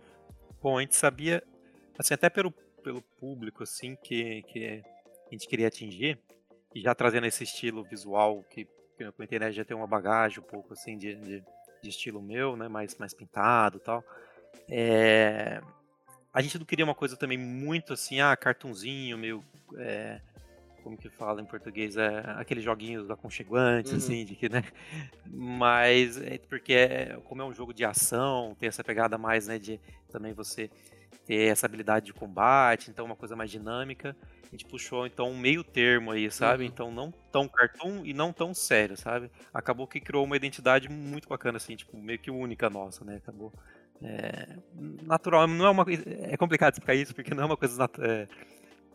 Bom, 0.62 0.78
a 0.78 0.80
gente 0.80 0.96
sabia 0.96 1.42
assim, 1.98 2.14
até 2.14 2.28
pelo, 2.28 2.52
pelo 2.82 3.02
público, 3.02 3.62
assim, 3.62 3.96
que, 3.96 4.42
que 4.42 4.82
a 5.26 5.30
gente 5.30 5.48
queria 5.48 5.68
atingir, 5.68 6.18
e 6.74 6.80
já 6.80 6.94
trazendo 6.94 7.26
esse 7.26 7.42
estilo 7.44 7.82
visual 7.82 8.44
que, 8.50 8.64
que 8.96 9.04
eu 9.04 9.12
comentei, 9.12 9.38
né, 9.38 9.50
já 9.50 9.64
tem 9.64 9.76
uma 9.76 9.86
bagagem 9.86 10.40
um 10.40 10.42
pouco, 10.42 10.72
assim, 10.72 10.96
de, 10.96 11.14
de, 11.16 11.44
de 11.82 11.88
estilo 11.88 12.22
meu, 12.22 12.56
né, 12.56 12.68
mais, 12.68 12.96
mais 12.96 13.14
pintado 13.14 13.78
e 13.78 13.80
tal, 13.80 14.04
é... 14.68 15.60
A 16.32 16.42
gente 16.42 16.58
não 16.58 16.66
queria 16.66 16.84
uma 16.84 16.94
coisa 16.94 17.16
também 17.16 17.38
muito 17.38 17.94
assim, 17.94 18.20
ah, 18.20 18.36
cartunzinho, 18.36 19.16
meio... 19.16 19.42
É... 19.78 20.20
como 20.82 20.96
que 20.96 21.08
fala 21.08 21.40
em 21.40 21.46
português, 21.46 21.96
é 21.96 22.22
aqueles 22.36 22.62
joguinhos 22.62 23.10
aconchegantes, 23.10 23.92
uhum. 23.92 23.98
assim, 23.98 24.24
de 24.24 24.36
que, 24.36 24.48
né? 24.48 24.62
Mas 25.26 26.20
é 26.20 26.38
porque 26.38 26.74
é, 26.74 27.18
como 27.24 27.42
é 27.42 27.44
um 27.44 27.54
jogo 27.54 27.72
de 27.72 27.84
ação, 27.84 28.54
tem 28.58 28.68
essa 28.68 28.84
pegada 28.84 29.16
mais, 29.16 29.46
né, 29.46 29.58
de 29.58 29.80
também 30.10 30.32
você 30.32 30.70
ter 31.26 31.50
essa 31.50 31.66
habilidade 31.66 32.06
de 32.06 32.14
combate, 32.14 32.90
então 32.90 33.04
uma 33.04 33.16
coisa 33.16 33.34
mais 33.34 33.50
dinâmica. 33.50 34.16
A 34.44 34.50
gente 34.50 34.64
puxou 34.64 35.06
então 35.06 35.30
um 35.30 35.38
meio 35.38 35.64
termo 35.64 36.12
aí, 36.12 36.30
sabe? 36.30 36.62
Uhum. 36.62 36.68
Então 36.68 36.90
não 36.90 37.10
tão 37.32 37.48
cartoon 37.48 38.04
e 38.04 38.14
não 38.14 38.32
tão 38.32 38.54
sério, 38.54 38.96
sabe? 38.96 39.30
Acabou 39.52 39.86
que 39.86 40.00
criou 40.00 40.24
uma 40.24 40.36
identidade 40.36 40.88
muito 40.88 41.28
bacana, 41.28 41.56
assim, 41.56 41.74
tipo, 41.74 41.96
meio 41.96 42.18
que 42.18 42.30
única 42.30 42.70
nossa, 42.70 43.04
né? 43.04 43.16
Acabou. 43.16 43.52
É, 44.02 44.56
natural, 45.02 45.46
não 45.46 45.66
é 45.66 45.70
uma 45.70 45.84
É 46.30 46.36
complicado 46.36 46.74
explicar 46.74 46.94
isso, 46.94 47.14
porque 47.14 47.34
não 47.34 47.42
é 47.42 47.46
uma 47.46 47.56
coisa 47.56 47.90
é, 48.00 48.28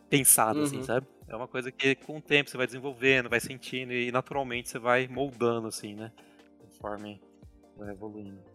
pensada, 0.08 0.62
assim, 0.62 0.76
uhum. 0.76 0.80
assim, 0.80 0.86
sabe? 0.86 1.06
É 1.28 1.36
uma 1.36 1.48
coisa 1.48 1.70
que 1.70 1.94
com 1.96 2.18
o 2.18 2.20
tempo 2.20 2.50
você 2.50 2.56
vai 2.56 2.66
desenvolvendo, 2.66 3.28
vai 3.28 3.40
sentindo 3.40 3.92
e 3.92 4.10
naturalmente 4.10 4.68
você 4.68 4.78
vai 4.78 5.08
moldando, 5.08 5.68
assim, 5.68 5.94
né? 5.94 6.12
Conforme 6.60 7.20
vai 7.76 7.90
evoluindo. 7.90 8.51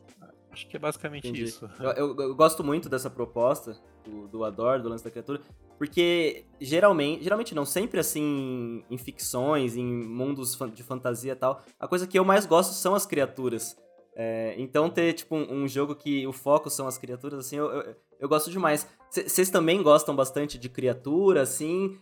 Acho 0.57 0.67
que 0.67 0.75
é 0.75 0.79
basicamente 0.79 1.27
Entendi. 1.27 1.43
isso. 1.43 1.69
Eu, 1.79 1.91
eu, 1.91 2.15
eu, 2.19 2.35
gosto 2.35 2.63
muito 2.63 2.89
dessa 2.89 3.11
proposta 3.11 3.77
do, 4.03 4.27
do 4.27 4.43
Ador, 4.43 4.81
do 4.81 4.89
lance 4.89 5.03
da 5.03 5.11
criatura, 5.11 5.39
porque 5.77 6.45
geralmente, 6.59 7.23
geralmente 7.23 7.53
não, 7.53 7.63
sempre 7.63 7.99
assim, 7.99 8.83
em 8.89 8.97
ficções, 8.97 9.77
em 9.77 9.85
mundos 9.85 10.57
de 10.73 10.81
fantasia 10.81 11.33
e 11.33 11.35
tal, 11.35 11.63
a 11.79 11.87
coisa 11.87 12.07
que 12.07 12.17
eu 12.17 12.25
mais 12.25 12.47
gosto 12.47 12.73
são 12.73 12.95
as 12.95 13.05
criaturas. 13.05 13.77
É, 14.15 14.55
então 14.57 14.89
ter, 14.89 15.13
tipo, 15.13 15.35
um, 15.35 15.61
um, 15.61 15.67
jogo 15.67 15.93
que 15.93 16.25
o 16.25 16.33
foco 16.33 16.71
são 16.71 16.87
as 16.87 16.97
criaturas, 16.97 17.37
assim, 17.45 17.57
eu, 17.57 17.71
eu, 17.71 17.95
eu 18.21 18.27
gosto 18.27 18.49
demais. 18.49 18.87
Vocês 19.11 19.51
também 19.51 19.83
gostam 19.83 20.15
bastante 20.15 20.57
de 20.57 20.69
criatura, 20.69 21.43
assim? 21.43 21.99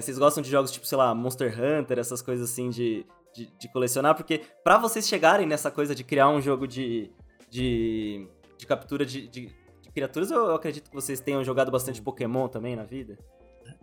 Vocês 0.00 0.16
é, 0.16 0.20
gostam 0.20 0.44
de 0.44 0.48
jogos 0.48 0.70
tipo, 0.70 0.86
sei 0.86 0.96
lá, 0.96 1.12
Monster 1.12 1.52
Hunter, 1.60 1.98
essas 1.98 2.22
coisas 2.22 2.48
assim 2.48 2.70
de, 2.70 3.04
de, 3.34 3.46
de 3.58 3.72
colecionar? 3.72 4.14
Porque 4.14 4.42
para 4.62 4.78
vocês 4.78 5.08
chegarem 5.08 5.44
nessa 5.44 5.72
coisa 5.72 5.92
de 5.92 6.04
criar 6.04 6.28
um 6.28 6.40
jogo 6.40 6.68
de, 6.68 7.10
de, 7.56 8.28
de 8.58 8.66
captura 8.66 9.06
de, 9.06 9.26
de, 9.28 9.46
de, 9.82 9.90
criaturas, 9.90 10.30
eu 10.30 10.54
acredito 10.54 10.90
que 10.90 10.94
vocês 10.94 11.20
tenham 11.20 11.42
jogado 11.42 11.70
bastante 11.70 12.02
Pokémon 12.02 12.48
também 12.48 12.76
na 12.76 12.84
vida. 12.84 13.18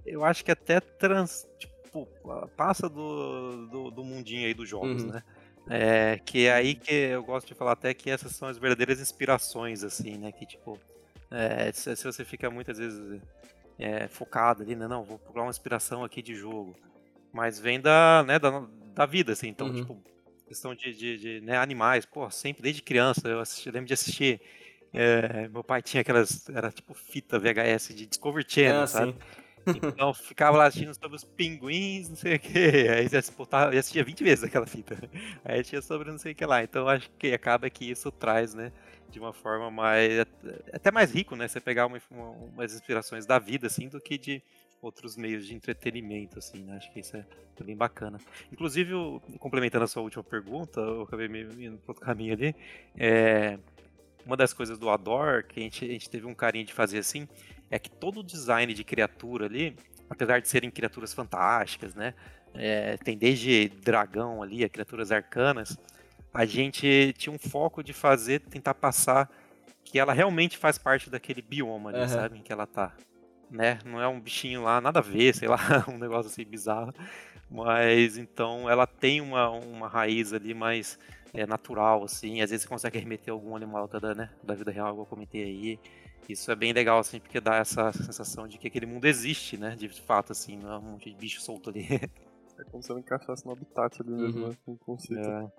Eu 0.06 0.24
acho 0.24 0.46
que 0.46 0.52
até 0.52 0.80
trans, 0.80 1.48
tipo, 1.58 2.08
passa 2.56 2.88
do, 2.88 3.66
do, 3.68 3.92
do 3.92 4.04
mundinho 4.04 4.46
aí 4.46 4.54
dos 4.54 4.70
jogos, 4.70 5.04
uhum. 5.04 5.12
né? 5.12 5.24
É, 5.70 6.20
que 6.24 6.46
é 6.46 6.54
aí 6.54 6.76
que 6.76 6.94
eu 6.94 7.24
gosto 7.24 7.48
de 7.48 7.56
falar 7.56 7.72
até 7.72 7.94
que 7.94 8.10
essas 8.10 8.36
são 8.36 8.48
as 8.48 8.58
verdadeiras 8.58 9.00
inspirações, 9.00 9.84
assim, 9.84 10.18
né? 10.18 10.32
Que 10.32 10.46
tipo, 10.46 10.78
é, 11.32 11.72
se, 11.72 11.96
se, 11.96 12.04
você 12.04 12.24
fica 12.24 12.50
muitas 12.50 12.78
vezes 12.78 13.22
é, 13.80 14.08
focado 14.08 14.62
ali, 14.62 14.76
né? 14.76 14.88
Não, 14.88 15.04
vou 15.04 15.18
procurar 15.18 15.46
uma 15.46 15.52
inspiração 15.52 16.04
aqui 16.04 16.22
de 16.22 16.36
jogo. 16.36 16.76
Mas 17.32 17.60
vem 17.60 17.80
da, 17.82 18.24
né, 18.28 18.38
da, 18.38 18.68
da 18.94 19.06
vida, 19.08 19.32
assim. 19.32 19.48
Então, 19.48 19.68
uhum. 19.68 19.74
tipo, 19.74 20.04
questão 20.48 20.76
de, 20.76 20.94
de, 20.94 21.18
de 21.18 21.42
né, 21.42 21.58
animais, 21.58 22.06
pô, 22.06 22.30
sempre 22.30 22.62
desde 22.62 22.82
criança 22.82 23.28
eu, 23.28 23.40
assisti, 23.40 23.68
eu 23.68 23.74
lembro 23.74 23.88
de 23.88 23.94
assistir. 23.94 24.42
É, 24.94 25.48
meu 25.50 25.64
pai 25.64 25.82
tinha 25.82 26.02
aquelas, 26.02 26.48
era 26.50 26.72
tipo 26.72 26.94
fita 26.94 27.40
VHS 27.40 27.96
de 27.96 28.06
Discovery 28.06 28.46
Channel, 28.48 28.82
ah, 28.84 28.88
sabe? 28.88 29.16
Então 29.66 30.14
ficava 30.14 30.58
lá 30.58 30.66
assistindo 30.66 30.94
sobre 30.94 31.16
os 31.16 31.24
pinguins, 31.24 32.10
não 32.10 32.16
sei 32.16 32.36
o 32.36 32.40
que. 32.40 32.50
Aí 32.90 33.08
você 33.08 33.18
assistia 33.18 34.04
20 34.04 34.24
vezes 34.24 34.44
aquela 34.44 34.68
fita. 34.68 34.98
Aí 35.44 35.64
tinha 35.64 35.82
sobre 35.82 36.12
não 36.12 36.18
sei 36.18 36.34
o 36.34 36.36
que 36.36 36.46
lá. 36.46 36.64
Então 36.64 36.88
acho 36.88 37.10
que 37.18 37.34
acaba 37.34 37.70
que 37.70 37.90
isso 37.90 38.12
traz, 38.12 38.54
né? 38.54 38.72
De 39.10 39.20
uma 39.20 39.34
forma 39.34 39.72
mais. 39.72 40.20
até 40.72 40.92
mais 40.92 41.12
rico, 41.12 41.36
né? 41.36 41.48
Você 41.48 41.60
pegar 41.60 41.86
uma, 41.86 42.02
uma, 42.12 42.30
umas 42.30 42.74
inspirações 42.74 43.26
da 43.26 43.40
vida, 43.40 43.68
assim, 43.68 43.88
do 43.88 44.02
que 44.02 44.18
de 44.18 44.44
outros 44.86 45.16
meios 45.16 45.46
de 45.46 45.56
entretenimento, 45.56 46.40
assim, 46.40 46.64
né? 46.64 46.78
Acho 46.78 46.92
que 46.92 47.00
isso 47.00 47.16
é 47.16 47.26
bem 47.64 47.76
bacana. 47.76 48.20
Inclusive, 48.52 48.92
complementando 49.40 49.86
a 49.86 49.88
sua 49.88 50.02
última 50.02 50.24
pergunta, 50.24 50.80
eu 50.82 51.04
acabei 51.04 51.28
me 51.28 51.44
indo 51.44 51.78
para 51.78 51.92
outro 51.92 52.06
caminho 52.06 52.34
ali. 52.34 52.56
É, 52.96 53.58
uma 54.26 54.36
das 54.36 54.54
coisas 54.54 54.78
do 54.78 54.90
Ador 54.90 55.44
que 55.44 55.60
a 55.60 55.64
gente, 55.64 55.86
a 55.86 55.88
gente 55.88 56.10
teve 56.10 56.26
um 56.26 56.34
carinho 56.34 56.66
de 56.66 56.74
fazer 56.74 57.00
assim 57.00 57.28
é 57.70 57.80
que 57.80 57.90
todo 57.90 58.20
o 58.20 58.24
design 58.24 58.74
de 58.74 58.84
criatura 58.84 59.46
ali, 59.46 59.76
apesar 60.10 60.40
de 60.40 60.48
serem 60.48 60.70
criaturas 60.70 61.14
fantásticas, 61.14 61.96
né? 61.96 62.14
É, 62.54 62.98
tem 62.98 63.18
desde 63.18 63.70
dragão 63.70 64.44
ali, 64.44 64.64
a 64.64 64.70
criaturas 64.70 65.12
arcanas, 65.12 65.76
a 66.32 66.46
gente 66.46 67.14
tinha 67.18 67.34
um 67.34 67.40
foco 67.40 67.84
de 67.84 67.94
fazer, 67.94 68.42
tentar 68.42 68.76
passar 68.76 69.30
que 69.84 69.98
ela 69.98 70.14
realmente 70.14 70.58
faz 70.58 70.78
parte 70.78 71.10
daquele 71.10 71.42
bioma 71.42 71.90
ali, 71.90 72.02
uhum. 72.02 72.10
sabe? 72.10 72.38
Em 72.38 72.42
que 72.42 72.52
ela 72.52 72.68
tá 72.68 72.94
né? 73.54 73.80
Não 73.86 74.02
é 74.02 74.08
um 74.08 74.20
bichinho 74.20 74.64
lá, 74.64 74.82
nada 74.82 75.00
a 75.00 75.02
ver, 75.02 75.34
sei 75.36 75.48
lá, 75.48 75.58
um 75.88 75.98
negócio 75.98 76.30
assim 76.30 76.44
bizarro. 76.44 76.94
Mas 77.50 78.18
então 78.18 78.70
ela 78.70 78.88
tem 78.88 79.22
uma, 79.22 79.50
uma 79.50 79.88
raiz 79.88 80.34
ali 80.34 80.54
mais 80.54 80.98
é, 81.34 81.46
natural, 81.46 82.04
assim. 82.04 82.42
Às 82.42 82.50
vezes 82.50 82.64
você 82.64 82.70
consegue 82.70 82.98
remeter 82.98 83.32
algum 83.32 83.56
animal 83.56 83.88
da, 83.88 84.16
né, 84.16 84.30
da 84.44 84.56
vida 84.56 84.72
real, 84.72 84.94
que 84.96 85.02
eu 85.02 85.06
comentei 85.06 85.44
aí. 85.44 85.80
Isso 86.28 86.50
é 86.52 86.56
bem 86.56 86.74
legal, 86.74 87.00
assim, 87.00 87.20
porque 87.20 87.40
dá 87.40 87.58
essa 87.58 87.92
sensação 87.92 88.48
de 88.48 88.58
que 88.58 88.68
aquele 88.68 88.86
mundo 88.86 89.06
existe, 89.06 89.58
né? 89.58 89.76
De 89.76 89.90
fato, 89.90 90.32
assim, 90.32 90.58
não 90.58 90.72
é 90.72 90.78
um 90.78 90.82
monte 90.82 91.10
de 91.10 91.16
bicho 91.16 91.42
solto 91.42 91.70
ali. 91.70 91.88
É 92.56 92.64
como 92.66 92.84
se 92.84 92.92
ela 92.92 93.00
encaixasse 93.00 93.44
no 93.48 93.52
habitat 93.52 94.00
ali 94.00 94.12
mesmo, 94.12 94.44
uhum. 94.44 94.50
né? 94.50 94.58
Com 94.64 94.74
o 94.74 94.78
conceito. 94.78 95.28
É. 95.28 95.52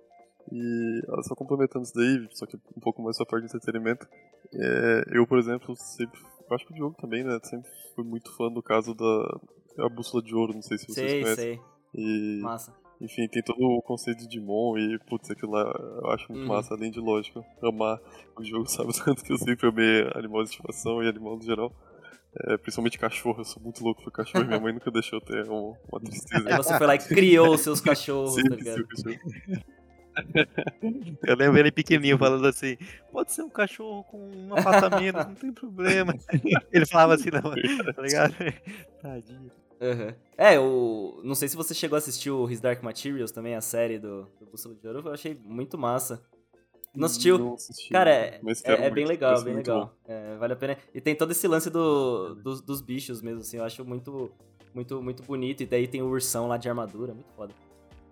E 0.53 1.03
só 1.25 1.35
complementando 1.35 1.85
isso 1.85 1.93
daí, 1.93 2.29
só 2.31 2.47
que 2.47 2.57
um 2.57 2.81
pouco 2.81 3.03
mais 3.03 3.17
sua 3.17 3.27
parte 3.27 3.47
de 3.47 3.49
entretenimento, 3.49 4.07
é, 4.53 5.05
eu, 5.11 5.27
por 5.27 5.39
exemplo, 5.39 5.75
sempre 5.75 6.21
eu 6.49 6.55
acho 6.55 6.67
que 6.67 6.73
o 6.73 6.75
Diogo 6.75 6.97
também, 7.01 7.25
né? 7.25 7.39
Sempre 7.43 7.69
fui 7.95 8.05
muito 8.05 8.35
fã 8.37 8.51
do 8.51 8.63
caso 8.63 8.95
da 8.95 9.41
a 9.79 9.89
Bússola 9.89 10.23
de 10.23 10.35
Ouro, 10.35 10.55
não 10.55 10.63
sei 10.63 10.79
se 10.79 10.87
vocês 10.87 11.11
sei, 11.11 11.23
conhecem. 11.23 11.45
Sei, 11.45 11.61
E, 11.95 12.41
Massa. 12.43 12.75
Enfim, 13.01 13.27
tem 13.29 13.43
todo 13.43 13.61
o 13.61 13.83
conceito 13.83 14.21
de 14.21 14.29
Digimon 14.29 14.79
e, 14.79 14.99
putz, 15.01 15.31
aquilo 15.31 15.53
lá 15.53 15.63
eu 15.63 16.11
acho 16.11 16.31
muito 16.31 16.43
uhum. 16.43 16.55
massa, 16.55 16.75
além 16.75 16.91
de, 16.91 17.01
lógico, 17.01 17.45
amar 17.63 18.01
o 18.37 18.45
jogo, 18.45 18.67
sabe? 18.71 18.93
Tanto 19.05 19.25
que 19.25 19.33
eu 19.33 19.39
sempre 19.39 19.69
amei 19.69 20.09
animal 20.15 20.43
de 20.43 20.51
estimação 20.51 21.03
e 21.03 21.09
animal 21.09 21.37
no 21.37 21.43
geral. 21.43 21.73
É, 22.49 22.57
principalmente 22.57 22.99
cachorro, 22.99 23.41
eu 23.41 23.45
sou 23.45 23.63
muito 23.63 23.83
louco 23.83 24.03
por 24.03 24.11
cachorro 24.11 24.45
e 24.45 24.49
minha 24.49 24.59
mãe 24.59 24.73
nunca 24.73 24.91
deixou 24.91 25.21
ter 25.21 25.45
uma, 25.49 25.77
uma 25.91 26.01
tristeza. 26.01 26.49
Aí 26.49 26.57
você 26.57 26.77
foi 26.77 26.87
lá 26.87 26.95
e 26.95 26.99
criou 26.99 27.55
os 27.55 27.61
seus 27.61 27.81
cachorros, 27.83 28.35
Sim, 28.35 28.49
tá 28.49 28.57
ligado? 28.57 28.87
Eu 31.27 31.37
lembro 31.37 31.59
ele 31.59 31.73
pequenininho 31.73 32.19
falando 32.19 32.47
assim: 32.47 32.77
pode 33.13 33.33
ser 33.33 33.43
um 33.43 33.51
cachorro 33.51 34.05
com 34.05 34.31
uma 34.31 34.63
pata 34.63 35.01
menos, 35.01 35.27
não 35.27 35.35
tem 35.35 35.53
problema. 35.53 36.15
Ele 36.73 36.87
falava 36.87 37.15
assim, 37.15 37.31
não, 37.31 37.43
tá 37.43 38.03
ligado? 38.03 38.35
Tadinho. 39.01 39.51
Uhum. 39.81 40.15
É, 40.39 40.59
o. 40.59 41.21
Não 41.25 41.35
sei 41.35 41.49
se 41.49 41.57
você 41.57 41.75
chegou 41.75 41.97
a 41.97 41.99
assistir 41.99 42.31
o 42.31 42.49
His 42.49 42.61
Dark 42.61 42.83
Materials 42.83 43.33
também, 43.33 43.55
a 43.55 43.61
série 43.61 43.99
do, 43.99 44.29
do 44.39 44.47
Bússola 44.47 44.75
de 44.75 44.87
Ouro, 44.87 45.03
eu 45.05 45.13
achei 45.13 45.39
muito 45.45 45.77
massa. 45.77 46.23
Não 46.95 47.07
assistiu? 47.07 47.39
Não 47.39 47.55
assisti, 47.55 47.91
Cara, 47.91 48.11
é, 48.11 48.41
é, 48.65 48.73
é, 48.87 48.91
bem 48.91 49.05
legal, 49.05 49.43
bem 49.43 49.55
legal. 49.55 49.93
É, 50.07 50.37
vale 50.37 50.53
a 50.53 50.57
pena. 50.57 50.79
E 50.95 51.01
tem 51.01 51.15
todo 51.15 51.33
esse 51.33 51.47
lance 51.49 51.69
do, 51.69 52.37
dos, 52.37 52.61
dos 52.61 52.81
bichos 52.81 53.21
mesmo, 53.21 53.41
assim, 53.41 53.57
eu 53.57 53.65
acho 53.65 53.85
muito, 53.85 54.31
muito, 54.73 55.03
muito 55.03 55.23
bonito. 55.25 55.65
E 55.65 55.67
daí 55.67 55.89
tem 55.89 56.03
o 56.03 56.07
ursão 56.07 56.47
lá 56.47 56.57
de 56.57 56.69
armadura, 56.69 57.13
muito 57.13 57.33
foda. 57.33 57.53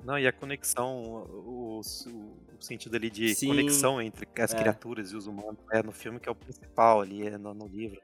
Não, 0.05 0.19
e 0.19 0.27
a 0.27 0.33
conexão, 0.33 1.03
o, 1.03 1.79
o, 1.79 1.81
o 1.81 2.63
sentido 2.63 2.97
ali 2.97 3.09
de 3.09 3.35
Sim, 3.35 3.49
conexão 3.49 4.03
entre 4.03 4.27
as 4.39 4.53
é. 4.53 4.59
criaturas 4.59 5.13
e 5.13 5.17
os 5.17 5.27
humanos 5.27 5.59
é 5.71 5.83
no 5.83 5.93
filme 5.93 6.19
que 6.19 6.29
é 6.29 6.33
o 6.33 6.35
principal 6.35 7.01
ali, 7.01 7.27
é 7.27 7.39
no, 7.39 7.55
no, 7.55 7.67
livro. 7.69 8.01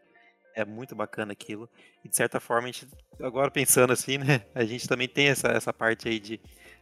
É 0.54 0.64
muito 0.64 0.94
bacana 0.94 1.32
aquilo. 1.32 1.68
E 2.04 2.08
de 2.08 2.16
certa 2.16 2.40
forma, 2.40 2.68
a 2.68 2.72
gente, 2.72 2.88
agora 3.20 3.50
pensando 3.50 3.92
assim, 3.92 4.18
né? 4.18 4.44
A 4.54 4.64
gente 4.64 4.88
também 4.88 5.08
tem 5.08 5.28
essa, 5.28 5.48
essa 5.48 5.72
parte 5.72 6.08
aí 6.08 6.18
de, 6.18 6.40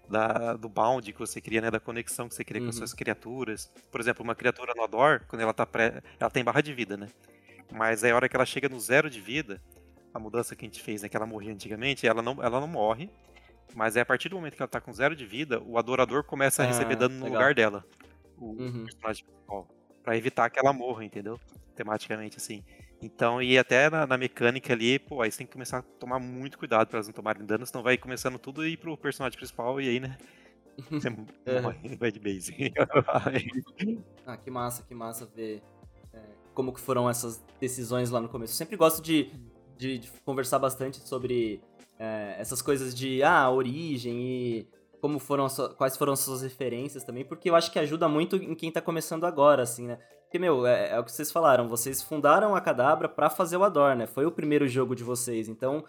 da, 0.08 0.54
do 0.54 0.68
bound 0.68 1.12
que 1.12 1.18
você 1.18 1.40
cria, 1.40 1.60
né? 1.60 1.70
Da 1.70 1.80
conexão 1.80 2.28
que 2.28 2.34
você 2.34 2.44
cria 2.44 2.60
uhum. 2.60 2.66
com 2.66 2.70
as 2.70 2.76
suas 2.76 2.92
uhum. 2.92 2.96
criaturas. 2.96 3.70
Por 3.90 4.00
exemplo, 4.00 4.22
uma 4.22 4.34
criatura 4.34 4.72
no 4.74 4.82
Ador, 4.82 5.22
quando 5.28 5.42
ela 5.42 5.52
tá 5.52 5.66
pré, 5.66 6.02
ela 6.18 6.30
tem 6.30 6.44
barra 6.44 6.62
de 6.62 6.72
vida, 6.72 6.96
né? 6.96 7.08
Mas 7.70 8.04
aí 8.04 8.12
a 8.12 8.16
hora 8.16 8.28
que 8.28 8.36
ela 8.36 8.46
chega 8.46 8.68
no 8.68 8.80
zero 8.80 9.10
de 9.10 9.20
vida, 9.20 9.60
a 10.14 10.18
mudança 10.18 10.56
que 10.56 10.64
a 10.64 10.68
gente 10.68 10.82
fez, 10.82 11.02
né? 11.02 11.08
Que 11.08 11.16
ela 11.16 11.26
morria 11.26 11.52
antigamente, 11.52 12.06
ela 12.06 12.22
não, 12.22 12.42
ela 12.42 12.60
não 12.60 12.68
morre 12.68 13.10
mas 13.74 13.96
é 13.96 14.00
a 14.00 14.06
partir 14.06 14.28
do 14.28 14.36
momento 14.36 14.56
que 14.56 14.62
ela 14.62 14.68
tá 14.68 14.80
com 14.80 14.92
zero 14.92 15.14
de 15.14 15.26
vida, 15.26 15.60
o 15.62 15.78
adorador 15.78 16.24
começa 16.24 16.62
a 16.62 16.66
receber 16.66 16.94
ah, 16.94 16.98
dano 16.98 17.14
no 17.16 17.24
legal. 17.24 17.40
lugar 17.40 17.54
dela. 17.54 17.84
O 18.38 18.50
uhum. 18.50 18.84
personagem 18.84 19.24
principal. 19.24 19.68
Pra 20.02 20.16
evitar 20.16 20.50
que 20.50 20.58
ela 20.58 20.72
morra, 20.72 21.04
entendeu? 21.04 21.38
Tematicamente, 21.74 22.36
assim. 22.36 22.62
Então, 23.00 23.42
e 23.42 23.58
até 23.58 23.90
na, 23.90 24.06
na, 24.06 24.16
mecânica 24.16 24.72
ali, 24.72 24.98
pô, 24.98 25.20
aí 25.20 25.30
você 25.30 25.38
tem 25.38 25.46
que 25.46 25.52
começar 25.52 25.78
a 25.78 25.82
tomar 25.82 26.18
muito 26.18 26.58
cuidado 26.58 26.88
pra 26.88 26.96
elas 26.96 27.06
não 27.06 27.14
tomarem 27.14 27.44
dano, 27.44 27.66
senão 27.66 27.82
vai 27.82 27.98
começando 27.98 28.38
tudo 28.38 28.62
a 28.62 28.68
ir 28.68 28.78
pro 28.78 28.96
personagem 28.96 29.36
principal 29.36 29.80
e 29.80 29.88
aí, 29.88 30.00
né? 30.00 30.16
Você 30.90 31.10
morre, 31.10 31.96
vai 31.96 32.10
de 32.10 32.20
base. 32.20 32.54
ah, 34.26 34.36
que 34.36 34.50
massa, 34.50 34.82
que 34.82 34.94
massa 34.94 35.26
ver 35.26 35.62
é, 36.12 36.20
como 36.54 36.72
que 36.72 36.80
foram 36.80 37.08
essas 37.08 37.42
decisões 37.60 38.10
lá 38.10 38.20
no 38.20 38.28
começo. 38.28 38.52
Eu 38.52 38.56
sempre 38.56 38.76
gosto 38.76 39.02
de, 39.02 39.30
de, 39.76 39.98
de 39.98 40.10
conversar 40.24 40.58
bastante 40.58 40.98
sobre 41.06 41.62
é, 41.98 42.36
essas 42.38 42.60
coisas 42.60 42.94
de 42.94 43.22
ah, 43.22 43.50
origem 43.50 44.14
e 44.20 44.68
como 45.00 45.18
foram 45.18 45.46
quais 45.76 45.96
foram 45.96 46.12
as 46.14 46.20
suas 46.20 46.42
referências 46.42 47.04
também, 47.04 47.24
porque 47.24 47.50
eu 47.50 47.54
acho 47.54 47.70
que 47.70 47.78
ajuda 47.78 48.08
muito 48.08 48.36
em 48.36 48.54
quem 48.54 48.72
tá 48.72 48.80
começando 48.80 49.24
agora, 49.24 49.62
assim, 49.62 49.86
né? 49.86 49.98
Porque, 50.24 50.38
meu, 50.38 50.66
é, 50.66 50.90
é 50.90 50.98
o 50.98 51.04
que 51.04 51.12
vocês 51.12 51.30
falaram, 51.30 51.68
vocês 51.68 52.02
fundaram 52.02 52.56
a 52.56 52.60
Cadabra 52.60 53.08
para 53.08 53.30
fazer 53.30 53.56
o 53.56 53.62
Ador, 53.62 53.94
né? 53.94 54.06
Foi 54.06 54.26
o 54.26 54.32
primeiro 54.32 54.66
jogo 54.66 54.96
de 54.96 55.04
vocês, 55.04 55.48
então 55.48 55.84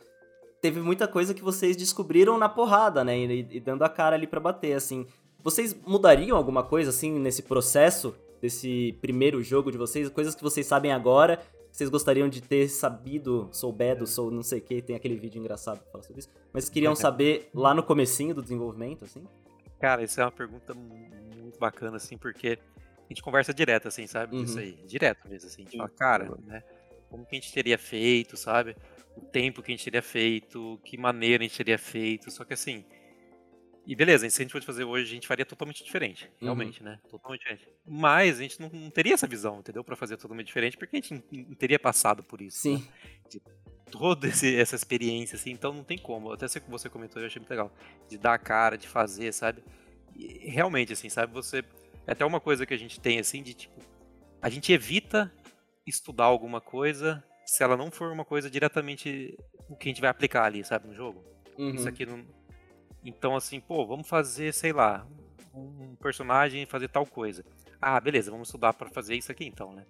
teve 0.62 0.80
muita 0.82 1.08
coisa 1.08 1.34
que 1.34 1.42
vocês 1.42 1.76
descobriram 1.76 2.38
na 2.38 2.48
porrada, 2.48 3.04
né? 3.04 3.18
E, 3.18 3.48
e 3.52 3.60
dando 3.60 3.84
a 3.84 3.90
cara 3.90 4.16
ali 4.16 4.28
para 4.28 4.40
bater, 4.40 4.74
assim. 4.74 5.08
Vocês 5.44 5.76
mudariam 5.86 6.38
alguma 6.38 6.64
coisa, 6.64 6.92
assim, 6.92 7.18
nesse 7.18 7.42
processo 7.42 8.14
desse 8.42 8.96
primeiro 9.02 9.42
jogo 9.42 9.72
de 9.72 9.78
vocês? 9.78 10.10
Coisas 10.10 10.36
que 10.36 10.44
vocês 10.44 10.66
sabem 10.68 10.92
agora, 10.92 11.40
vocês 11.78 11.92
gostariam 11.92 12.28
de 12.28 12.42
ter 12.42 12.68
sabido, 12.70 13.50
soubedo, 13.52 14.08
sou 14.08 14.32
não 14.32 14.42
sei 14.42 14.58
o 14.58 14.62
que, 14.64 14.82
tem 14.82 14.96
aquele 14.96 15.16
vídeo 15.16 15.40
engraçado 15.40 15.80
que 15.80 15.92
fala 15.92 16.04
sobre 16.04 16.22
isso, 16.22 16.30
mas 16.52 16.68
queriam 16.70 16.96
saber 16.96 17.52
lá 17.54 17.72
no 17.72 17.84
comecinho 17.84 18.34
do 18.34 18.42
desenvolvimento, 18.42 19.06
assim? 19.06 19.24
Cara, 19.80 20.04
isso 20.04 20.20
é 20.20 20.24
uma 20.24 20.32
pergunta 20.32 20.74
muito 20.74 21.60
bacana, 21.60 21.98
assim, 21.98 22.18
porque 22.18 22.58
a 22.82 23.08
gente 23.08 23.22
conversa 23.22 23.54
direto, 23.54 23.88
assim, 23.88 24.08
sabe? 24.08 24.36
Uhum. 24.36 24.44
Isso 24.44 24.58
aí, 24.58 24.72
direto 24.88 25.30
mesmo, 25.30 25.48
assim. 25.48 25.62
A 25.62 25.66
gente 25.66 25.78
fala, 25.78 25.90
cara, 25.90 26.36
né? 26.48 26.64
Como 27.12 27.24
que 27.28 27.36
a 27.36 27.40
gente 27.40 27.54
teria 27.54 27.78
feito, 27.78 28.36
sabe? 28.36 28.76
O 29.16 29.22
tempo 29.22 29.62
que 29.62 29.72
a 29.72 29.76
gente 29.76 29.84
teria 29.84 30.02
feito, 30.02 30.80
que 30.84 30.98
maneira 30.98 31.44
a 31.44 31.48
gente 31.48 31.58
teria 31.58 31.78
feito. 31.78 32.32
Só 32.32 32.44
que 32.44 32.54
assim. 32.54 32.84
E 33.88 33.96
beleza, 33.96 34.30
se 34.30 34.42
a 34.42 34.44
gente 34.44 34.52
fosse 34.52 34.66
fazer 34.66 34.84
hoje, 34.84 35.06
a 35.06 35.16
gente 35.16 35.26
faria 35.26 35.46
totalmente 35.46 35.82
diferente. 35.82 36.26
Uhum. 36.26 36.48
Realmente, 36.48 36.82
uhum. 36.82 36.90
né? 36.90 37.00
Totalmente 37.10 37.40
diferente. 37.40 37.70
Mas 37.88 38.38
a 38.38 38.42
gente 38.42 38.60
não, 38.60 38.70
não, 38.70 38.90
teria 38.90 39.14
essa 39.14 39.26
visão, 39.26 39.60
entendeu? 39.60 39.82
Pra 39.82 39.96
fazer 39.96 40.18
totalmente 40.18 40.48
diferente, 40.48 40.76
porque 40.76 40.98
a 40.98 41.00
gente 41.00 41.24
não, 41.32 41.56
teria 41.56 41.80
passado 41.80 42.22
por 42.22 42.42
isso. 42.42 42.58
Sim. 42.58 42.76
Né? 42.76 42.84
De 43.30 43.42
toda 43.90 44.28
esse, 44.28 44.54
essa 44.58 44.76
experiência, 44.76 45.38
assim, 45.38 45.52
então 45.52 45.72
não 45.72 45.86
tem 45.86 45.98
como. 45.98 46.34
Até 46.34 46.48
que 46.48 46.70
você 46.70 46.90
comentou, 46.90 47.22
eu 47.22 47.28
achei 47.28 47.40
muito 47.40 47.50
legal. 47.50 47.72
De 48.10 48.18
dar 48.18 48.34
a 48.34 48.38
cara, 48.38 48.78
de 48.78 48.90
fazer, 48.90 49.34
sabe? 49.34 49.64
E, 50.14 50.50
realmente, 50.50 50.92
assim, 50.92 51.08
sabe? 51.08 51.32
Você 51.34 51.64
é 52.06 52.12
até 52.12 52.26
uma 52.26 52.42
coisa 52.42 52.66
que 52.66 52.74
a 52.74 52.78
gente 52.78 53.00
tem, 53.00 53.20
assim, 53.20 53.42
de 53.42 53.54
tipo, 53.54 53.80
a 54.42 54.50
gente 54.50 54.74
evita 54.74 55.34
estudar 55.86 56.26
alguma 56.26 56.60
coisa 56.60 57.24
se 57.46 57.64
ela 57.64 57.78
não 57.78 57.90
for 57.90 58.12
uma 58.12 58.26
coisa 58.26 58.50
diretamente 58.50 59.38
o 59.70 59.78
que 59.78 59.88
a 59.88 59.92
gente 59.92 60.02
vai 60.02 60.10
aplicar 60.10 60.44
ali, 60.44 60.62
sabe, 60.66 60.90
no 60.90 60.94
jogo. 60.94 61.24
Uhum. 61.58 61.74
Isso 61.74 61.88
aqui 61.88 62.06
não. 62.06 62.26
Então, 63.08 63.38
assim, 63.38 63.62
pô, 63.62 63.86
vamos 63.86 64.06
fazer, 64.06 64.54
sei 64.54 64.74
lá, 64.74 65.08
um 65.54 65.96
personagem 65.96 66.66
fazer 66.66 66.90
tal 66.90 67.06
coisa. 67.06 67.42
Ah, 67.82 67.98
beleza, 68.02 68.30
vamos 68.30 68.50
estudar 68.50 68.74
para 68.74 68.90
fazer 68.90 69.16
isso 69.16 69.32
aqui 69.32 69.46
então, 69.46 69.72
né? 69.72 69.86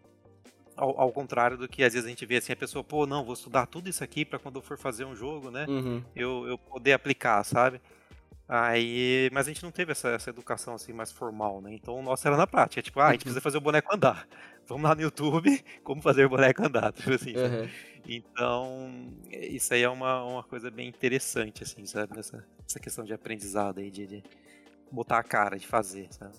Ao, 0.76 1.02
ao, 1.02 1.12
contrário 1.12 1.58
do 1.58 1.68
que 1.68 1.84
às 1.84 1.94
vezes 1.94 2.06
a 2.06 2.10
gente 2.10 2.24
vê 2.28 2.36
assim, 2.36 2.54
a 2.54 2.56
pessoa, 2.56 2.84
pô, 2.84 3.08
não, 3.08 3.26
vou 3.26 3.34
estudar 3.34 3.66
tudo 3.66 3.90
isso 3.90 4.04
aqui 4.04 4.24
para 4.24 4.38
quando 4.38 4.58
eu 4.58 4.62
for 4.62 4.78
fazer 4.78 5.04
um 5.04 5.16
jogo, 5.16 5.50
né? 5.50 5.66
Uhum. 5.68 6.04
Eu, 6.16 6.48
eu 6.48 6.60
poder 6.60 6.94
aplicar, 6.94 7.44
sabe? 7.44 7.82
Aí, 8.50 9.30
mas 9.34 9.46
a 9.46 9.52
gente 9.52 9.62
não 9.62 9.72
teve 9.72 9.92
essa, 9.92 10.10
essa 10.10 10.30
educação 10.30 10.74
assim 10.74 10.94
mais 10.94 11.12
formal, 11.12 11.62
né? 11.62 11.74
Então 11.74 11.96
o 12.00 12.02
nosso 12.02 12.26
era 12.26 12.38
na 12.38 12.48
prática, 12.48 12.82
tipo, 12.82 13.00
ah, 13.02 13.08
a 13.08 13.12
gente 13.12 13.24
precisa 13.24 13.42
fazer 13.42 13.58
o 13.58 13.62
boneco 13.62 13.94
andar. 13.94 14.26
Vamos 14.66 14.84
lá 14.84 14.96
no 14.96 15.02
YouTube, 15.02 15.62
como 15.84 16.02
fazer 16.02 16.26
o 16.26 16.30
boneco 16.30 16.66
andar, 16.66 16.92
tipo 16.94 17.12
assim. 17.12 17.34
Uhum. 17.36 17.70
Então, 18.08 18.90
isso 19.30 19.74
aí 19.74 19.82
é 19.82 19.90
uma, 19.90 20.24
uma 20.24 20.44
coisa 20.44 20.72
bem 20.72 20.88
interessante, 20.88 21.64
assim, 21.64 21.86
sabe? 21.86 22.16
Nessa, 22.16 22.46
essa 22.66 22.80
questão 22.80 23.04
de 23.04 23.14
aprendizado 23.14 23.80
aí, 23.80 23.92
de, 23.92 24.08
de 24.08 24.24
botar 24.90 25.20
a 25.20 25.24
cara, 25.24 25.60
de 25.60 25.68
fazer, 25.68 26.08
sabe? 26.12 26.34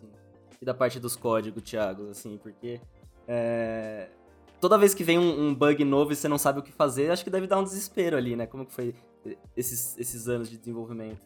E 0.62 0.64
da 0.64 0.72
parte 0.72 0.98
dos 0.98 1.14
códigos, 1.14 1.62
Thiago, 1.62 2.08
assim, 2.08 2.38
porque 2.38 2.80
é... 3.26 4.08
toda 4.58 4.78
vez 4.78 4.94
que 4.94 5.04
vem 5.04 5.18
um, 5.18 5.48
um, 5.48 5.54
bug 5.54 5.84
novo 5.84 6.12
e 6.12 6.16
você 6.16 6.26
não 6.26 6.38
sabe 6.38 6.60
o 6.60 6.62
que 6.62 6.72
fazer, 6.72 7.10
acho 7.10 7.22
que 7.22 7.30
deve 7.30 7.46
dar 7.46 7.58
um 7.58 7.64
desespero 7.64 8.16
ali, 8.16 8.34
né? 8.34 8.46
Como 8.46 8.64
que 8.64 8.72
foi 8.72 8.94
esses, 9.54 9.96
esses 9.98 10.26
anos 10.26 10.48
de 10.48 10.56
desenvolvimento? 10.56 11.20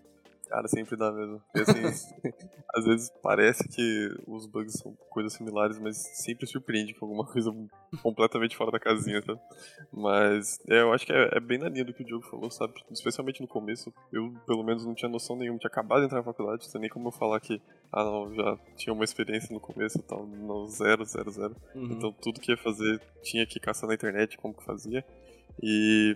Cara, 0.53 0.68
sempre 0.68 0.98
dá 0.98 1.11
mesmo. 1.11 1.40
Porque, 1.50 1.70
assim, 1.70 1.80
às 2.76 2.84
vezes 2.84 3.11
parece 3.22 3.66
que 3.66 4.14
os 4.26 4.44
bugs 4.44 4.74
são 4.74 4.94
coisas 5.09 5.32
similares, 5.32 5.78
mas 5.78 5.96
sempre 5.96 6.46
surpreende 6.46 6.92
com 6.92 7.07
alguma 7.07 7.24
coisa 7.32 7.50
completamente 8.03 8.55
fora 8.55 8.70
da 8.70 8.78
casinha, 8.78 9.22
tá? 9.22 9.34
Mas 9.90 10.61
é, 10.68 10.82
eu 10.82 10.92
acho 10.92 11.07
que 11.07 11.12
é, 11.12 11.30
é, 11.32 11.40
bem 11.40 11.57
na 11.57 11.70
linha 11.70 11.86
do 11.86 11.94
que 11.94 12.03
o 12.03 12.05
Diogo 12.05 12.26
falou, 12.26 12.50
sabe? 12.50 12.74
Especialmente 12.90 13.40
no 13.40 13.48
começo. 13.48 13.90
Eu, 14.12 14.30
pelo 14.46 14.62
menos, 14.62 14.84
não 14.84 14.94
tinha 14.94 15.09
noção 15.09 15.36
nenhuma. 15.36 15.59
Tinha 15.59 15.70
acabado 15.70 16.00
de 16.00 16.05
entrar 16.05 16.18
na 16.18 16.24
faculdade, 16.24 16.68
não 16.74 16.80
nem 16.82 16.90
como 16.90 17.09
eu 17.09 17.12
falar 17.12 17.40
que, 17.40 17.59
ah, 17.90 18.05
não, 18.05 18.34
já 18.34 18.59
tinha 18.76 18.92
uma 18.92 19.05
experiência 19.05 19.55
no 19.55 19.61
começo 19.61 19.96
e 20.00 20.03
tal. 20.03 20.26
Não, 20.26 20.68
zero, 20.68 21.03
zero, 21.07 21.30
zero. 21.30 21.57
Uhum. 21.74 21.92
Então 21.92 22.12
tudo 22.12 22.40
que 22.40 22.53
ia 22.53 22.59
fazer 22.59 23.00
tinha 23.22 23.46
que 23.46 23.59
caçar 23.59 23.88
na 23.88 23.94
internet 23.94 24.36
como 24.36 24.53
que 24.53 24.66
fazia. 24.66 25.03
E 25.62 26.14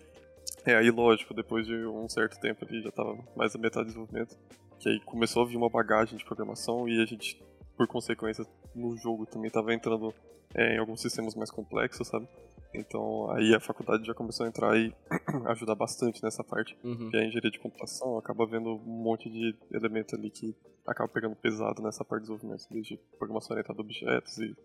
é, 0.67 0.77
aí 0.77 0.91
lógico, 0.91 1.33
depois 1.33 1.67
de 1.67 1.75
um 1.87 2.09
certo 2.09 2.39
tempo 2.41 2.65
ali, 2.65 2.83
já 2.83 2.91
tava 2.91 3.17
mais 3.37 3.53
da 3.53 3.59
metade 3.59 3.85
do 3.85 3.89
desenvolvimento, 3.89 4.37
que 4.79 4.89
aí 4.89 5.01
começou 5.01 5.43
a 5.43 5.47
vir 5.47 5.57
uma 5.57 5.71
bagagem 5.71 6.19
de 6.19 6.25
programação 6.25 6.89
e 6.89 7.01
a 7.01 7.07
gente, 7.07 7.41
por 7.77 7.87
consequência, 7.87 8.45
no 8.75 8.97
jogo 8.97 9.27
também 9.27 9.51
tava 9.51 9.73
entrando 9.73 10.13
é, 10.55 10.75
em 10.75 10.79
alguns 10.79 11.01
sistemas 11.01 11.35
mais 11.35 11.51
complexos, 11.51 12.09
sabe? 12.09 12.29
Então 12.75 13.31
aí 13.31 13.55
a 13.55 13.61
faculdade 13.61 14.07
já 14.07 14.13
começou 14.13 14.45
a 14.45 14.49
entrar 14.49 14.77
e 14.77 14.95
ajudar 15.47 15.75
bastante 15.75 16.23
nessa 16.23 16.45
parte, 16.45 16.77
uhum. 16.85 17.11
que 17.11 17.17
é 17.17 17.21
a 17.21 17.25
engenharia 17.25 17.51
de 17.51 17.59
computação, 17.59 18.19
acaba 18.19 18.47
vendo 18.47 18.71
um 18.71 19.03
monte 19.03 19.31
de 19.31 19.57
elementos 19.73 20.15
ali 20.15 20.31
que 20.31 20.55
acaba 20.87 21.09
pegando 21.09 21.37
pesado 21.37 21.83
nessa 21.83 22.05
parte 22.05 22.25
de 22.25 22.29
desenvolvimento, 22.29 22.67
desde 22.71 22.97
programação 23.19 23.55
orientada 23.55 23.81
a 23.81 23.83
objetos 23.83 24.39
e, 24.39 24.57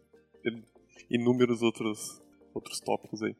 e 0.45 0.63
inúmeros 1.09 1.61
outros, 1.61 2.21
outros 2.53 2.79
tópicos 2.79 3.21
aí. 3.23 3.35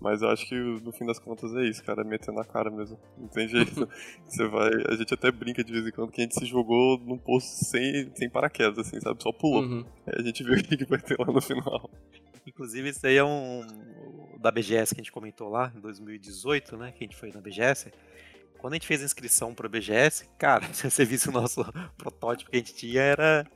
Mas 0.00 0.22
eu 0.22 0.28
acho 0.28 0.46
que 0.46 0.54
no 0.54 0.92
fim 0.92 1.04
das 1.06 1.18
contas 1.18 1.54
é 1.54 1.64
isso, 1.64 1.82
cara, 1.82 2.02
é 2.02 2.04
meter 2.04 2.32
na 2.32 2.44
cara 2.44 2.70
mesmo. 2.70 2.98
Não 3.16 3.28
tem 3.28 3.48
jeito. 3.48 3.88
Você 4.26 4.46
vai. 4.46 4.70
A 4.88 4.94
gente 4.94 5.12
até 5.12 5.30
brinca 5.30 5.64
de 5.64 5.72
vez 5.72 5.86
em 5.86 5.90
quando 5.90 6.12
que 6.12 6.20
a 6.20 6.24
gente 6.24 6.38
se 6.38 6.46
jogou 6.46 6.98
num 6.98 7.18
poço 7.18 7.64
sem, 7.64 8.10
sem 8.14 8.30
paraquedas, 8.30 8.78
assim, 8.78 9.00
sabe? 9.00 9.22
Só 9.22 9.32
pulou. 9.32 9.62
Uhum. 9.62 9.84
Aí 10.06 10.20
a 10.20 10.22
gente 10.22 10.42
viu 10.44 10.54
o 10.54 10.62
que 10.62 10.84
vai 10.84 11.00
ter 11.00 11.18
lá 11.18 11.26
no 11.26 11.40
final. 11.40 11.90
Inclusive, 12.46 12.88
isso 12.88 13.06
aí 13.06 13.16
é 13.16 13.24
um. 13.24 13.66
Da 14.38 14.52
BGS 14.52 14.94
que 14.94 15.00
a 15.00 15.02
gente 15.02 15.12
comentou 15.12 15.48
lá, 15.48 15.72
em 15.76 15.80
2018, 15.80 16.76
né? 16.76 16.92
Que 16.92 17.04
a 17.04 17.06
gente 17.06 17.16
foi 17.16 17.32
na 17.32 17.40
BGS. 17.40 17.90
Quando 18.58 18.72
a 18.72 18.76
gente 18.76 18.86
fez 18.86 19.00
a 19.00 19.04
inscrição 19.04 19.54
pro 19.54 19.68
BGS, 19.68 20.28
cara, 20.36 20.66
se 20.74 20.90
você 20.90 21.04
visse 21.04 21.28
o 21.28 21.32
nosso 21.32 21.64
protótipo 21.96 22.50
que 22.50 22.56
a 22.56 22.60
gente 22.60 22.74
tinha, 22.74 23.00
era, 23.00 23.46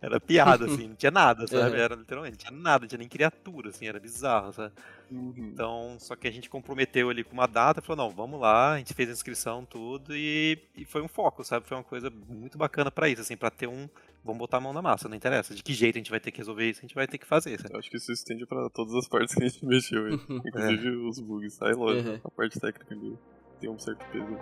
era 0.00 0.20
piada, 0.20 0.66
assim, 0.66 0.88
não 0.88 0.94
tinha 0.94 1.10
nada, 1.10 1.46
sabe? 1.48 1.78
Era 1.78 1.96
literalmente, 1.96 2.32
não 2.32 2.38
tinha 2.38 2.62
nada, 2.62 2.82
não 2.82 2.88
tinha 2.88 2.98
nem 2.98 3.08
criatura, 3.08 3.70
assim, 3.70 3.86
era 3.86 3.98
bizarro, 3.98 4.52
sabe? 4.52 4.72
Uhum. 5.10 5.34
Então, 5.36 5.96
só 5.98 6.14
que 6.14 6.28
a 6.28 6.30
gente 6.30 6.48
comprometeu 6.48 7.10
ali 7.10 7.24
com 7.24 7.32
uma 7.32 7.46
data, 7.46 7.82
falou, 7.82 8.08
não, 8.08 8.14
vamos 8.14 8.40
lá, 8.40 8.74
a 8.74 8.78
gente 8.78 8.94
fez 8.94 9.08
a 9.08 9.12
inscrição, 9.12 9.64
tudo, 9.64 10.16
e, 10.16 10.58
e 10.76 10.84
foi 10.84 11.02
um 11.02 11.08
foco, 11.08 11.44
sabe? 11.44 11.66
Foi 11.66 11.76
uma 11.76 11.84
coisa 11.84 12.10
muito 12.10 12.56
bacana 12.56 12.90
para 12.90 13.08
isso, 13.08 13.22
assim, 13.22 13.36
para 13.36 13.50
ter 13.50 13.66
um, 13.66 13.88
vamos 14.24 14.38
botar 14.38 14.58
a 14.58 14.60
mão 14.60 14.72
na 14.72 14.82
massa, 14.82 15.08
não 15.08 15.16
interessa. 15.16 15.54
De 15.54 15.62
que 15.62 15.72
jeito 15.72 15.96
a 15.96 15.98
gente 15.98 16.10
vai 16.10 16.20
ter 16.20 16.30
que 16.30 16.38
resolver 16.38 16.68
isso, 16.68 16.80
a 16.80 16.82
gente 16.82 16.94
vai 16.94 17.06
ter 17.06 17.18
que 17.18 17.26
fazer. 17.26 17.60
Sabe? 17.60 17.74
Eu 17.74 17.78
acho 17.78 17.90
que 17.90 17.96
isso 17.96 18.12
estende 18.12 18.46
para 18.46 18.70
todas 18.70 18.94
as 18.94 19.08
partes 19.08 19.34
que 19.34 19.42
a 19.42 19.48
gente 19.48 19.64
mexeu, 19.66 20.08
inclusive 20.14 20.86
é. 20.86 20.90
os 20.90 21.18
bugs. 21.18 21.60
Aí, 21.62 21.72
lógico, 21.72 22.10
uhum. 22.10 22.20
a 22.22 22.30
parte 22.30 22.60
técnica 22.60 22.94
ali 22.94 23.16
tem 23.60 23.70
um 23.70 23.78
certo 23.78 24.04
peso 24.12 24.36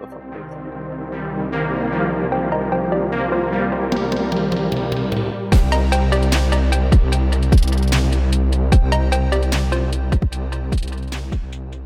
da 0.00 0.06
faculdade. 0.06 0.56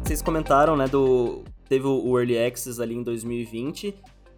Vocês 0.03 0.21
comentaram, 0.21 0.77
né, 0.77 0.87
do 0.89 1.45
teve 1.69 1.87
o 1.87 2.19
Early 2.19 2.39
Access 2.39 2.83
ali 2.83 2.95
em 2.95 3.03
2020 3.03 3.95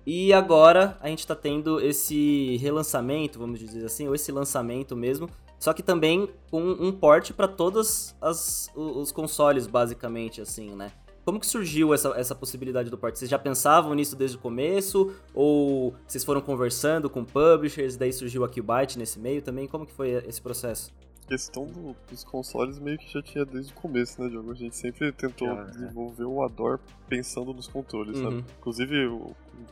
e 0.06 0.32
agora 0.32 0.96
a 1.00 1.08
gente 1.08 1.20
está 1.20 1.34
tendo 1.34 1.80
esse 1.80 2.56
relançamento, 2.58 3.38
vamos 3.38 3.58
dizer 3.58 3.84
assim, 3.84 4.06
ou 4.06 4.14
esse 4.14 4.30
lançamento 4.30 4.94
mesmo, 4.94 5.28
só 5.58 5.72
que 5.72 5.82
também 5.82 6.28
com 6.50 6.62
um 6.62 6.92
porte 6.92 7.32
para 7.32 7.48
todos 7.48 8.14
as, 8.20 8.70
os 8.76 9.10
consoles, 9.10 9.66
basicamente, 9.66 10.40
assim, 10.40 10.76
né? 10.76 10.92
Como 11.24 11.40
que 11.40 11.46
surgiu 11.46 11.94
essa, 11.94 12.08
essa 12.16 12.34
possibilidade 12.34 12.90
do 12.90 12.98
porte? 12.98 13.18
Vocês 13.18 13.30
já 13.30 13.38
pensavam 13.38 13.94
nisso 13.94 14.14
desde 14.14 14.36
o 14.36 14.40
começo? 14.40 15.14
Ou 15.32 15.94
vocês 16.06 16.22
foram 16.22 16.40
conversando 16.40 17.08
com 17.08 17.24
publishers, 17.24 17.96
daí 17.96 18.12
surgiu 18.12 18.44
a 18.44 18.48
Qbyte 18.48 18.98
nesse 18.98 19.18
meio 19.18 19.40
também? 19.40 19.66
Como 19.66 19.86
que 19.86 19.92
foi 19.92 20.10
esse 20.10 20.40
processo? 20.40 20.92
A 21.24 21.28
questão 21.28 21.64
do, 21.64 21.96
dos 22.10 22.22
consoles 22.22 22.78
meio 22.78 22.98
que 22.98 23.10
já 23.10 23.22
tinha 23.22 23.46
desde 23.46 23.72
o 23.72 23.76
começo, 23.76 24.20
né, 24.22 24.28
Diogo? 24.28 24.52
A 24.52 24.54
gente 24.54 24.76
sempre 24.76 25.10
tentou 25.12 25.48
ah, 25.48 25.64
desenvolver 25.64 26.24
é. 26.24 26.26
o 26.26 26.42
Ador 26.42 26.78
pensando 27.08 27.54
nos 27.54 27.66
controles, 27.66 28.18
uhum. 28.18 28.24
sabe? 28.24 28.44
Inclusive, 28.58 29.08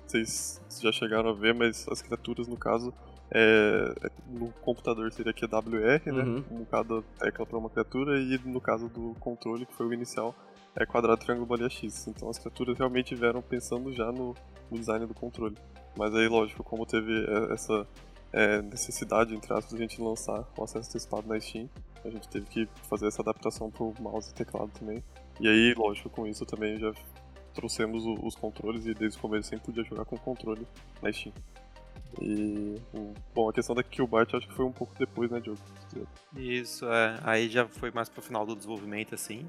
vocês 0.06 0.58
já 0.80 0.90
chegaram 0.90 1.28
a 1.28 1.34
ver, 1.34 1.52
mas 1.52 1.86
as 1.90 2.00
criaturas, 2.00 2.48
no 2.48 2.56
caso, 2.56 2.94
é, 3.30 3.94
é 4.02 4.10
no 4.26 4.48
computador 4.62 5.12
seria 5.12 5.34
QWR, 5.34 6.00
né? 6.06 6.22
uhum. 6.22 6.34
né? 6.36 6.44
Um 6.50 6.64
cada 6.64 7.02
tecla 7.18 7.44
para 7.44 7.58
uma 7.58 7.68
criatura, 7.68 8.18
e 8.18 8.40
no 8.46 8.60
caso 8.60 8.88
do 8.88 9.14
controle, 9.20 9.66
que 9.66 9.74
foi 9.74 9.86
o 9.86 9.92
inicial, 9.92 10.34
é 10.74 10.86
quadrado, 10.86 11.20
triângulo, 11.20 11.46
bolinha 11.46 11.68
X. 11.68 12.06
Então 12.06 12.28
as 12.28 12.38
criaturas 12.38 12.76
realmente 12.78 13.14
vieram 13.14 13.42
pensando 13.42 13.92
já 13.92 14.10
no, 14.10 14.34
no 14.70 14.78
design 14.78 15.06
do 15.06 15.14
controle. 15.14 15.56
Mas 15.96 16.14
aí, 16.14 16.28
lógico, 16.28 16.64
como 16.64 16.86
teve 16.86 17.12
é, 17.12 17.52
essa 17.52 17.86
é, 18.32 18.62
necessidade, 18.62 19.34
entre 19.34 19.52
aspas, 19.52 19.70
de 19.70 19.76
a 19.76 19.80
gente 19.80 20.00
lançar 20.00 20.46
o 20.56 20.64
acesso 20.64 20.88
antecipado 20.88 21.28
na 21.28 21.38
Steam, 21.38 21.68
a 22.04 22.08
gente 22.08 22.28
teve 22.28 22.46
que 22.46 22.68
fazer 22.88 23.06
essa 23.06 23.22
adaptação 23.22 23.70
pro 23.70 23.94
mouse 24.00 24.30
e 24.30 24.34
teclado 24.34 24.70
também. 24.78 25.04
E 25.38 25.48
aí, 25.48 25.74
lógico, 25.74 26.08
com 26.08 26.26
isso 26.26 26.46
também 26.46 26.78
já 26.78 26.92
trouxemos 27.54 28.04
os 28.06 28.34
controles 28.34 28.86
e 28.86 28.94
desde 28.94 29.18
o 29.18 29.20
começo 29.20 29.50
sempre 29.50 29.66
podia 29.66 29.84
jogar 29.84 30.06
com 30.06 30.16
controle 30.16 30.66
na 31.02 31.12
Steam. 31.12 31.34
E, 32.20 32.76
bom, 33.34 33.48
a 33.48 33.52
questão 33.52 33.74
da 33.74 33.82
Killbyte 33.82 34.36
acho 34.36 34.48
que 34.48 34.54
foi 34.54 34.64
um 34.64 34.72
pouco 34.72 34.94
depois, 34.98 35.30
né, 35.30 35.40
Diogo? 35.40 35.60
Isso, 36.34 36.86
é. 36.86 37.18
Aí 37.22 37.48
já 37.48 37.66
foi 37.66 37.90
mais 37.90 38.08
pro 38.08 38.22
final 38.22 38.44
do 38.46 38.54
desenvolvimento, 38.54 39.14
assim 39.14 39.46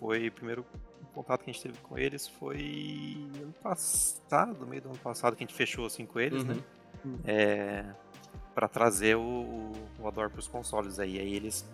foi 0.00 0.30
primeiro 0.30 0.64
contato 1.14 1.44
que 1.44 1.50
a 1.50 1.52
gente 1.52 1.62
teve 1.62 1.78
com 1.80 1.98
eles 1.98 2.26
foi 2.26 3.28
ano 3.40 3.52
passado, 3.62 4.66
meio 4.66 4.82
do 4.82 4.88
ano 4.88 4.98
passado, 4.98 5.36
que 5.36 5.44
a 5.44 5.46
gente 5.46 5.54
fechou 5.54 5.86
assim 5.86 6.06
com 6.06 6.18
eles, 6.18 6.42
né? 6.42 6.56
uhum. 7.04 7.12
né? 7.12 7.18
É, 7.24 7.84
para 8.54 8.66
trazer 8.66 9.16
o, 9.16 9.72
o 9.98 10.08
Adore 10.08 10.30
para 10.30 10.40
os 10.40 10.48
consoles 10.48 10.98
aí. 10.98 11.18
Aí 11.18 11.34
eles 11.34 11.68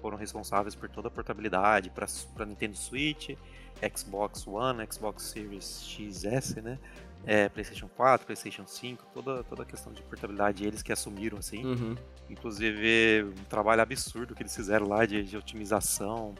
foram 0.00 0.16
responsáveis 0.16 0.74
por 0.74 0.88
toda 0.88 1.08
a 1.08 1.10
portabilidade 1.10 1.90
para 1.90 2.44
Nintendo 2.44 2.76
Switch, 2.76 3.30
Xbox 3.96 4.46
One, 4.46 4.84
Xbox 4.90 5.22
Series 5.22 5.84
XS, 5.84 6.56
né? 6.56 6.78
É, 7.24 7.48
PlayStation 7.48 7.88
4, 7.96 8.26
PlayStation 8.26 8.66
5, 8.66 9.04
toda, 9.14 9.44
toda 9.44 9.62
a 9.62 9.66
questão 9.66 9.92
de 9.92 10.02
portabilidade, 10.02 10.66
eles 10.66 10.82
que 10.82 10.92
assumiram, 10.92 11.38
assim. 11.38 11.64
Uhum. 11.64 11.96
Inclusive, 12.28 13.24
um 13.24 13.44
trabalho 13.44 13.80
absurdo 13.80 14.34
que 14.34 14.42
eles 14.42 14.54
fizeram 14.54 14.88
lá 14.88 15.06
de, 15.06 15.22
de 15.22 15.36
otimização, 15.36 16.34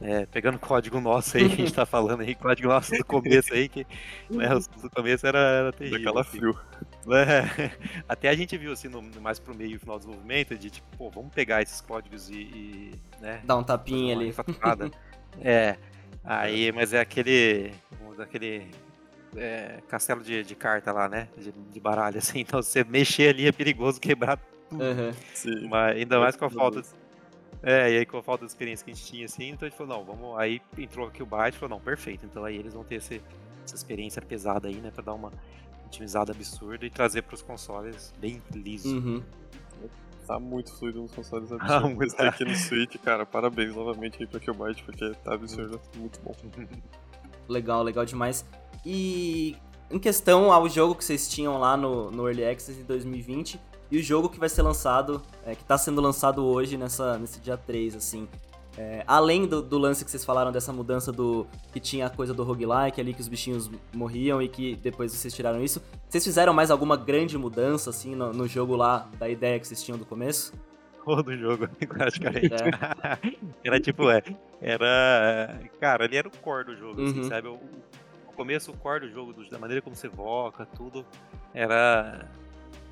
é, 0.00 0.26
pegando 0.26 0.58
código 0.58 1.00
nosso 1.00 1.36
aí, 1.36 1.48
que 1.48 1.54
a 1.54 1.56
gente 1.56 1.74
tá 1.74 1.84
falando 1.84 2.20
aí, 2.20 2.34
código 2.34 2.68
nosso 2.68 2.92
do 2.92 3.04
começo 3.04 3.52
aí, 3.52 3.68
que 3.68 3.86
né, 4.30 4.48
do 4.80 4.90
começo 4.90 5.26
era, 5.26 5.38
era 5.38 5.72
terrível. 5.72 5.98
Daquela 5.98 6.20
assim. 6.20 6.38
frio. 6.38 6.58
É, 7.10 7.70
até 8.08 8.28
a 8.28 8.34
gente 8.34 8.56
viu 8.56 8.72
assim, 8.72 8.88
no, 8.88 9.02
mais 9.20 9.38
pro 9.38 9.54
meio 9.54 9.76
e 9.76 9.78
final 9.78 9.96
do 9.96 10.00
desenvolvimento, 10.00 10.56
de 10.56 10.70
tipo, 10.70 10.86
pô, 10.96 11.10
vamos 11.10 11.32
pegar 11.32 11.62
esses 11.62 11.80
códigos 11.80 12.28
e. 12.30 12.34
e 12.34 13.00
né, 13.20 13.40
Dar 13.44 13.56
um 13.56 13.64
tapinha 13.64 14.14
ali. 14.14 14.32
é. 15.40 15.76
Aí, 16.24 16.70
mas 16.72 16.92
é 16.92 17.00
aquele. 17.00 17.72
aquele 18.18 18.70
é, 19.36 19.80
castelo 19.88 20.22
de, 20.22 20.42
de 20.42 20.54
carta 20.54 20.92
lá, 20.92 21.08
né? 21.08 21.28
De, 21.36 21.52
de, 21.52 21.80
baralho, 21.80 22.18
assim. 22.18 22.40
Então 22.40 22.62
você 22.62 22.84
mexer 22.84 23.30
ali 23.30 23.46
é 23.46 23.52
perigoso 23.52 24.00
quebrar 24.00 24.38
tudo. 24.68 24.82
Uhum. 24.82 25.12
Sim. 25.34 25.68
Mas 25.68 25.96
ainda 25.96 26.18
mais 26.20 26.36
com 26.36 26.44
a 26.44 26.50
falta. 26.50 26.82
É, 27.62 27.92
e 27.92 27.98
aí 27.98 28.06
com 28.06 28.18
a 28.18 28.22
falta 28.22 28.44
de 28.44 28.50
experiência 28.50 28.84
que 28.84 28.90
a 28.90 28.94
gente 28.94 29.06
tinha, 29.06 29.24
assim, 29.26 29.50
então 29.50 29.66
a 29.66 29.68
gente 29.68 29.78
falou, 29.78 29.98
não, 29.98 30.04
vamos. 30.04 30.38
Aí 30.38 30.60
entrou 30.76 31.06
aqui 31.06 31.22
o 31.22 31.26
Byte 31.26 31.56
e 31.56 31.58
falou, 31.58 31.76
não, 31.76 31.84
perfeito. 31.84 32.24
Então 32.24 32.44
aí 32.44 32.56
eles 32.56 32.74
vão 32.74 32.84
ter 32.84 32.96
esse, 32.96 33.20
essa 33.64 33.74
experiência 33.74 34.22
pesada 34.22 34.68
aí, 34.68 34.76
né? 34.76 34.90
Pra 34.90 35.02
dar 35.02 35.14
uma 35.14 35.32
otimizada 35.86 36.32
absurda 36.32 36.86
e 36.86 36.90
trazer 36.90 37.22
pros 37.22 37.42
consoles 37.42 38.12
bem 38.18 38.42
liso. 38.54 38.94
Uhum. 38.94 39.22
Tá 40.26 40.38
muito 40.38 40.72
fluido 40.74 41.00
nos 41.00 41.12
consoles 41.12 41.50
absurdos. 41.52 41.74
Ah, 41.74 41.88
muito. 41.88 42.20
aqui 42.20 42.44
no 42.44 42.54
Switch, 42.54 42.96
cara, 42.98 43.24
parabéns 43.24 43.74
novamente 43.74 44.18
aí 44.20 44.26
pra 44.26 44.38
Killbyte, 44.38 44.84
porque 44.84 45.10
tá 45.24 45.34
absurdo, 45.34 45.80
muito 45.96 46.20
bom. 46.20 46.34
Legal, 47.48 47.82
legal 47.82 48.04
demais. 48.04 48.44
E 48.84 49.56
em 49.90 49.98
questão 49.98 50.52
ao 50.52 50.68
jogo 50.68 50.94
que 50.94 51.02
vocês 51.02 51.26
tinham 51.26 51.58
lá 51.58 51.78
no, 51.78 52.10
no 52.10 52.28
Early 52.28 52.44
Access 52.44 52.78
em 52.78 52.84
2020, 52.84 53.58
e 53.90 53.98
o 53.98 54.02
jogo 54.02 54.28
que 54.28 54.38
vai 54.38 54.48
ser 54.48 54.62
lançado, 54.62 55.22
é, 55.46 55.54
que 55.54 55.62
está 55.62 55.78
sendo 55.78 56.00
lançado 56.00 56.44
hoje, 56.44 56.76
nessa, 56.76 57.18
nesse 57.18 57.40
dia 57.40 57.56
3, 57.56 57.96
assim. 57.96 58.28
É, 58.76 59.02
além 59.06 59.46
do, 59.46 59.60
do, 59.60 59.76
lance 59.76 60.04
que 60.04 60.10
vocês 60.10 60.24
falaram 60.24 60.52
dessa 60.52 60.72
mudança 60.72 61.10
do. 61.10 61.46
que 61.72 61.80
tinha 61.80 62.06
a 62.06 62.10
coisa 62.10 62.32
do 62.32 62.44
roguelike 62.44 63.00
ali, 63.00 63.12
que 63.12 63.20
os 63.20 63.26
bichinhos 63.26 63.68
morriam 63.92 64.40
e 64.40 64.48
que 64.48 64.76
depois 64.76 65.10
vocês 65.10 65.34
tiraram 65.34 65.64
isso. 65.64 65.82
Vocês 66.08 66.22
fizeram 66.22 66.52
mais 66.52 66.70
alguma 66.70 66.96
grande 66.96 67.36
mudança, 67.36 67.90
assim, 67.90 68.14
no, 68.14 68.32
no 68.32 68.46
jogo 68.46 68.76
lá, 68.76 69.08
da 69.18 69.28
ideia 69.28 69.58
que 69.58 69.66
vocês 69.66 69.82
tinham 69.82 69.98
do 69.98 70.04
começo? 70.04 70.52
Todo 71.04 71.36
jogo, 71.36 71.66
praticamente. 71.88 72.54
É. 72.54 73.18
era 73.64 73.80
tipo, 73.80 74.10
é. 74.10 74.22
Era. 74.60 75.60
Cara, 75.80 76.04
ali 76.04 76.16
era 76.16 76.28
o 76.28 76.36
core 76.36 76.66
do 76.66 76.76
jogo, 76.76 77.02
assim, 77.02 77.14
uhum. 77.14 77.20
assim, 77.20 77.28
sabe? 77.28 77.48
O, 77.48 77.54
o 77.54 78.32
começo, 78.36 78.70
o 78.70 78.76
core 78.76 79.08
do 79.08 79.10
jogo, 79.10 79.34
da 79.50 79.58
maneira 79.58 79.82
como 79.82 79.96
você 79.96 80.06
evoca, 80.06 80.64
tudo. 80.66 81.04
Era. 81.52 82.28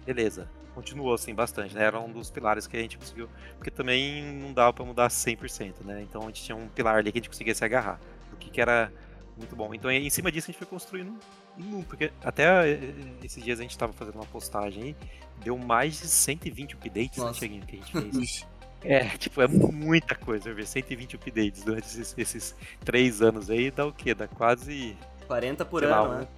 Beleza 0.05 0.49
continuou 0.77 1.15
assim 1.15 1.35
bastante, 1.35 1.75
né? 1.75 1.85
Era 1.85 1.99
um 1.99 2.13
dos 2.13 2.31
pilares 2.31 2.67
que 2.67 2.77
a 2.77 2.81
gente 2.81 2.99
conseguiu, 2.99 3.31
porque 3.57 3.71
também 3.71 4.23
não 4.23 4.53
dava 4.53 4.75
para 4.75 4.85
mudar 4.85 5.09
100%, 5.09 5.83
né? 5.83 6.03
Então 6.03 6.23
a 6.23 6.27
gente 6.27 6.43
tinha 6.43 6.55
um 6.55 6.69
pilar 6.69 6.97
ali 6.97 7.11
que 7.11 7.19
a 7.19 7.21
gente 7.21 7.31
conseguia 7.31 7.55
se 7.55 7.65
agarrar, 7.65 7.99
do 8.31 8.37
que, 8.37 8.51
que 8.51 8.61
era 8.61 8.93
muito 9.39 9.57
bom. 9.57 9.73
Então 9.73 9.91
em 9.91 10.11
cima 10.11 10.31
disso 10.31 10.51
a 10.51 10.53
gente 10.53 10.59
foi 10.59 10.67
construindo 10.67 11.19
um, 11.59 11.83
porque 11.83 12.13
até 12.23 12.69
eh, 12.69 12.95
esses 13.25 13.43
dias 13.43 13.59
a 13.59 13.63
gente 13.63 13.71
estava 13.71 13.93
fazendo 13.95 14.17
uma 14.17 14.27
postagem 14.27 14.83
aí, 14.83 14.97
deu 15.43 15.57
mais 15.57 15.99
de 15.99 16.09
120 16.09 16.75
updates, 16.75 17.25
né, 17.25 17.33
Cheguinho, 17.33 17.65
que 17.65 17.77
a 17.77 17.79
gente 17.79 18.19
fez. 18.19 18.47
É, 18.85 19.05
tipo, 19.17 19.41
é 19.41 19.49
muita 19.49 20.15
coisa, 20.15 20.53
ver 20.53 20.67
120 20.67 21.17
updates 21.17 21.65
durante 21.65 21.87
esses, 21.87 22.15
esses 22.17 22.55
três 22.85 23.23
anos 23.23 23.49
aí, 23.49 23.71
dá 23.71 23.87
o 23.87 23.93
quê? 23.93 24.15
Dá 24.15 24.29
quase... 24.29 24.97
40 25.27 25.65
por 25.65 25.83
ano, 25.83 26.09
lá, 26.09 26.19
né? 26.19 26.29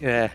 É, 0.00 0.30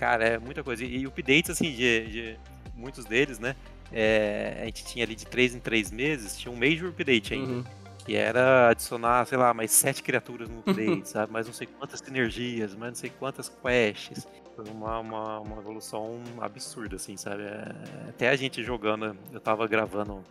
Cara, 0.00 0.24
é 0.24 0.38
muita 0.38 0.64
coisa. 0.64 0.82
E, 0.82 1.06
updates, 1.06 1.50
assim, 1.50 1.72
de, 1.72 2.06
de 2.06 2.36
muitos 2.74 3.04
deles, 3.04 3.38
né? 3.38 3.54
É, 3.92 4.60
a 4.62 4.64
gente 4.64 4.82
tinha 4.86 5.04
ali 5.04 5.14
de 5.14 5.26
3 5.26 5.56
em 5.56 5.60
3 5.60 5.90
meses, 5.90 6.38
tinha 6.38 6.50
um 6.50 6.56
major 6.56 6.88
update 6.88 7.34
ainda. 7.34 7.52
Uhum. 7.52 7.64
Que 8.06 8.16
era 8.16 8.70
adicionar, 8.70 9.26
sei 9.26 9.36
lá, 9.36 9.52
mais 9.52 9.70
sete 9.72 10.02
criaturas 10.02 10.48
no 10.48 10.60
update, 10.60 11.04
sabe? 11.10 11.30
Mais 11.30 11.46
não 11.46 11.52
sei 11.52 11.66
quantas 11.66 12.00
sinergias, 12.00 12.74
mais 12.74 12.92
não 12.92 12.96
sei 12.96 13.10
quantas 13.10 13.50
quests. 13.50 14.26
Foi 14.56 14.64
uma, 14.70 15.00
uma, 15.00 15.40
uma 15.40 15.58
evolução 15.58 16.18
absurda, 16.40 16.96
assim, 16.96 17.18
sabe? 17.18 17.42
É, 17.42 17.74
até 18.08 18.30
a 18.30 18.36
gente 18.36 18.64
jogando, 18.64 19.14
eu 19.30 19.38
tava 19.38 19.68
gravando 19.68 20.24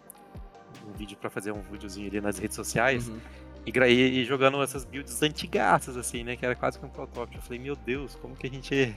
um 0.88 0.92
vídeo 0.98 1.16
para 1.16 1.30
fazer 1.30 1.52
um 1.52 1.62
videozinho 1.62 2.08
ali 2.08 2.20
nas 2.20 2.40
redes 2.40 2.56
sociais. 2.56 3.08
Uhum. 3.08 3.20
E, 3.68 3.92
e, 3.92 4.26
jogando 4.26 4.64
essas 4.64 4.84
builds 4.84 5.22
antigaças, 5.22 5.96
assim, 5.96 6.24
né? 6.24 6.36
Que 6.36 6.44
era 6.44 6.56
quase 6.56 6.80
que 6.80 6.86
um 6.88 6.90
protótipo. 6.90 7.38
Eu 7.38 7.42
falei, 7.44 7.60
meu 7.60 7.76
Deus, 7.76 8.16
como 8.16 8.36
que 8.36 8.48
a 8.48 8.50
gente 8.50 8.96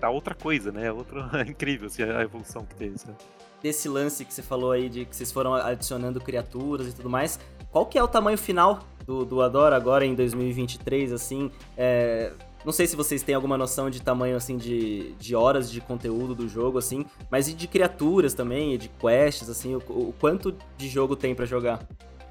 tá 0.00 0.10
outra 0.10 0.34
coisa, 0.34 0.70
né? 0.70 0.92
Outra 0.92 1.28
incrível 1.48 1.86
assim, 1.86 2.02
a 2.02 2.22
evolução 2.22 2.64
que 2.64 2.74
teve. 2.74 2.98
Sabe? 2.98 3.16
Desse 3.62 3.88
lance 3.88 4.24
que 4.24 4.34
você 4.34 4.42
falou 4.42 4.72
aí 4.72 4.88
de 4.88 5.04
que 5.04 5.16
vocês 5.16 5.32
foram 5.32 5.54
adicionando 5.54 6.20
criaturas 6.20 6.88
e 6.88 6.92
tudo 6.92 7.08
mais, 7.08 7.38
qual 7.70 7.86
que 7.86 7.98
é 7.98 8.02
o 8.02 8.08
tamanho 8.08 8.36
final 8.36 8.80
do, 9.06 9.24
do 9.24 9.40
Adora 9.40 9.74
agora 9.74 10.04
em 10.04 10.14
2023, 10.14 11.12
assim? 11.12 11.50
É, 11.76 12.32
não 12.64 12.72
sei 12.72 12.86
se 12.86 12.96
vocês 12.96 13.22
têm 13.22 13.34
alguma 13.34 13.56
noção 13.58 13.88
de 13.88 14.02
tamanho, 14.02 14.36
assim, 14.36 14.56
de, 14.56 15.12
de 15.14 15.34
horas 15.34 15.70
de 15.70 15.80
conteúdo 15.80 16.34
do 16.34 16.48
jogo, 16.48 16.78
assim, 16.78 17.04
mas 17.30 17.48
e 17.48 17.54
de 17.54 17.66
criaturas 17.66 18.32
também, 18.32 18.74
e 18.74 18.78
de 18.78 18.88
quests, 18.88 19.50
assim, 19.50 19.74
o, 19.74 19.78
o 19.78 20.14
quanto 20.18 20.54
de 20.76 20.88
jogo 20.88 21.16
tem 21.16 21.34
para 21.34 21.44
jogar? 21.46 21.86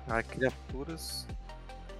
Ah, 0.07 0.21
criaturas 0.21 1.27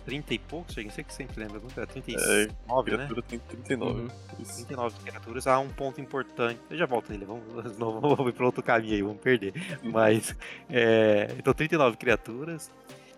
30 0.06 0.34
e 0.34 0.40
poucos, 0.40 0.76
não 0.76 0.90
sei 0.92 1.04
que 1.04 1.14
sempre 1.14 1.40
lembra, 1.40 1.62
é 1.78 1.86
39, 1.86 2.92
é, 2.92 2.98
né? 2.98 3.10
tem 3.28 3.40
39. 3.40 4.02
Uhum. 4.02 4.08
39 4.38 5.00
criaturas. 5.00 5.48
Há 5.48 5.60
um 5.60 5.70
ponto 5.70 6.02
importante. 6.02 6.60
Eu 6.70 6.78
já 6.78 6.86
volto 6.86 7.12
nele, 7.12 7.26
vamos, 7.26 7.44
não, 7.78 8.00
vamos 8.00 8.28
ir 8.28 8.34
para 8.34 8.46
outro 8.46 8.64
caminho 8.64 8.94
aí, 8.94 9.02
vamos 9.02 9.22
perder. 9.22 9.54
Uhum. 9.84 9.92
Mas, 9.92 10.36
é, 10.70 11.34
então 11.38 11.54
39 11.54 11.98
criaturas. 11.98 12.72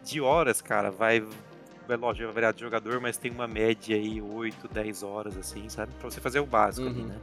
De 0.03 0.21
horas, 0.21 0.61
cara, 0.61 0.91
vai. 0.91 1.25
É 1.87 1.95
lógico, 1.95 2.25
vai 2.25 2.33
variar 2.33 2.53
de 2.53 2.61
jogador, 2.61 2.99
mas 2.99 3.17
tem 3.17 3.31
uma 3.31 3.47
média 3.47 3.95
aí, 3.95 4.21
8, 4.21 4.67
10 4.67 5.03
horas, 5.03 5.37
assim, 5.37 5.67
sabe? 5.69 5.91
Pra 5.99 6.09
você 6.09 6.19
fazer 6.19 6.39
o 6.39 6.45
básico 6.45 6.87
uhum. 6.87 6.93
ali, 6.93 7.03
né? 7.03 7.15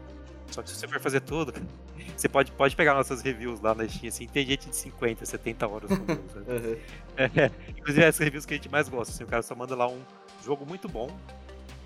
Só 0.53 0.63
que 0.63 0.71
se 0.71 0.77
você 0.77 0.87
for 0.87 1.01
fazer 1.01 1.21
tudo, 1.21 1.53
você 2.17 2.29
pode, 2.29 2.53
pode 2.53 2.77
pegar 2.77 2.95
nossas 2.95 3.23
reviews 3.23 3.61
lá 3.61 3.75
na 3.75 3.89
Steam, 3.89 4.09
assim, 4.09 4.27
tem 4.27 4.47
gente 4.47 4.69
de 4.69 4.77
50, 4.77 5.25
70 5.25 5.67
horas 5.67 5.91
no 5.91 5.97
jogo. 5.97 6.23
É, 7.15 7.51
inclusive 7.69 8.07
essas 8.07 8.25
reviews 8.25 8.47
que 8.47 8.55
a 8.55 8.57
gente 8.57 8.71
mais 8.71 8.89
gosta, 8.89 9.13
assim, 9.13 9.25
o 9.25 9.27
cara 9.27 9.43
só 9.43 9.55
manda 9.55 9.77
lá 9.77 9.87
um 9.87 10.01
jogo 10.43 10.65
muito 10.65 10.89
bom, 10.89 11.15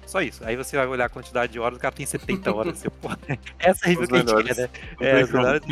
só 0.07 0.23
isso. 0.23 0.45
Aí 0.45 0.57
você 0.57 0.77
vai 0.77 0.87
olhar 0.87 1.07
a 1.07 1.09
quantidade 1.09 1.53
de 1.53 1.59
horas, 1.59 1.77
o 1.77 1.81
cara 1.81 1.95
tem 1.95 2.07
70 2.07 2.55
horas. 2.55 2.79
você, 2.79 2.89
pô, 2.89 3.09
essa 3.59 3.87
review 3.87 4.03
Os 4.03 4.09
que 4.09 4.15
a 4.15 4.19
gente 4.19 4.55
quer, 4.55 4.57
né? 4.57 4.71
É, 5.01 5.25
melhores. 5.25 5.63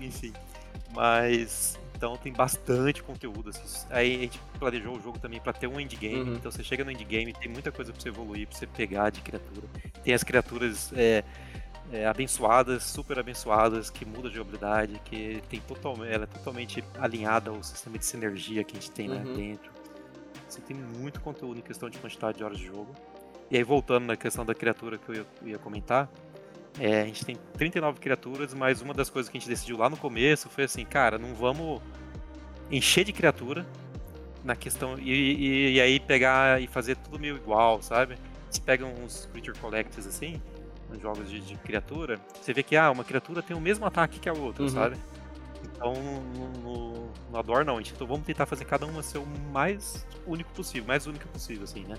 Enfim. 0.00 0.32
Mas. 0.92 1.78
Então 1.94 2.16
tem 2.16 2.32
bastante 2.32 3.02
conteúdo. 3.02 3.50
Assim. 3.50 3.86
Aí 3.90 4.16
a 4.16 4.18
gente 4.20 4.40
planejou 4.58 4.96
o 4.96 5.00
jogo 5.00 5.18
também 5.18 5.40
para 5.40 5.52
ter 5.52 5.66
um 5.66 5.80
endgame. 5.80 6.20
Uhum. 6.20 6.34
Então 6.34 6.50
você 6.50 6.62
chega 6.62 6.84
no 6.84 6.90
endgame, 6.90 7.32
tem 7.32 7.50
muita 7.50 7.72
coisa 7.72 7.92
para 7.92 8.00
você 8.00 8.08
evoluir, 8.08 8.46
para 8.46 8.58
você 8.58 8.66
pegar 8.66 9.10
de 9.10 9.20
criatura. 9.20 9.66
Tem 10.04 10.14
as 10.14 10.22
criaturas 10.22 10.92
é, 10.94 11.24
é, 11.92 12.06
abençoadas, 12.06 12.84
super 12.84 13.18
abençoadas, 13.18 13.90
que 13.90 14.04
muda 14.04 14.28
a 14.28 14.30
jogabilidade, 14.30 15.00
que 15.04 15.42
tem 15.48 15.60
totalmente, 15.60 16.12
ela 16.12 16.24
é 16.24 16.26
totalmente 16.26 16.84
alinhada 16.98 17.50
ao 17.50 17.62
sistema 17.62 17.98
de 17.98 18.04
sinergia 18.04 18.62
que 18.64 18.76
a 18.76 18.80
gente 18.80 18.90
tem 18.90 19.08
uhum. 19.10 19.16
lá 19.16 19.34
dentro. 19.34 19.70
Você 20.48 20.60
tem 20.60 20.76
muito 20.76 21.20
conteúdo 21.20 21.58
em 21.58 21.62
questão 21.62 21.88
de 21.90 21.98
quantidade 21.98 22.38
de 22.38 22.44
horas 22.44 22.58
de 22.58 22.66
jogo. 22.66 22.94
E 23.50 23.56
aí, 23.56 23.62
voltando 23.62 24.06
na 24.06 24.16
questão 24.16 24.44
da 24.44 24.54
criatura 24.54 24.98
que 24.98 25.08
eu 25.08 25.14
ia, 25.14 25.26
eu 25.42 25.48
ia 25.48 25.58
comentar, 25.58 26.10
é, 26.78 27.02
a 27.02 27.04
gente 27.06 27.24
tem 27.24 27.36
39 27.54 27.98
criaturas, 27.98 28.54
mas 28.54 28.80
uma 28.82 28.94
das 28.94 29.10
coisas 29.10 29.30
que 29.30 29.36
a 29.36 29.40
gente 29.40 29.48
decidiu 29.48 29.78
lá 29.78 29.88
no 29.88 29.96
começo 29.96 30.48
foi 30.48 30.64
assim, 30.64 30.84
cara, 30.84 31.18
não 31.18 31.34
vamos 31.34 31.80
encher 32.70 33.04
de 33.04 33.12
criatura 33.12 33.66
na 34.44 34.54
questão. 34.54 34.98
E, 34.98 35.10
e, 35.10 35.74
e 35.74 35.80
aí 35.80 35.98
pegar 35.98 36.60
e 36.60 36.66
fazer 36.66 36.96
tudo 36.96 37.18
meio 37.18 37.36
igual, 37.36 37.82
sabe? 37.82 38.16
Você 38.50 38.60
pega 38.60 38.84
uns 38.86 39.26
Creature 39.32 39.58
Collectors 39.58 40.06
assim, 40.06 40.40
nos 40.88 41.00
jogos 41.00 41.30
de, 41.30 41.40
de, 41.40 41.56
criatura, 41.56 42.20
você 42.40 42.52
vê 42.52 42.62
que 42.62 42.76
ah, 42.76 42.90
uma 42.90 43.04
criatura 43.04 43.42
tem 43.42 43.56
o 43.56 43.60
mesmo 43.60 43.84
ataque 43.84 44.18
que 44.18 44.28
a 44.28 44.32
outra, 44.32 44.62
uhum. 44.62 44.68
sabe? 44.68 44.96
Então 45.64 45.94
no, 45.94 46.48
no, 46.58 47.12
no 47.30 47.38
Ador 47.38 47.64
não, 47.64 47.76
gente, 47.76 47.92
então 47.92 48.06
vamos 48.06 48.26
tentar 48.26 48.46
fazer 48.46 48.64
cada 48.64 48.86
uma 48.86 49.02
ser 49.02 49.18
o 49.18 49.26
mais 49.52 50.06
único 50.26 50.50
possível, 50.52 50.86
mais 50.86 51.06
única 51.06 51.26
possível, 51.28 51.64
assim, 51.64 51.84
né? 51.84 51.96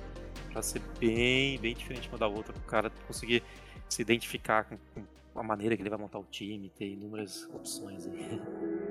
Pra 0.52 0.62
ser 0.62 0.82
bem, 1.00 1.60
bem 1.60 1.76
diferente 1.76 2.10
uma 2.10 2.18
da 2.18 2.28
outra, 2.28 2.52
para 2.54 2.62
o 2.62 2.66
cara 2.66 2.92
conseguir 3.08 3.44
se 3.88 4.02
identificar 4.02 4.66
com, 4.66 4.78
com 4.96 5.40
a 5.40 5.44
maneira 5.44 5.76
que 5.76 5.82
ele 5.82 5.90
vai 5.90 6.00
montar 6.00 6.20
o 6.20 6.26
time, 6.30 6.70
ter 6.70 6.88
inúmeras 6.90 7.48
opções 7.54 8.08
aí. 8.08 8.42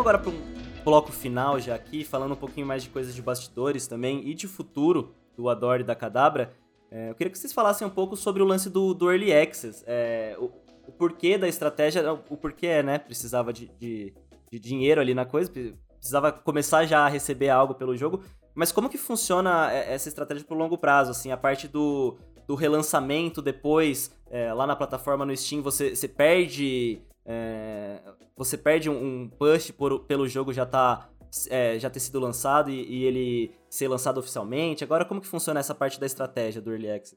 Vamos 0.00 0.12
agora 0.12 0.18
para 0.18 0.32
um 0.32 0.82
bloco 0.82 1.12
final 1.12 1.60
já 1.60 1.74
aqui, 1.74 2.04
falando 2.04 2.32
um 2.32 2.36
pouquinho 2.36 2.66
mais 2.66 2.82
de 2.82 2.88
coisas 2.88 3.14
de 3.14 3.20
bastidores 3.20 3.86
também 3.86 4.26
e 4.26 4.32
de 4.32 4.48
futuro 4.48 5.14
do 5.36 5.46
Adore 5.50 5.82
e 5.82 5.84
da 5.84 5.94
Cadabra. 5.94 6.54
É, 6.90 7.10
eu 7.10 7.14
queria 7.14 7.30
que 7.30 7.38
vocês 7.38 7.52
falassem 7.52 7.86
um 7.86 7.90
pouco 7.90 8.16
sobre 8.16 8.42
o 8.42 8.46
lance 8.46 8.70
do, 8.70 8.94
do 8.94 9.10
Early 9.10 9.30
Access, 9.30 9.84
é, 9.86 10.34
o, 10.38 10.50
o, 10.88 10.92
porquê 10.92 11.36
da 11.36 11.46
estratégia, 11.46 12.14
o 12.30 12.36
porquê, 12.38 12.82
né, 12.82 12.98
precisava 12.98 13.52
de, 13.52 13.70
de, 13.78 14.14
de, 14.50 14.58
dinheiro 14.58 15.02
ali 15.02 15.12
na 15.12 15.26
coisa, 15.26 15.52
precisava 15.98 16.32
começar 16.32 16.86
já 16.86 17.00
a 17.00 17.08
receber 17.08 17.50
algo 17.50 17.74
pelo 17.74 17.94
jogo, 17.94 18.22
mas 18.54 18.72
como 18.72 18.88
que 18.88 18.96
funciona 18.96 19.70
é, 19.70 19.92
essa 19.92 20.08
estratégia 20.08 20.46
pro 20.46 20.56
longo 20.56 20.78
prazo, 20.78 21.10
assim, 21.10 21.30
a 21.30 21.36
parte 21.36 21.68
do, 21.68 22.16
do 22.46 22.54
relançamento 22.54 23.42
depois, 23.42 24.18
é, 24.30 24.50
lá 24.50 24.66
na 24.66 24.74
plataforma 24.74 25.26
no 25.26 25.36
Steam, 25.36 25.60
você, 25.60 25.94
você 25.94 26.08
perde... 26.08 27.02
É, 27.24 28.00
você 28.36 28.56
perde 28.56 28.88
um, 28.88 29.22
um 29.22 29.28
push 29.28 29.70
por, 29.70 30.00
pelo 30.06 30.26
jogo 30.26 30.52
já 30.52 30.64
tá 30.64 31.10
é, 31.48 31.78
já 31.78 31.88
ter 31.88 32.00
sido 32.00 32.18
lançado 32.18 32.70
e, 32.70 32.82
e, 32.82 33.04
ele 33.04 33.54
ser 33.68 33.88
lançado 33.88 34.18
oficialmente? 34.18 34.82
Agora, 34.82 35.04
como 35.04 35.20
que 35.20 35.26
funciona 35.26 35.60
essa 35.60 35.74
parte 35.74 36.00
da 36.00 36.06
estratégia 36.06 36.60
do 36.60 36.72
Early 36.72 36.90
Access? 36.90 37.16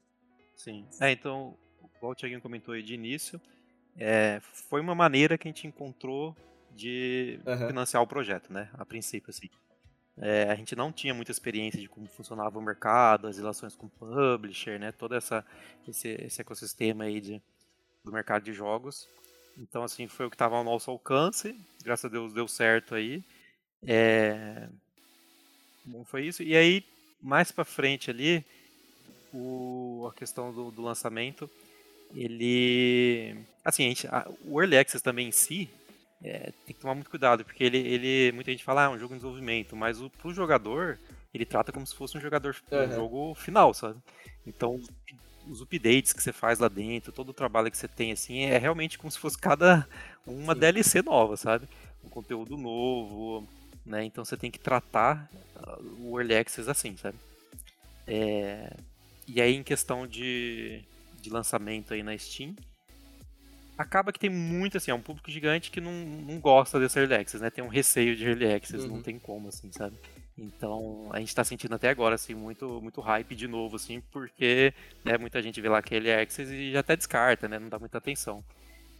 Sim. 0.54 0.86
É, 1.00 1.10
então, 1.10 1.56
igual 1.96 2.12
o 2.12 2.14
Thiaguinho 2.14 2.40
comentou 2.40 2.74
aí 2.74 2.82
de 2.82 2.94
início, 2.94 3.40
é, 3.96 4.40
foi 4.68 4.80
uma 4.80 4.94
maneira 4.94 5.36
que 5.36 5.48
a 5.48 5.50
gente 5.50 5.66
encontrou 5.66 6.36
de 6.70 7.40
uhum. 7.46 7.68
financiar 7.68 8.02
o 8.02 8.06
projeto, 8.06 8.52
né? 8.52 8.68
A 8.74 8.84
princípio, 8.84 9.30
assim. 9.30 9.48
É, 10.16 10.44
a 10.44 10.54
gente 10.54 10.76
não 10.76 10.92
tinha 10.92 11.12
muita 11.12 11.32
experiência 11.32 11.80
de 11.80 11.88
como 11.88 12.06
funcionava 12.06 12.56
o 12.58 12.62
mercado, 12.62 13.26
as 13.26 13.36
relações 13.36 13.74
com 13.74 13.86
o 13.86 13.90
publisher, 13.90 14.78
né? 14.78 14.92
Todo 14.92 15.14
essa, 15.14 15.44
esse, 15.88 16.08
esse 16.08 16.40
ecossistema 16.40 17.04
aí 17.04 17.20
de, 17.20 17.42
do 18.04 18.12
mercado 18.12 18.44
de 18.44 18.52
jogos. 18.52 19.08
Então, 19.58 19.84
assim, 19.84 20.06
foi 20.08 20.26
o 20.26 20.30
que 20.30 20.34
estava 20.34 20.56
ao 20.56 20.64
nosso 20.64 20.90
alcance. 20.90 21.58
Graças 21.82 22.06
a 22.06 22.08
Deus 22.08 22.32
deu 22.32 22.48
certo 22.48 22.94
aí. 22.94 23.22
É... 23.86 24.68
Bom, 25.84 26.04
foi 26.04 26.26
isso. 26.26 26.42
E 26.42 26.56
aí, 26.56 26.84
mais 27.22 27.52
para 27.52 27.64
frente 27.64 28.10
ali, 28.10 28.44
o... 29.32 30.08
a 30.10 30.14
questão 30.14 30.52
do, 30.52 30.70
do, 30.70 30.82
lançamento, 30.82 31.48
ele... 32.14 33.36
Assim, 33.64 33.84
gente, 33.84 34.06
a, 34.08 34.28
o 34.44 34.60
Early 34.60 34.78
Access 34.78 35.02
também 35.02 35.28
em 35.28 35.32
si, 35.32 35.68
é, 36.22 36.52
tem 36.64 36.74
que 36.74 36.80
tomar 36.80 36.94
muito 36.94 37.10
cuidado, 37.10 37.44
porque 37.44 37.62
ele, 37.62 37.78
ele 37.78 38.32
muita 38.32 38.50
gente 38.50 38.64
fala, 38.64 38.82
ah, 38.82 38.84
é 38.86 38.88
um 38.88 38.98
jogo 38.98 39.14
em 39.14 39.18
desenvolvimento, 39.18 39.76
mas 39.76 40.00
o, 40.00 40.08
pro 40.08 40.32
jogador, 40.32 40.98
ele 41.32 41.44
trata 41.44 41.70
como 41.70 41.86
se 41.86 41.94
fosse 41.94 42.16
um 42.16 42.20
jogador 42.20 42.56
uhum. 42.70 42.84
um 42.84 42.94
jogo 42.94 43.34
final, 43.34 43.74
sabe? 43.74 43.98
Então, 44.46 44.80
os 45.48 45.60
updates 45.60 46.12
que 46.12 46.22
você 46.22 46.32
faz 46.32 46.58
lá 46.58 46.68
dentro, 46.68 47.12
todo 47.12 47.30
o 47.30 47.34
trabalho 47.34 47.70
que 47.70 47.76
você 47.76 47.88
tem, 47.88 48.12
assim, 48.12 48.42
é 48.42 48.58
realmente 48.58 48.98
como 48.98 49.10
se 49.10 49.18
fosse 49.18 49.38
cada 49.38 49.86
uma 50.26 50.54
Sim. 50.54 50.60
DLC 50.60 51.02
nova, 51.02 51.36
sabe? 51.36 51.68
Um 52.04 52.08
conteúdo 52.08 52.56
novo, 52.56 53.46
né? 53.84 54.04
Então 54.04 54.24
você 54.24 54.36
tem 54.36 54.50
que 54.50 54.58
tratar 54.58 55.28
uh, 55.56 56.08
o 56.10 56.20
Early 56.20 56.36
Access 56.36 56.70
assim, 56.70 56.96
sabe? 56.96 57.18
É... 58.06 58.74
E 59.26 59.40
aí 59.40 59.54
em 59.54 59.62
questão 59.62 60.06
de, 60.06 60.82
de 61.20 61.30
lançamento 61.30 61.94
aí 61.94 62.02
na 62.02 62.16
Steam, 62.16 62.54
acaba 63.76 64.12
que 64.12 64.18
tem 64.18 64.30
muito, 64.30 64.76
assim, 64.76 64.90
é 64.90 64.94
um 64.94 65.00
público 65.00 65.30
gigante 65.30 65.70
que 65.70 65.80
não, 65.80 65.92
não 65.92 66.38
gosta 66.38 66.78
desse 66.78 66.98
Early 66.98 67.14
Access, 67.14 67.42
né? 67.42 67.50
Tem 67.50 67.64
um 67.64 67.68
receio 67.68 68.16
de 68.16 68.24
Early 68.24 68.52
Access, 68.52 68.84
uhum. 68.84 68.96
não 68.96 69.02
tem 69.02 69.18
como, 69.18 69.48
assim, 69.48 69.70
sabe? 69.72 69.96
Então 70.36 71.08
a 71.12 71.20
gente 71.20 71.28
está 71.28 71.44
sentindo 71.44 71.74
até 71.74 71.88
agora 71.88 72.16
assim 72.16 72.34
muito 72.34 72.80
muito 72.82 73.00
hype 73.00 73.36
de 73.36 73.46
novo 73.46 73.76
assim 73.76 74.02
porque 74.10 74.74
né, 75.04 75.16
muita 75.16 75.40
gente 75.40 75.60
vê 75.60 75.68
lá 75.68 75.80
que 75.80 75.94
ele 75.94 76.08
é 76.08 76.22
Access 76.22 76.52
e 76.52 76.72
já 76.72 76.80
até 76.80 76.96
descarta, 76.96 77.48
né? 77.48 77.58
Não 77.58 77.68
dá 77.68 77.78
muita 77.78 77.98
atenção. 77.98 78.44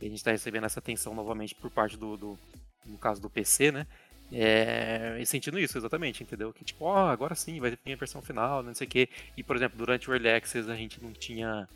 E 0.01 0.07
a 0.07 0.09
gente 0.09 0.19
está 0.19 0.31
recebendo 0.31 0.65
essa 0.65 0.79
atenção 0.79 1.15
novamente 1.15 1.55
por 1.55 1.71
parte 1.71 1.97
do, 1.97 2.17
do 2.17 2.39
no 2.87 2.99
caso 2.99 3.21
do 3.21 3.31
PC, 3.31 3.73
né? 3.73 3.87
É, 4.33 5.19
e 5.21 5.27
sentindo 5.27 5.59
isso, 5.59 5.77
exatamente, 5.77 6.23
entendeu? 6.23 6.53
Que 6.53 6.65
tipo, 6.65 6.85
ó, 6.85 7.07
oh, 7.07 7.09
agora 7.09 7.35
sim, 7.35 7.61
vai 7.61 7.77
ter 7.77 7.93
a 7.93 7.97
versão 7.97 8.23
final, 8.23 8.63
não 8.63 8.75
sei 8.75 8.87
o 8.87 8.91
quê. 8.91 9.09
E, 9.37 9.43
por 9.43 9.57
exemplo, 9.57 9.77
durante 9.77 10.11
o 10.11 10.15
Early 10.15 10.31
Access 10.31 10.71
a 10.71 10.77
gente 10.77 11.03
não 11.03 11.13
tinha. 11.13 11.69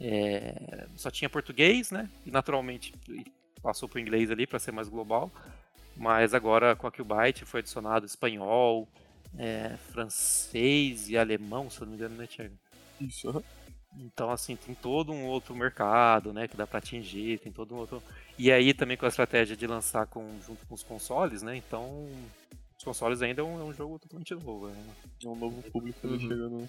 É, 0.00 0.86
só 0.96 1.10
tinha 1.10 1.28
português, 1.28 1.90
né? 1.90 2.08
E 2.24 2.30
naturalmente 2.30 2.94
passou 3.62 3.88
para 3.88 3.98
o 3.98 4.00
inglês 4.00 4.30
ali 4.30 4.46
para 4.46 4.58
ser 4.58 4.72
mais 4.72 4.88
global. 4.88 5.30
Mas 5.96 6.32
agora 6.32 6.74
com 6.74 6.86
a 6.86 6.90
Qbyte 6.90 7.44
foi 7.44 7.60
adicionado 7.60 8.06
espanhol, 8.06 8.88
é, 9.38 9.76
francês 9.92 11.08
e 11.08 11.16
alemão, 11.16 11.70
se 11.70 11.80
eu 11.80 11.86
não 11.86 11.92
me 11.92 11.96
engano, 11.98 12.16
né, 12.16 12.26
Thiago? 12.26 12.54
Isso. 13.00 13.44
Então, 13.98 14.30
assim, 14.30 14.54
tem 14.56 14.74
todo 14.74 15.12
um 15.12 15.24
outro 15.26 15.54
mercado, 15.54 16.32
né, 16.32 16.46
que 16.46 16.56
dá 16.56 16.66
para 16.66 16.78
atingir, 16.78 17.38
tem 17.40 17.50
todo 17.50 17.74
um 17.74 17.78
outro... 17.78 18.02
E 18.38 18.50
aí 18.50 18.72
também 18.72 18.96
com 18.96 19.04
a 19.04 19.08
estratégia 19.08 19.56
de 19.56 19.66
lançar 19.66 20.06
com, 20.06 20.26
junto 20.46 20.64
com 20.66 20.74
os 20.74 20.82
consoles, 20.82 21.42
né, 21.42 21.56
então 21.56 22.08
os 22.80 22.84
consoles 22.84 23.20
ainda 23.20 23.42
é 23.42 23.44
um, 23.44 23.60
é 23.60 23.64
um 23.64 23.74
jogo 23.74 23.98
totalmente 23.98 24.34
novo. 24.34 24.68
Né? 24.68 24.84
É 25.22 25.28
um 25.28 25.36
novo 25.36 25.62
público 25.70 26.06
uhum. 26.06 26.18
chegando. 26.18 26.68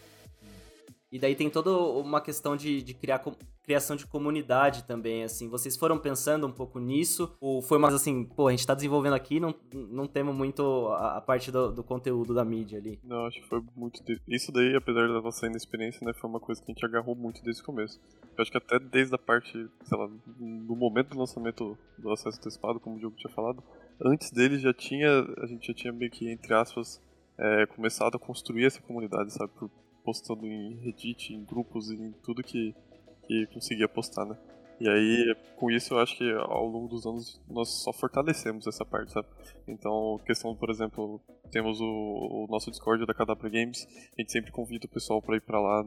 E 1.11 1.19
daí 1.19 1.35
tem 1.35 1.49
toda 1.49 1.71
uma 1.71 2.21
questão 2.21 2.55
de, 2.55 2.81
de 2.81 2.93
criar 2.93 3.21
criação 3.63 3.95
de 3.95 4.07
comunidade 4.07 4.85
também, 4.85 5.23
assim. 5.23 5.49
Vocês 5.49 5.75
foram 5.75 5.97
pensando 5.97 6.47
um 6.47 6.51
pouco 6.51 6.79
nisso? 6.79 7.35
Ou 7.41 7.61
foi 7.61 7.77
mais 7.77 7.93
assim, 7.93 8.23
pô, 8.23 8.47
a 8.47 8.51
gente 8.51 8.65
tá 8.65 8.73
desenvolvendo 8.73 9.13
aqui 9.13 9.39
não 9.39 9.53
não 9.73 10.07
temos 10.07 10.33
muito 10.35 10.87
a, 10.87 11.17
a 11.17 11.21
parte 11.21 11.51
do, 11.51 11.71
do, 11.71 11.83
conteúdo 11.83 12.33
da 12.33 12.45
mídia 12.45 12.79
ali? 12.79 12.99
Não, 13.03 13.25
acho 13.25 13.41
que 13.41 13.47
foi 13.47 13.61
muito... 13.75 14.03
De... 14.03 14.21
Isso 14.27 14.51
daí, 14.51 14.75
apesar 14.75 15.07
da 15.07 15.21
nossa 15.21 15.45
inexperiência, 15.47 16.05
né, 16.05 16.13
foi 16.13 16.29
uma 16.29 16.39
coisa 16.39 16.61
que 16.61 16.71
a 16.71 16.73
gente 16.73 16.85
agarrou 16.85 17.15
muito 17.15 17.43
desde 17.43 17.61
o 17.61 17.65
começo. 17.65 17.99
Eu 18.37 18.41
acho 18.41 18.51
que 18.51 18.57
até 18.57 18.79
desde 18.79 19.13
a 19.13 19.17
parte, 19.17 19.51
sei 19.51 19.97
lá, 19.97 20.09
no 20.39 20.75
momento 20.75 21.09
do 21.09 21.19
lançamento 21.19 21.77
do 21.97 22.11
acesso 22.11 22.37
antecipado, 22.39 22.79
como 22.79 22.95
o 22.95 22.99
Diogo 22.99 23.15
tinha 23.17 23.33
falado, 23.33 23.61
antes 24.03 24.31
dele 24.31 24.57
já 24.57 24.73
tinha, 24.73 25.09
a 25.41 25.45
gente 25.45 25.67
já 25.67 25.73
tinha 25.73 25.93
meio 25.93 26.09
que, 26.09 26.29
entre 26.29 26.53
aspas, 26.53 27.01
é, 27.37 27.65
começado 27.65 28.15
a 28.15 28.19
construir 28.19 28.65
essa 28.65 28.81
comunidade, 28.81 29.33
sabe? 29.33 29.51
Por 29.53 29.69
postando 30.03 30.45
em 30.45 30.75
Reddit, 30.77 31.33
em 31.33 31.43
grupos, 31.43 31.89
em 31.91 32.11
tudo 32.23 32.43
que, 32.43 32.75
que 33.27 33.45
conseguia 33.47 33.87
postar, 33.87 34.25
né? 34.25 34.37
E 34.79 34.89
aí, 34.89 35.35
com 35.57 35.69
isso, 35.69 35.93
eu 35.93 35.99
acho 35.99 36.17
que 36.17 36.27
ao 36.31 36.65
longo 36.65 36.87
dos 36.87 37.05
anos 37.05 37.39
nós 37.47 37.69
só 37.69 37.93
fortalecemos 37.93 38.65
essa 38.65 38.83
parte, 38.83 39.11
sabe? 39.11 39.27
Então, 39.67 40.19
questão, 40.25 40.55
por 40.55 40.71
exemplo, 40.71 41.21
temos 41.51 41.79
o, 41.79 41.85
o 41.85 42.47
nosso 42.49 42.71
Discord 42.71 43.05
da 43.05 43.13
Cadabra 43.13 43.47
Games, 43.47 43.87
a 44.17 44.21
gente 44.21 44.31
sempre 44.31 44.51
convida 44.51 44.87
o 44.87 44.89
pessoal 44.89 45.21
para 45.21 45.37
ir 45.37 45.41
para 45.41 45.61
lá 45.61 45.85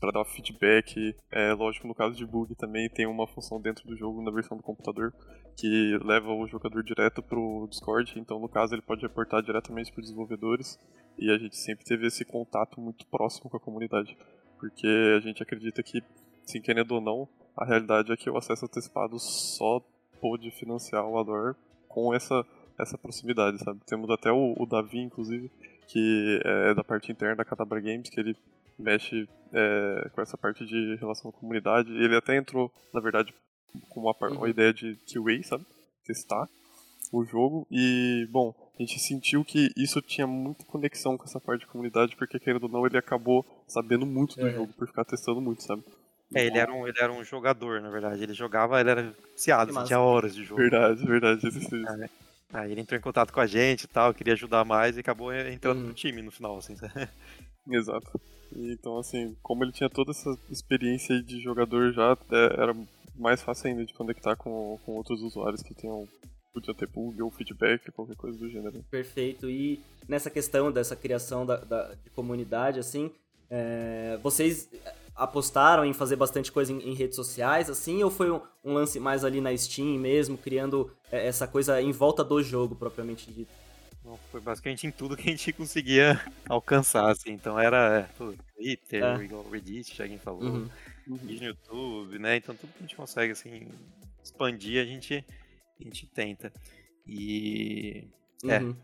para 0.00 0.10
dar 0.10 0.24
feedback. 0.24 1.14
É 1.30 1.52
lógico, 1.52 1.86
no 1.86 1.94
caso 1.94 2.16
de 2.16 2.24
bug 2.24 2.54
também 2.54 2.88
tem 2.88 3.06
uma 3.06 3.26
função 3.26 3.60
dentro 3.60 3.86
do 3.86 3.94
jogo 3.94 4.22
na 4.22 4.30
versão 4.30 4.56
do 4.56 4.62
computador 4.62 5.12
que 5.54 5.98
leva 6.02 6.32
o 6.32 6.46
jogador 6.46 6.82
direto 6.82 7.22
pro 7.22 7.66
Discord. 7.68 8.18
Então, 8.18 8.38
no 8.38 8.48
caso, 8.48 8.74
ele 8.74 8.82
pode 8.82 9.02
reportar 9.02 9.42
diretamente 9.42 9.92
para 9.92 10.00
os 10.00 10.06
desenvolvedores 10.06 10.78
e 11.18 11.30
a 11.30 11.38
gente 11.38 11.56
sempre 11.56 11.84
teve 11.84 12.06
esse 12.06 12.24
contato 12.24 12.80
muito 12.80 13.06
próximo 13.06 13.50
com 13.50 13.56
a 13.56 13.60
comunidade, 13.60 14.16
porque 14.58 14.86
a 15.16 15.20
gente 15.20 15.42
acredita 15.42 15.82
que, 15.82 16.02
sem 16.44 16.60
querendo 16.60 16.92
ou 16.92 17.00
não, 17.00 17.28
a 17.56 17.64
realidade 17.64 18.12
é 18.12 18.16
que 18.16 18.30
o 18.30 18.36
acesso 18.36 18.64
antecipado 18.64 19.18
só 19.18 19.80
pôde 20.20 20.50
financiar 20.50 21.04
o 21.06 21.18
Ador 21.18 21.56
com 21.88 22.14
essa, 22.14 22.44
essa 22.78 22.96
proximidade, 22.96 23.58
sabe? 23.58 23.80
Temos 23.86 24.08
até 24.10 24.30
o, 24.30 24.54
o 24.56 24.66
Davi, 24.66 24.98
inclusive, 24.98 25.50
que 25.88 26.40
é 26.44 26.74
da 26.74 26.84
parte 26.84 27.10
interna 27.10 27.36
da 27.36 27.44
Catabra 27.44 27.80
Games, 27.80 28.10
que 28.10 28.20
ele 28.20 28.36
mexe 28.78 29.28
é, 29.52 30.10
com 30.14 30.20
essa 30.20 30.38
parte 30.38 30.64
de 30.64 30.96
relação 30.96 31.30
com 31.32 31.36
a 31.36 31.40
comunidade. 31.40 31.90
Ele 31.90 32.16
até 32.16 32.36
entrou, 32.36 32.72
na 32.94 33.00
verdade, 33.00 33.34
com 33.88 34.00
uma, 34.00 34.14
uma 34.20 34.40
uhum. 34.40 34.46
ideia 34.46 34.72
de 34.72 34.96
QA, 35.06 35.42
sabe? 35.42 35.66
Testar 36.04 36.48
o 37.12 37.24
jogo. 37.24 37.66
E, 37.70 38.28
bom, 38.30 38.54
a 38.78 38.82
gente 38.82 38.98
sentiu 39.00 39.44
que 39.44 39.70
isso 39.76 40.00
tinha 40.00 40.26
muita 40.26 40.64
conexão 40.64 41.18
com 41.18 41.24
essa 41.24 41.40
parte 41.40 41.60
de 41.60 41.66
comunidade, 41.66 42.14
porque, 42.14 42.38
querendo 42.38 42.64
ou 42.64 42.68
não, 42.68 42.86
ele 42.86 42.96
acabou 42.96 43.44
sabendo 43.66 44.06
muito 44.06 44.36
do 44.36 44.46
é. 44.46 44.52
jogo, 44.52 44.72
por 44.72 44.86
ficar 44.86 45.04
testando 45.04 45.40
muito, 45.40 45.64
sabe? 45.64 45.82
É, 46.32 46.46
ele 46.46 46.58
era, 46.58 46.72
um, 46.72 46.86
ele 46.86 46.98
era 47.00 47.12
um 47.12 47.24
jogador, 47.24 47.80
na 47.80 47.90
verdade. 47.90 48.22
Ele 48.22 48.34
jogava, 48.34 48.80
ele 48.80 48.90
era 48.90 49.14
viciado, 49.34 49.76
assim, 49.76 49.86
tinha 49.86 49.98
horas 49.98 50.34
de 50.34 50.44
jogo. 50.44 50.60
Verdade, 50.60 51.04
verdade, 51.04 51.46
existe 51.46 51.74
isso. 51.74 52.02
É. 52.02 52.08
Aí 52.52 52.70
ele 52.70 52.80
entrou 52.80 52.98
em 52.98 53.02
contato 53.02 53.32
com 53.32 53.40
a 53.40 53.46
gente 53.46 53.84
e 53.84 53.88
tal, 53.88 54.14
queria 54.14 54.34
ajudar 54.34 54.64
mais 54.64 54.96
e 54.96 55.00
acabou 55.00 55.34
entrando 55.34 55.80
hum. 55.80 55.88
no 55.88 55.94
time 55.94 56.22
no 56.22 56.30
final, 56.30 56.56
assim. 56.56 56.76
Exato. 57.68 58.20
Então, 58.54 58.98
assim, 58.98 59.36
como 59.42 59.64
ele 59.64 59.72
tinha 59.72 59.90
toda 59.90 60.12
essa 60.12 60.30
experiência 60.50 61.20
de 61.22 61.40
jogador 61.40 61.92
já, 61.92 62.16
é, 62.30 62.62
era 62.62 62.76
mais 63.16 63.42
fácil 63.42 63.68
ainda 63.68 63.84
de 63.84 63.92
conectar 63.92 64.36
com, 64.36 64.78
com 64.84 64.92
outros 64.92 65.20
usuários 65.20 65.62
que 65.62 65.74
tenham 65.74 66.06
podia 66.60 66.74
ter 66.74 66.86
bug 66.86 67.20
ou 67.22 67.30
feedback, 67.30 67.90
qualquer 67.92 68.16
coisa 68.16 68.38
do 68.38 68.48
gênero. 68.48 68.84
Perfeito. 68.90 69.48
E 69.48 69.80
nessa 70.08 70.30
questão 70.30 70.70
dessa 70.70 70.96
criação 70.96 71.46
da, 71.46 71.56
da 71.56 71.94
de 71.94 72.10
comunidade, 72.10 72.78
assim, 72.78 73.10
é, 73.50 74.18
vocês 74.22 74.68
apostaram 75.14 75.84
em 75.84 75.92
fazer 75.92 76.16
bastante 76.16 76.52
coisa 76.52 76.72
em, 76.72 76.90
em 76.90 76.94
redes 76.94 77.16
sociais, 77.16 77.68
assim, 77.68 78.02
ou 78.02 78.10
foi 78.10 78.30
um, 78.30 78.40
um, 78.64 78.72
lance 78.74 79.00
mais 79.00 79.24
ali 79.24 79.40
na 79.40 79.56
Steam 79.56 79.98
mesmo, 79.98 80.38
criando 80.38 80.90
é, 81.10 81.26
essa 81.26 81.46
coisa 81.46 81.80
em 81.82 81.90
volta 81.90 82.22
do 82.22 82.42
jogo, 82.42 82.76
propriamente 82.76 83.30
dito? 83.32 83.50
foi 84.30 84.40
basicamente 84.40 84.86
em 84.86 84.90
tudo 84.90 85.16
que 85.16 85.28
a 85.28 85.30
gente 85.30 85.52
conseguia 85.52 86.20
alcançar, 86.48 87.10
assim. 87.10 87.32
Então 87.32 87.58
era 87.58 88.00
é, 88.00 88.24
Twitter, 88.56 89.02
é. 89.02 89.16
Reddit, 89.50 89.94
já 89.94 90.04
alguém 90.04 90.18
falou, 90.18 90.42
uhum. 90.42 90.68
no 91.06 91.44
YouTube, 91.44 92.18
né? 92.18 92.36
Então 92.36 92.54
tudo 92.54 92.72
que 92.72 92.78
a 92.78 92.82
gente 92.82 92.96
consegue, 92.96 93.32
assim, 93.32 93.68
expandir, 94.22 94.82
a 94.82 94.86
gente, 94.86 95.24
a 95.80 95.84
gente 95.84 96.06
tenta. 96.06 96.52
E. 97.06 98.08
É. 98.44 98.60
Uhum. 98.60 98.76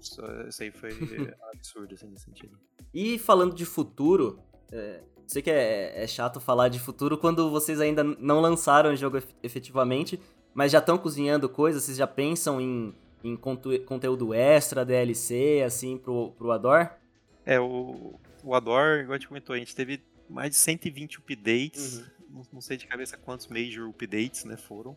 Isso, 0.00 0.20
isso 0.48 0.62
aí 0.62 0.70
foi 0.70 0.90
absurdo, 1.52 1.94
assim, 1.94 2.08
nesse 2.08 2.24
sentido. 2.24 2.58
E 2.92 3.18
falando 3.18 3.54
de 3.54 3.64
futuro, 3.64 4.38
é, 4.70 5.02
sei 5.26 5.42
que 5.42 5.50
é, 5.50 6.02
é, 6.02 6.06
chato 6.06 6.40
falar 6.40 6.68
de 6.68 6.78
futuro 6.78 7.16
quando 7.16 7.50
vocês 7.50 7.80
ainda 7.80 8.04
não 8.04 8.40
lançaram 8.40 8.92
o 8.92 8.96
jogo 8.96 9.18
efetivamente, 9.42 10.20
mas 10.52 10.72
já 10.72 10.78
estão 10.78 10.98
cozinhando 10.98 11.48
coisas, 11.48 11.82
vocês 11.82 11.96
já 11.96 12.06
pensam 12.06 12.60
em, 12.60 12.94
em 13.22 13.36
conteúdo 13.36 14.34
extra, 14.34 14.84
DLC, 14.84 15.62
assim, 15.64 15.96
pro, 15.96 16.32
pro 16.32 16.52
Ador? 16.52 16.90
É, 17.44 17.58
o, 17.58 18.14
o 18.42 18.54
Ador, 18.54 19.00
igual 19.00 19.14
a 19.14 19.18
gente 19.18 19.28
comentou, 19.28 19.54
a 19.54 19.58
gente 19.58 19.74
teve 19.74 20.02
mais 20.28 20.50
de 20.50 20.56
120 20.56 21.18
updates, 21.18 21.98
uhum. 21.98 22.04
não, 22.30 22.42
não, 22.54 22.60
sei 22.60 22.76
de 22.76 22.86
cabeça 22.86 23.16
quantos 23.16 23.46
major 23.48 23.88
updates, 23.88 24.44
né, 24.44 24.56
foram. 24.56 24.96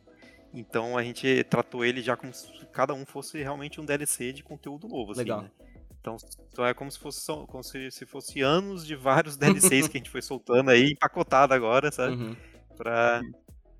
Então 0.53 0.97
a 0.97 1.03
gente 1.03 1.43
tratou 1.45 1.83
ele 1.83 2.01
já 2.01 2.15
como 2.15 2.33
se 2.33 2.47
cada 2.71 2.93
um 2.93 3.05
fosse 3.05 3.41
realmente 3.41 3.79
um 3.81 3.85
DLC 3.85 4.33
de 4.33 4.43
conteúdo 4.43 4.87
novo, 4.87 5.11
assim, 5.11 5.21
Legal. 5.21 5.41
Né? 5.43 5.51
Então, 5.99 6.15
então 6.51 6.65
é 6.65 6.73
como 6.73 6.89
se 6.89 6.97
fosse 6.97 7.25
como 7.47 7.63
se, 7.63 7.91
se 7.91 8.05
fosse 8.05 8.41
anos 8.41 8.85
de 8.85 8.95
vários 8.95 9.35
DLCs 9.37 9.87
que 9.87 9.97
a 9.97 9.99
gente 9.99 10.09
foi 10.09 10.21
soltando 10.21 10.71
aí, 10.71 10.91
empacotado 10.91 11.53
agora, 11.53 11.91
sabe? 11.91 12.15
Uhum. 12.15 12.35
Pra, 12.77 13.21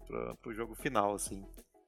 pra, 0.05 0.36
pro 0.36 0.53
jogo 0.53 0.76
final, 0.76 1.15
assim. 1.15 1.45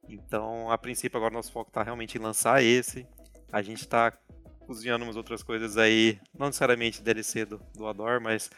Então, 0.08 0.70
a 0.70 0.78
princípio, 0.78 1.16
agora 1.16 1.34
nosso 1.34 1.52
foco 1.52 1.70
tá 1.70 1.82
realmente 1.82 2.16
em 2.16 2.20
lançar 2.20 2.62
esse. 2.62 3.06
A 3.52 3.62
gente 3.62 3.86
tá 3.86 4.12
cozinhando 4.60 5.04
umas 5.04 5.16
outras 5.16 5.42
coisas 5.42 5.76
aí, 5.76 6.18
não 6.36 6.46
necessariamente 6.46 7.02
DLC 7.02 7.44
do, 7.44 7.60
do 7.74 7.86
Ador, 7.86 8.20
mas 8.20 8.50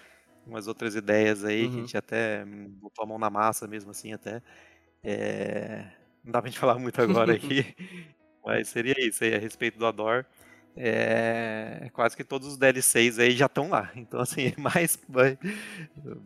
umas 0.46 0.66
outras 0.66 0.94
ideias 0.94 1.44
aí, 1.44 1.64
uhum. 1.64 1.70
que 1.70 1.74
a 1.74 1.78
uhum. 1.78 1.86
gente 1.86 1.96
até 1.96 2.44
botou 2.44 3.04
a 3.04 3.06
mão 3.06 3.18
na 3.18 3.30
massa 3.30 3.66
mesmo 3.66 3.90
assim 3.90 4.12
até. 4.12 4.42
É... 5.02 5.90
Não 6.24 6.32
dá 6.32 6.40
pra 6.40 6.50
gente 6.50 6.58
falar 6.58 6.78
muito 6.78 7.00
agora 7.00 7.32
aqui, 7.34 7.64
mas 8.44 8.68
seria 8.68 8.94
isso 8.98 9.24
aí 9.24 9.34
a 9.34 9.38
respeito 9.38 9.78
do 9.78 9.86
Ador. 9.86 10.24
É... 10.76 11.90
Quase 11.92 12.16
que 12.16 12.24
todos 12.24 12.48
os 12.48 12.56
DLCs 12.56 13.18
aí 13.18 13.32
já 13.32 13.46
estão 13.46 13.68
lá. 13.68 13.90
Então 13.94 14.20
assim, 14.20 14.52
é 14.56 14.60
mais 14.60 14.98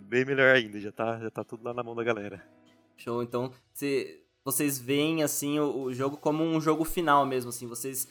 bem 0.09 0.25
melhor 0.25 0.55
ainda, 0.55 0.79
já 0.81 0.93
tá, 0.93 1.19
já 1.19 1.31
tá 1.31 1.43
tudo 1.43 1.65
lá 1.65 1.75
na 1.75 1.83
mão 1.83 1.95
da 1.95 2.05
galera. 2.05 2.43
Show, 2.97 3.23
então 3.23 3.53
se 3.75 4.23
vocês 4.45 4.79
veem 4.79 5.23
assim 5.23 5.59
o, 5.59 5.83
o 5.83 5.95
jogo 5.95 6.17
como 6.17 6.45
um 6.45 6.61
jogo 6.61 6.85
final 6.85 7.27
mesmo, 7.27 7.51
assim, 7.51 7.67
vocês 7.67 8.09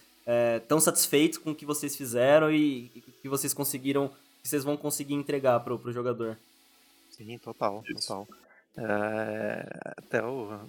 estão 0.61 0.77
é, 0.77 0.81
satisfeitos 0.81 1.37
com 1.37 1.51
o 1.51 1.55
que 1.55 1.65
vocês 1.65 1.95
fizeram 1.95 2.51
e, 2.51 2.91
e 2.95 3.01
que 3.21 3.29
vocês 3.29 3.53
conseguiram 3.53 4.11
que 4.41 4.49
vocês 4.49 4.63
vão 4.63 4.77
conseguir 4.77 5.15
entregar 5.15 5.59
pro, 5.61 5.79
pro 5.79 5.91
jogador. 5.91 6.37
Sim, 7.09 7.37
total, 7.39 7.83
Isso. 7.87 8.07
total. 8.07 8.27
É, 8.77 9.65
até 9.97 10.23
o 10.23 10.59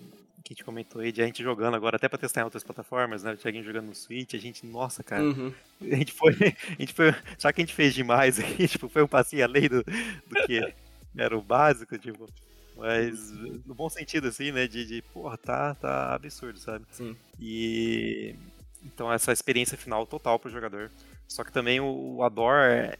que 0.47 0.53
a 0.53 0.55
gente 0.55 0.65
comentou 0.65 1.01
aí 1.03 1.11
de 1.11 1.21
a 1.21 1.27
gente 1.27 1.43
jogando 1.43 1.75
agora, 1.75 1.97
até 1.97 2.09
pra 2.09 2.19
testar 2.19 2.43
em 2.43 2.45
outras 2.45 2.63
plataformas, 2.63 3.25
né? 3.25 3.33
O 3.33 3.37
Thiaguinho 3.37 3.65
jogando 3.65 3.87
no 3.87 3.95
Switch, 3.95 4.35
a 4.35 4.39
gente, 4.39 4.65
nossa, 4.65 5.03
cara, 5.03 5.25
uhum. 5.25 5.53
a 5.81 5.95
gente 5.97 6.13
foi. 6.13 6.33
A 6.79 6.81
gente 6.81 6.93
foi. 6.93 7.13
Só 7.37 7.51
que 7.51 7.61
a 7.61 7.65
gente 7.65 7.75
fez 7.75 7.95
demais 7.95 8.39
aqui, 8.39 8.67
tipo, 8.69 8.89
foi 8.89 9.03
um 9.03 9.09
passinho 9.09 9.45
além 9.45 9.69
do, 9.69 9.83
do 9.83 10.47
que 10.47 10.61
era 11.17 11.37
o 11.37 11.43
básico, 11.43 11.99
tipo. 11.99 12.29
Mas 12.77 13.33
no 13.67 13.75
bom 13.75 13.89
sentido, 13.89 14.29
assim, 14.29 14.53
né? 14.53 14.69
De, 14.69 14.87
de 14.87 15.03
porra, 15.03 15.37
tá, 15.37 15.75
tá 15.75 16.15
absurdo, 16.15 16.59
sabe? 16.59 16.85
Sim. 16.91 17.17
E. 17.41 18.37
Então, 18.85 19.13
essa 19.13 19.33
experiência 19.33 19.77
final 19.77 20.07
total 20.07 20.39
pro 20.39 20.51
jogador. 20.51 20.93
Só 21.27 21.43
que 21.43 21.53
também 21.53 21.81
o 21.81 22.23
Ador 22.23 22.97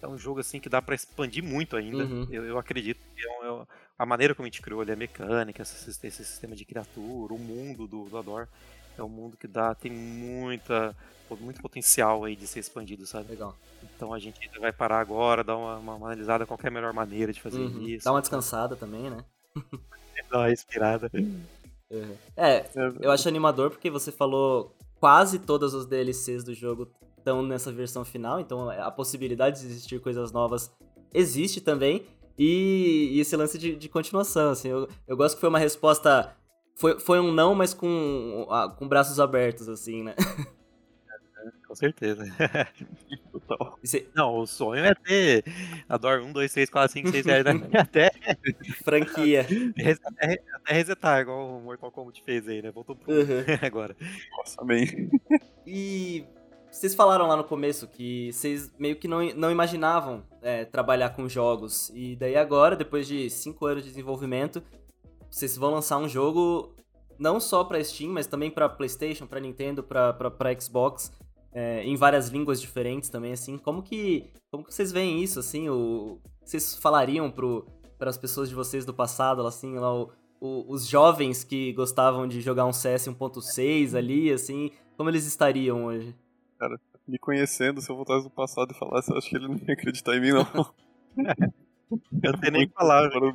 é 0.00 0.06
um 0.06 0.18
jogo 0.18 0.40
assim 0.40 0.60
que 0.60 0.68
dá 0.68 0.80
para 0.80 0.94
expandir 0.94 1.42
muito 1.42 1.76
ainda. 1.76 2.04
Uhum. 2.04 2.26
Eu, 2.30 2.44
eu, 2.44 2.58
acredito 2.58 3.00
que 3.14 3.26
é, 3.26 3.46
é, 3.46 3.66
a 3.98 4.06
maneira 4.06 4.34
como 4.34 4.46
a 4.46 4.50
gente 4.50 4.62
criou 4.62 4.80
ali, 4.80 4.92
a 4.92 4.96
mecânica, 4.96 5.62
esse, 5.62 5.90
esse 5.90 6.24
sistema 6.24 6.54
de 6.54 6.64
criatura, 6.64 7.34
o 7.34 7.38
mundo 7.38 7.86
do, 7.86 8.04
do 8.04 8.18
Ador, 8.18 8.48
é 8.96 9.02
um 9.02 9.08
mundo 9.08 9.36
que 9.36 9.46
dá, 9.46 9.74
tem 9.74 9.92
muita, 9.92 10.94
muito 11.40 11.60
potencial 11.60 12.24
aí 12.24 12.36
de 12.36 12.46
ser 12.46 12.60
expandido, 12.60 13.06
sabe? 13.06 13.30
Legal. 13.30 13.56
Então 13.82 14.12
a 14.12 14.18
gente 14.18 14.38
vai 14.58 14.72
parar 14.72 15.00
agora, 15.00 15.44
dar 15.44 15.56
uma, 15.56 15.76
uma, 15.78 15.94
analisada 16.06 16.46
qual 16.46 16.58
é 16.62 16.68
a 16.68 16.70
melhor 16.70 16.92
maneira 16.92 17.32
de 17.32 17.40
fazer 17.40 17.58
uhum. 17.58 17.86
isso. 17.86 18.04
Dá 18.04 18.12
uma 18.12 18.20
descansada 18.20 18.76
também, 18.76 19.10
né? 19.10 19.24
Dá 20.30 20.38
uma 20.38 20.48
respirada. 20.48 21.10
Uhum. 21.14 21.42
É, 22.36 22.68
eu 23.00 23.10
acho 23.10 23.28
animador 23.28 23.70
porque 23.70 23.90
você 23.90 24.12
falou 24.12 24.76
quase 25.00 25.38
todas 25.38 25.72
os 25.72 25.86
DLCs 25.86 26.44
do 26.44 26.54
jogo 26.54 26.90
estão 27.28 27.42
nessa 27.42 27.70
versão 27.70 28.04
final, 28.04 28.40
então 28.40 28.70
a 28.70 28.90
possibilidade 28.90 29.60
de 29.60 29.66
existir 29.66 30.00
coisas 30.00 30.32
novas 30.32 30.74
existe 31.12 31.60
também. 31.60 32.06
E, 32.38 33.10
e 33.12 33.20
esse 33.20 33.36
lance 33.36 33.58
de, 33.58 33.74
de 33.76 33.88
continuação, 33.88 34.50
assim, 34.50 34.68
eu, 34.68 34.88
eu 35.06 35.16
gosto 35.16 35.34
que 35.34 35.40
foi 35.40 35.48
uma 35.48 35.58
resposta. 35.58 36.34
Foi, 36.76 36.98
foi 36.98 37.18
um 37.20 37.32
não, 37.32 37.54
mas 37.54 37.74
com, 37.74 38.46
com 38.78 38.88
braços 38.88 39.18
abertos, 39.18 39.68
assim, 39.68 40.02
né? 40.02 40.14
Com 41.66 41.74
certeza. 41.74 42.24
Total. 43.30 43.78
Não, 44.14 44.38
o 44.38 44.46
sonho 44.46 44.84
é 44.84 44.94
ter 44.94 45.44
Adoro 45.86 46.24
1, 46.24 46.32
2, 46.32 46.52
3, 46.52 46.70
4, 46.70 46.92
5, 46.92 47.10
6, 47.10 47.24
7, 47.24 47.76
até. 47.76 48.10
Franquia. 48.82 49.46
Até, 50.04 50.42
até 50.54 50.72
resetar, 50.72 51.20
igual 51.20 51.58
o 51.58 51.60
Mortal 51.60 51.92
Kombat 51.92 52.22
fez 52.22 52.48
aí, 52.48 52.62
né? 52.62 52.70
Voltou 52.70 52.96
pro 52.96 53.12
uhum. 53.12 53.44
agora. 53.62 53.94
Nossa, 54.36 54.64
bem. 54.64 55.10
E 55.66 56.24
vocês 56.70 56.94
falaram 56.94 57.26
lá 57.26 57.36
no 57.36 57.44
começo 57.44 57.88
que 57.88 58.32
vocês 58.32 58.72
meio 58.78 58.96
que 58.96 59.08
não, 59.08 59.22
não 59.34 59.50
imaginavam 59.50 60.22
é, 60.42 60.64
trabalhar 60.64 61.10
com 61.10 61.28
jogos. 61.28 61.90
E 61.94 62.14
daí 62.16 62.36
agora, 62.36 62.76
depois 62.76 63.06
de 63.06 63.28
5 63.30 63.66
anos 63.66 63.84
de 63.84 63.90
desenvolvimento, 63.90 64.62
vocês 65.30 65.56
vão 65.56 65.72
lançar 65.72 65.98
um 65.98 66.08
jogo 66.08 66.74
não 67.18 67.40
só 67.40 67.64
para 67.64 67.82
Steam, 67.82 68.12
mas 68.12 68.26
também 68.26 68.50
para 68.50 68.68
PlayStation, 68.68 69.26
para 69.26 69.40
Nintendo, 69.40 69.82
para 69.82 70.60
Xbox, 70.60 71.12
é, 71.52 71.82
em 71.82 71.96
várias 71.96 72.28
línguas 72.28 72.60
diferentes 72.60 73.08
também, 73.08 73.32
assim. 73.32 73.58
Como 73.58 73.82
que, 73.82 74.30
como 74.50 74.64
que 74.64 74.72
vocês 74.72 74.92
veem 74.92 75.22
isso, 75.22 75.40
assim? 75.40 75.68
O, 75.68 76.20
vocês 76.44 76.76
falariam 76.76 77.30
para 77.30 78.10
as 78.10 78.16
pessoas 78.16 78.48
de 78.48 78.54
vocês 78.54 78.84
do 78.84 78.94
passado, 78.94 79.44
assim, 79.46 79.74
lá, 79.74 79.92
o, 79.92 80.10
o, 80.40 80.72
os 80.72 80.86
jovens 80.86 81.42
que 81.42 81.72
gostavam 81.72 82.28
de 82.28 82.40
jogar 82.40 82.66
um 82.66 82.72
CS 82.72 83.08
1.6 83.08 83.96
ali, 83.96 84.30
assim, 84.30 84.70
como 84.96 85.10
eles 85.10 85.26
estariam 85.26 85.86
hoje? 85.86 86.14
Cara. 86.58 86.80
Me 87.06 87.18
conhecendo, 87.18 87.80
se 87.80 87.90
eu 87.90 87.96
voltasse 87.96 88.24
no 88.24 88.30
passado 88.30 88.72
e 88.72 88.78
falasse, 88.78 89.10
eu 89.10 89.16
acho 89.16 89.28
que 89.28 89.36
ele 89.36 89.48
não 89.48 89.56
ia 89.56 89.74
acreditar 89.74 90.16
em 90.16 90.20
mim, 90.20 90.32
não. 90.32 90.74
eu 92.22 92.32
não 92.32 92.40
tenho 92.40 92.52
nem 92.52 92.68
palavra. 92.68 93.34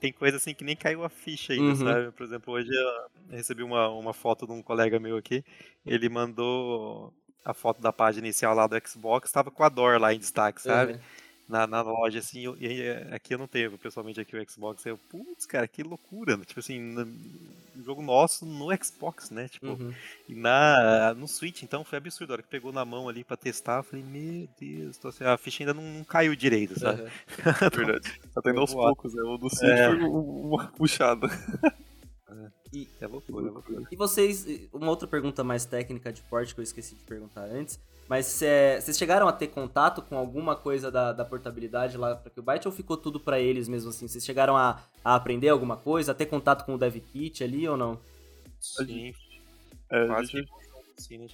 Tem 0.00 0.12
coisa 0.12 0.36
assim 0.36 0.54
que 0.54 0.64
nem 0.64 0.76
caiu 0.76 1.04
a 1.04 1.08
ficha 1.08 1.52
ainda, 1.52 1.68
uhum. 1.70 1.76
sabe? 1.76 2.12
Por 2.12 2.24
exemplo, 2.24 2.54
hoje 2.54 2.70
eu 2.70 3.36
recebi 3.36 3.62
uma, 3.62 3.88
uma 3.88 4.12
foto 4.12 4.46
de 4.46 4.52
um 4.52 4.62
colega 4.62 4.98
meu 4.98 5.16
aqui. 5.16 5.44
Ele 5.84 6.08
mandou 6.08 7.12
a 7.44 7.54
foto 7.54 7.80
da 7.80 7.92
página 7.92 8.26
inicial 8.26 8.54
lá 8.54 8.66
do 8.66 8.76
Xbox, 8.86 9.30
tava 9.30 9.50
com 9.50 9.62
a 9.62 9.68
Dor 9.68 10.00
lá 10.00 10.12
em 10.12 10.18
destaque, 10.18 10.62
sabe? 10.62 10.92
Uhum 10.92 11.25
na, 11.48 11.66
na 11.66 11.82
loja, 11.82 12.18
assim, 12.18 12.44
eu, 12.44 12.56
e 12.58 12.82
é, 12.82 13.08
aqui 13.12 13.34
eu 13.34 13.38
não 13.38 13.46
tenho, 13.46 13.78
pessoalmente, 13.78 14.20
aqui 14.20 14.36
o 14.36 14.50
Xbox, 14.50 14.84
eu, 14.84 14.98
putz, 14.98 15.46
cara, 15.46 15.68
que 15.68 15.82
loucura, 15.82 16.36
né? 16.36 16.44
tipo 16.44 16.60
assim, 16.60 16.80
um 17.76 17.84
jogo 17.84 18.02
nosso 18.02 18.44
no 18.44 18.68
Xbox, 18.82 19.30
né, 19.30 19.48
tipo, 19.48 19.68
uhum. 19.68 19.94
e 20.28 20.34
na, 20.34 21.14
no 21.14 21.28
Switch, 21.28 21.62
então 21.62 21.84
foi 21.84 21.98
absurdo, 21.98 22.30
a 22.30 22.34
hora 22.34 22.42
que 22.42 22.48
pegou 22.48 22.72
na 22.72 22.84
mão 22.84 23.08
ali 23.08 23.22
pra 23.22 23.36
testar, 23.36 23.78
eu 23.78 23.82
falei, 23.84 24.04
meu 24.04 24.48
Deus, 24.58 24.96
então, 24.96 25.08
assim, 25.08 25.24
a 25.24 25.38
ficha 25.38 25.62
ainda 25.62 25.74
não, 25.74 25.82
não, 25.82 26.04
caiu 26.04 26.34
direito, 26.34 26.78
sabe? 26.78 27.02
Uhum. 27.02 27.08
Verdade, 27.74 28.20
tá 28.34 28.42
tendo 28.42 28.60
aos 28.60 28.74
poucos, 28.74 29.14
né, 29.14 29.22
o 29.22 29.36
do 29.36 29.48
Switch 29.48 29.70
é. 29.70 29.88
foi 29.88 30.08
uma 30.08 30.66
puxada. 30.68 31.28
E, 32.76 32.86
é 33.00 33.06
loucura, 33.06 33.48
é 33.48 33.50
loucura. 33.50 33.88
E 33.90 33.96
vocês, 33.96 34.46
uma 34.70 34.90
outra 34.90 35.08
pergunta 35.08 35.42
mais 35.42 35.64
técnica 35.64 36.12
de 36.12 36.20
porte 36.20 36.54
que 36.54 36.60
eu 36.60 36.62
esqueci 36.62 36.94
de 36.94 37.02
perguntar 37.04 37.44
antes, 37.44 37.80
mas 38.06 38.42
é, 38.42 38.78
vocês 38.78 38.98
chegaram 38.98 39.26
a 39.26 39.32
ter 39.32 39.46
contato 39.46 40.02
com 40.02 40.18
alguma 40.18 40.54
coisa 40.54 40.90
da, 40.90 41.10
da 41.10 41.24
portabilidade 41.24 41.96
lá 41.96 42.14
para 42.14 42.30
que 42.30 42.38
o 42.38 42.42
Byte 42.42 42.68
ou 42.68 42.74
ficou 42.74 42.98
tudo 42.98 43.18
para 43.18 43.40
eles 43.40 43.66
mesmo 43.66 43.88
assim? 43.88 44.06
Vocês 44.06 44.22
chegaram 44.22 44.54
a, 44.54 44.82
a, 45.02 45.14
aprender 45.14 45.48
alguma 45.48 45.78
coisa, 45.78 46.12
a 46.12 46.14
ter 46.14 46.26
contato 46.26 46.66
com 46.66 46.74
o 46.74 46.78
Dev 46.78 46.96
Kit 46.96 47.42
ali 47.42 47.66
ou 47.66 47.78
não? 47.78 47.98
Sim. 48.60 49.14
É, 49.90 50.06
Quase 50.06 50.32
gente... 50.32 50.50
Sim, 50.98 51.18
né, 51.18 51.26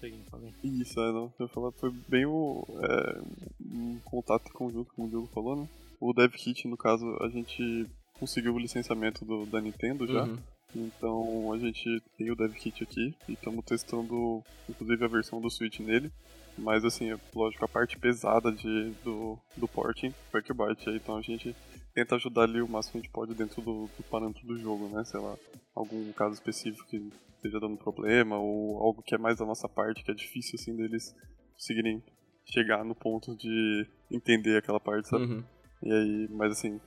Isso, 0.63 1.01
é, 1.01 1.13
não. 1.13 1.33
Eu 1.41 1.49
falar, 1.49 1.73
foi 1.73 1.91
bem 2.09 2.25
o 2.25 2.65
é, 2.83 3.21
um 3.61 3.99
contato 4.05 4.53
conjunto, 4.53 4.93
como 4.95 5.09
o 5.09 5.11
Diogo 5.11 5.31
falou, 5.35 5.57
né? 5.57 5.69
O 6.01 6.13
Dev 6.13 6.33
Kit, 6.33 6.67
no 6.69 6.77
caso, 6.77 7.05
a 7.21 7.29
gente 7.29 7.87
conseguiu 8.19 8.55
o 8.55 8.59
licenciamento 8.59 9.25
do, 9.25 9.45
da 9.47 9.61
Nintendo 9.61 10.07
já. 10.07 10.23
Uhum. 10.23 10.37
Então 10.75 11.53
a 11.53 11.59
gente 11.59 12.03
tem 12.17 12.31
o 12.31 12.37
Dev 12.37 12.53
Kit 12.55 12.83
aqui 12.83 13.15
e 13.29 13.33
estamos 13.33 13.65
testando, 13.65 14.43
inclusive, 14.69 15.05
a 15.05 15.09
versão 15.09 15.41
do 15.41 15.51
Switch 15.51 15.81
nele. 15.81 16.11
Mas 16.57 16.85
assim, 16.85 17.17
lógico, 17.35 17.65
a 17.65 17.69
parte 17.69 17.99
pesada 17.99 18.53
de, 18.53 18.91
do, 19.03 19.39
do 19.57 19.69
porting 19.69 20.15
foi 20.31 20.43
que 20.43 20.53
bate. 20.53 20.89
Então 20.91 21.17
a 21.17 21.23
gente 21.23 21.55
tenta 21.95 22.17
ajudar 22.17 22.43
ali 22.43 22.61
o 22.61 22.69
máximo 22.69 22.93
que 22.93 22.99
a 22.99 23.01
gente 23.03 23.13
pode 23.13 23.35
dentro 23.35 23.63
do, 23.63 23.89
do 23.97 24.03
parâmetro 24.11 24.47
do 24.47 24.57
jogo, 24.57 24.89
né? 24.89 25.05
Sei 25.05 25.21
lá, 25.21 25.37
algum 25.75 26.13
caso 26.13 26.35
específico 26.35 26.87
que 26.89 27.11
esteja 27.37 27.59
dando 27.59 27.77
problema, 27.77 28.39
ou 28.39 28.79
algo 28.79 29.03
que 29.03 29.15
é 29.15 29.19
mais 29.19 29.39
da 29.39 29.47
nossa 29.47 29.69
parte, 29.69 30.05
que 30.05 30.11
é 30.11 30.15
difícil 30.15 30.59
assim 30.61 30.77
deles 30.77 31.15
conseguirem 31.55 32.03
chegar 32.45 32.85
no 32.85 32.95
ponto 32.95 33.37
de 33.37 33.87
entender 34.11 34.57
aquela 34.57 34.81
parte, 34.81 35.09
sabe? 35.09 35.25
Uhum. 35.25 35.45
E 35.83 35.93
aí, 35.93 36.29
mas 36.31 36.53
assim, 36.53 36.81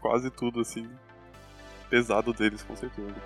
quase 0.00 0.30
tudo 0.30 0.60
assim, 0.60 0.88
pesado 1.92 2.32
deles, 2.32 2.62
com 2.62 2.74
certeza, 2.74 3.06
do. 3.06 3.20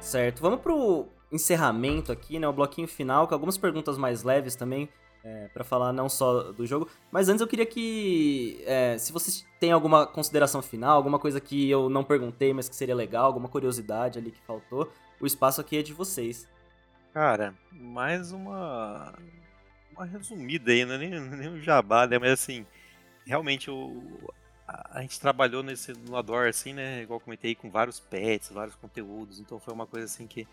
Certo, 0.00 0.40
vamos 0.40 0.60
pro 0.60 1.08
encerramento 1.32 2.12
aqui, 2.12 2.38
né? 2.38 2.46
O 2.46 2.52
bloquinho 2.52 2.86
final, 2.86 3.26
com 3.26 3.34
algumas 3.34 3.58
perguntas 3.58 3.98
mais 3.98 4.22
leves 4.22 4.54
também, 4.54 4.88
é, 5.24 5.48
para 5.48 5.64
falar 5.64 5.92
não 5.92 6.08
só 6.08 6.52
do 6.52 6.64
jogo. 6.64 6.88
Mas 7.10 7.28
antes 7.28 7.40
eu 7.40 7.48
queria 7.48 7.66
que. 7.66 8.62
É, 8.64 8.96
se 8.98 9.12
vocês 9.12 9.44
têm 9.58 9.72
alguma 9.72 10.06
consideração 10.06 10.62
final, 10.62 10.96
alguma 10.96 11.18
coisa 11.18 11.40
que 11.40 11.68
eu 11.68 11.90
não 11.90 12.04
perguntei, 12.04 12.54
mas 12.54 12.68
que 12.68 12.76
seria 12.76 12.94
legal, 12.94 13.26
alguma 13.26 13.48
curiosidade 13.48 14.16
ali 14.16 14.30
que 14.30 14.40
faltou, 14.46 14.88
o 15.20 15.26
espaço 15.26 15.60
aqui 15.60 15.76
é 15.76 15.82
de 15.82 15.92
vocês. 15.92 16.46
Cara, 17.12 17.54
mais 17.72 18.32
uma 18.32 19.14
uma 19.92 20.04
resumida 20.04 20.70
aí, 20.70 20.84
não 20.84 20.94
é 20.94 20.98
nem, 20.98 21.20
nem 21.20 21.48
um 21.48 21.60
jabá, 21.60 22.06
né? 22.06 22.18
Mas 22.18 22.30
assim, 22.32 22.64
realmente 23.26 23.70
o, 23.70 24.32
a, 24.66 24.98
a 24.98 25.02
gente 25.02 25.18
trabalhou 25.20 25.62
nesse 25.62 25.92
Adore, 26.14 26.48
assim, 26.50 26.72
né? 26.72 27.02
Igual 27.02 27.20
comentei, 27.20 27.54
com 27.54 27.70
vários 27.70 27.98
pets, 27.98 28.50
vários 28.50 28.76
conteúdos. 28.76 29.40
Então 29.40 29.58
foi 29.58 29.74
uma 29.74 29.86
coisa 29.86 30.06
assim 30.06 30.26
que 30.26 30.46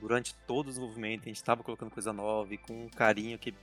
durante 0.00 0.34
todo 0.46 0.66
o 0.66 0.70
desenvolvimento 0.70 1.22
a 1.22 1.28
gente 1.28 1.36
estava 1.36 1.62
colocando 1.62 1.90
coisa 1.90 2.12
nova 2.12 2.54
e 2.54 2.58
com 2.58 2.86
um 2.86 2.88
carinho 2.88 3.38
que. 3.38 3.54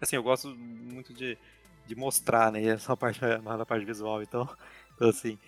Assim, 0.00 0.16
eu 0.16 0.22
gosto 0.22 0.48
muito 0.54 1.12
de, 1.14 1.38
de 1.86 1.94
mostrar, 1.94 2.52
né? 2.52 2.62
Essa 2.64 2.96
parte 2.96 3.20
mais 3.42 3.58
da 3.58 3.66
parte 3.66 3.84
visual, 3.84 4.22
então, 4.22 4.48
então 4.94 5.08
assim. 5.08 5.38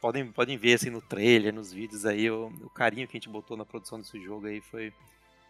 Podem, 0.00 0.30
podem 0.30 0.56
ver 0.56 0.74
assim 0.74 0.90
no 0.90 1.02
trailer, 1.02 1.52
nos 1.52 1.72
vídeos 1.72 2.06
aí, 2.06 2.30
o, 2.30 2.46
o 2.62 2.70
carinho 2.70 3.08
que 3.08 3.16
a 3.16 3.18
gente 3.18 3.28
botou 3.28 3.56
na 3.56 3.64
produção 3.64 3.98
desse 3.98 4.22
jogo 4.22 4.46
aí 4.46 4.60
foi, 4.60 4.92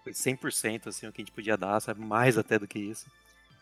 foi 0.08 0.12
100% 0.12 0.88
assim, 0.88 1.06
o 1.06 1.12
que 1.12 1.20
a 1.20 1.24
gente 1.24 1.34
podia 1.34 1.56
dar, 1.56 1.80
sabe? 1.80 2.00
Mais 2.00 2.38
até 2.38 2.58
do 2.58 2.66
que 2.66 2.78
isso. 2.78 3.06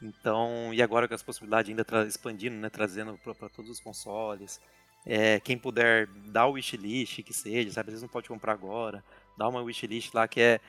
Então, 0.03 0.73
e 0.73 0.83
agora 0.83 1.09
com 1.09 1.15
as 1.15 1.23
possibilidades 1.23 1.71
ainda 1.71 1.85
expandindo, 2.07 2.57
né, 2.57 2.69
trazendo 2.69 3.19
para 3.19 3.49
todos 3.49 3.71
os 3.71 3.81
consoles. 3.81 4.61
É, 5.05 5.41
quem 5.41 5.57
puder 5.57 6.07
dar 6.07 6.47
o 6.47 6.53
wishlist, 6.53 7.23
que 7.23 7.33
seja, 7.33 7.71
sabe? 7.71 7.89
Às 7.89 7.95
vezes 7.95 8.03
não 8.03 8.09
pode 8.09 8.29
comprar 8.29 8.53
agora. 8.53 9.03
Dá 9.37 9.49
uma 9.49 9.63
wishlist 9.63 10.13
lá 10.13 10.27
que 10.29 10.41
é 10.41 10.61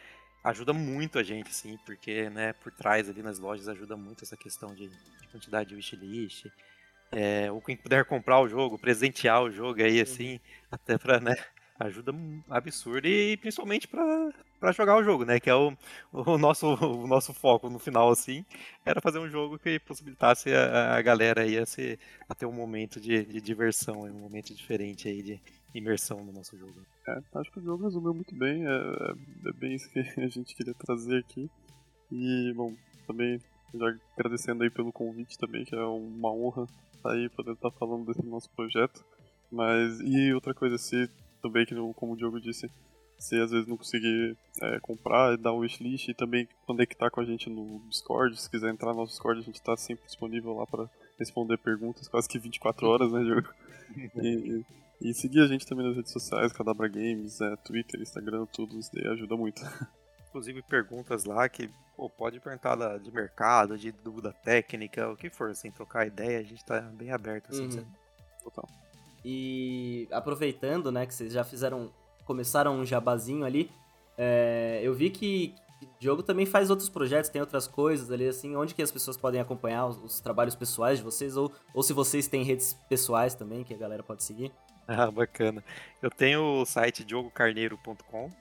ajuda 0.43 0.71
muito 0.73 1.19
a 1.19 1.23
gente, 1.23 1.49
assim, 1.49 1.77
porque, 1.85 2.29
né, 2.29 2.53
por 2.53 2.71
trás 2.71 3.09
ali 3.09 3.21
nas 3.21 3.39
lojas 3.39 3.67
ajuda 3.67 3.97
muito 3.97 4.23
essa 4.23 4.37
questão 4.37 4.73
de, 4.73 4.87
de 4.87 5.27
quantidade 5.31 5.69
de 5.69 5.75
wishlist. 5.75 6.45
É, 7.11 7.51
ou 7.51 7.61
quem 7.61 7.75
puder 7.75 8.05
comprar 8.05 8.39
o 8.39 8.47
jogo, 8.47 8.77
presentear 8.77 9.41
o 9.41 9.51
jogo 9.51 9.81
aí, 9.81 10.01
assim, 10.01 10.39
até 10.71 10.97
para, 10.97 11.19
né, 11.19 11.35
ajuda 11.79 12.13
absurda 12.49 13.07
e 13.07 13.37
principalmente 13.37 13.87
para 13.87 14.71
jogar 14.71 14.97
o 14.97 15.03
jogo, 15.03 15.25
né? 15.25 15.39
Que 15.39 15.49
é 15.49 15.55
o, 15.55 15.75
o, 16.11 16.37
nosso, 16.37 16.67
o 16.73 17.07
nosso 17.07 17.33
foco 17.33 17.69
no 17.69 17.79
final, 17.79 18.09
assim, 18.09 18.43
era 18.85 19.01
fazer 19.01 19.19
um 19.19 19.29
jogo 19.29 19.59
que 19.59 19.79
possibilitasse 19.79 20.53
a, 20.53 20.95
a 20.95 21.01
galera 21.01 21.41
aí 21.41 21.57
a, 21.57 21.65
se, 21.65 21.99
a 22.27 22.33
ter 22.33 22.45
um 22.45 22.51
momento 22.51 22.99
de, 22.99 23.23
de 23.25 23.39
diversão, 23.39 24.01
um 24.01 24.19
momento 24.19 24.53
diferente 24.53 25.07
aí 25.07 25.21
de 25.21 25.41
imersão 25.73 26.23
no 26.23 26.31
nosso 26.31 26.57
jogo. 26.57 26.73
É, 27.07 27.19
acho 27.35 27.51
que 27.51 27.59
o 27.59 27.63
jogo 27.63 27.83
resumiu 27.83 28.13
muito 28.13 28.35
bem, 28.35 28.65
é, 28.65 28.69
é, 28.69 29.49
é 29.49 29.53
bem 29.53 29.75
isso 29.75 29.89
que 29.91 29.99
a 30.19 30.27
gente 30.27 30.55
queria 30.55 30.73
trazer 30.73 31.19
aqui. 31.19 31.49
E, 32.11 32.53
bom, 32.55 32.73
também 33.05 33.39
já 33.73 33.93
agradecendo 34.17 34.63
aí 34.63 34.69
pelo 34.69 34.91
convite 34.91 35.37
também, 35.37 35.65
que 35.65 35.75
é 35.75 35.83
uma 35.83 36.31
honra 36.31 36.65
estar 36.95 37.11
aí 37.11 37.29
poder 37.29 37.51
estar 37.51 37.71
falando 37.71 38.05
desse 38.05 38.25
nosso 38.25 38.49
projeto. 38.51 39.03
Mas, 39.51 39.99
e 40.01 40.33
outra 40.33 40.53
coisa, 40.53 40.77
se 40.77 41.09
também, 41.37 41.65
que 41.65 41.75
como 41.95 42.13
o 42.13 42.17
Diogo 42.17 42.39
disse, 42.39 42.69
se 43.17 43.39
às 43.39 43.51
vezes 43.51 43.67
não 43.67 43.77
conseguir 43.77 44.37
é, 44.61 44.79
comprar, 44.79 45.37
dar 45.37 45.53
um 45.53 45.59
wishlist 45.59 46.09
e 46.09 46.13
também 46.13 46.47
conectar 46.65 47.09
com 47.09 47.19
a 47.19 47.25
gente 47.25 47.49
no 47.49 47.79
Discord. 47.89 48.39
Se 48.39 48.49
quiser 48.49 48.69
entrar 48.69 48.91
no 48.91 48.99
nosso 48.99 49.13
Discord, 49.13 49.41
a 49.41 49.43
gente 49.43 49.55
está 49.55 49.75
sempre 49.75 50.05
disponível 50.05 50.53
lá 50.53 50.65
para 50.67 50.89
responder 51.17 51.57
perguntas, 51.57 52.07
quase 52.07 52.29
que 52.29 52.37
24 52.37 52.85
horas, 52.87 53.11
né, 53.11 53.23
Diogo? 53.23 53.49
e, 54.15 54.65
e, 55.01 55.13
seguir 55.13 55.41
a 55.41 55.47
gente 55.47 55.65
também 55.65 55.87
nas 55.87 55.95
redes 55.95 56.11
sociais, 56.11 56.51
Cadabra 56.51 56.87
Games, 56.87 57.41
é, 57.41 57.55
Twitter, 57.57 58.01
Instagram, 58.01 58.45
tudo 58.47 58.77
isso 58.77 58.91
daí 58.93 59.07
ajuda 59.07 59.35
muito. 59.35 59.61
Inclusive 60.29 60.61
perguntas 60.63 61.23
lá 61.23 61.47
que 61.49 61.69
pô, 61.95 62.09
pode 62.09 62.39
perguntar 62.39 62.99
de 62.99 63.11
mercado, 63.11 63.77
de 63.77 63.91
dúvida 63.91 64.31
técnica, 64.43 65.09
o 65.09 65.15
que 65.15 65.29
for, 65.29 65.55
sem 65.55 65.69
assim, 65.69 65.75
trocar 65.75 66.05
ideia, 66.05 66.39
a 66.39 66.43
gente 66.43 66.57
está 66.57 66.81
bem 66.81 67.11
aberto, 67.11 67.49
assim, 67.49 67.67
uhum. 67.67 67.85
Total. 68.43 68.69
E 69.29 70.07
aproveitando, 70.09 70.89
né, 70.89 71.05
que 71.05 71.13
vocês 71.13 71.33
já 71.33 71.43
fizeram, 71.43 71.91
começaram 72.23 72.79
um 72.79 72.85
jabazinho 72.85 73.43
ali, 73.43 73.69
é, 74.17 74.79
eu 74.81 74.93
vi 74.93 75.09
que 75.09 75.53
o 75.81 75.99
Diogo 75.99 76.23
também 76.23 76.45
faz 76.45 76.69
outros 76.69 76.87
projetos, 76.87 77.29
tem 77.29 77.41
outras 77.41 77.67
coisas 77.67 78.09
ali, 78.09 78.25
assim, 78.25 78.55
onde 78.55 78.73
que 78.73 78.81
as 78.81 78.89
pessoas 78.89 79.17
podem 79.17 79.41
acompanhar 79.41 79.85
os, 79.85 80.01
os 80.01 80.21
trabalhos 80.21 80.55
pessoais 80.55 80.99
de 80.99 81.03
vocês, 81.03 81.35
ou, 81.35 81.51
ou 81.73 81.83
se 81.83 81.91
vocês 81.91 82.25
têm 82.29 82.41
redes 82.41 82.73
pessoais 82.87 83.35
também, 83.35 83.65
que 83.65 83.73
a 83.73 83.77
galera 83.77 84.01
pode 84.01 84.23
seguir. 84.23 84.49
Ah, 84.87 85.11
bacana. 85.11 85.61
Eu 86.01 86.09
tenho 86.09 86.61
o 86.61 86.65
site 86.65 87.03
diogocarneiro.com. 87.03 88.31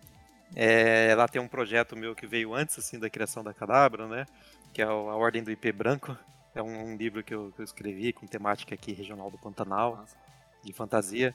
É, 0.55 1.12
lá 1.16 1.26
tem 1.26 1.43
um 1.43 1.49
projeto 1.49 1.97
meu 1.97 2.14
que 2.14 2.28
veio 2.28 2.55
antes 2.55 2.78
assim 2.78 2.97
da 2.97 3.11
criação 3.11 3.43
da 3.43 3.53
Cadabra, 3.53 4.07
né? 4.07 4.24
Que 4.72 4.82
é 4.82 4.84
a 4.84 4.95
Ordem 4.95 5.43
do 5.43 5.51
IP 5.51 5.72
Branco. 5.72 6.16
É 6.55 6.62
um, 6.62 6.93
um 6.93 6.97
livro 6.97 7.24
que 7.24 7.34
eu, 7.34 7.51
que 7.51 7.61
eu, 7.61 7.64
escrevi 7.64 8.12
com 8.12 8.24
temática 8.24 8.72
aqui 8.72 8.93
regional 8.93 9.32
do 9.32 9.37
Pantanal. 9.37 9.97
Nossa 9.97 10.26
de 10.67 10.73
fantasia. 10.73 11.35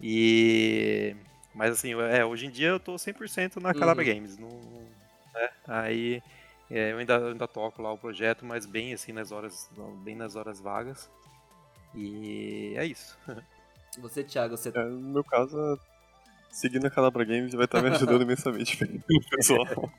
E. 0.00 1.14
Mas 1.54 1.72
assim, 1.72 1.92
é, 1.94 2.24
hoje 2.24 2.46
em 2.46 2.50
dia 2.50 2.68
eu 2.68 2.80
tô 2.80 2.94
100% 2.94 3.60
na 3.60 3.72
Calabria 3.72 4.12
uhum. 4.12 4.18
Games. 4.18 4.38
No, 4.38 4.48
né? 5.32 5.50
Aí 5.68 6.22
é, 6.70 6.92
eu, 6.92 6.98
ainda, 6.98 7.14
eu 7.14 7.28
ainda 7.28 7.46
toco 7.46 7.80
lá 7.80 7.92
o 7.92 7.98
projeto, 7.98 8.44
mas 8.44 8.66
bem 8.66 8.92
assim 8.92 9.12
nas 9.12 9.30
horas. 9.30 9.70
Bem 10.02 10.16
nas 10.16 10.34
horas 10.34 10.60
vagas. 10.60 11.10
E 11.94 12.74
é 12.76 12.84
isso. 12.84 13.16
Você, 13.98 14.24
Thiago, 14.24 14.56
você. 14.56 14.70
É, 14.70 14.84
no 14.86 15.12
meu 15.12 15.22
caso, 15.22 15.78
seguindo 16.54 16.86
a 16.86 16.90
Calabra 16.90 17.24
Games 17.24 17.52
vai 17.52 17.64
estar 17.64 17.82
me 17.82 17.88
ajudando 17.88 18.22
imensamente 18.22 18.78
pessoal. 19.28 19.90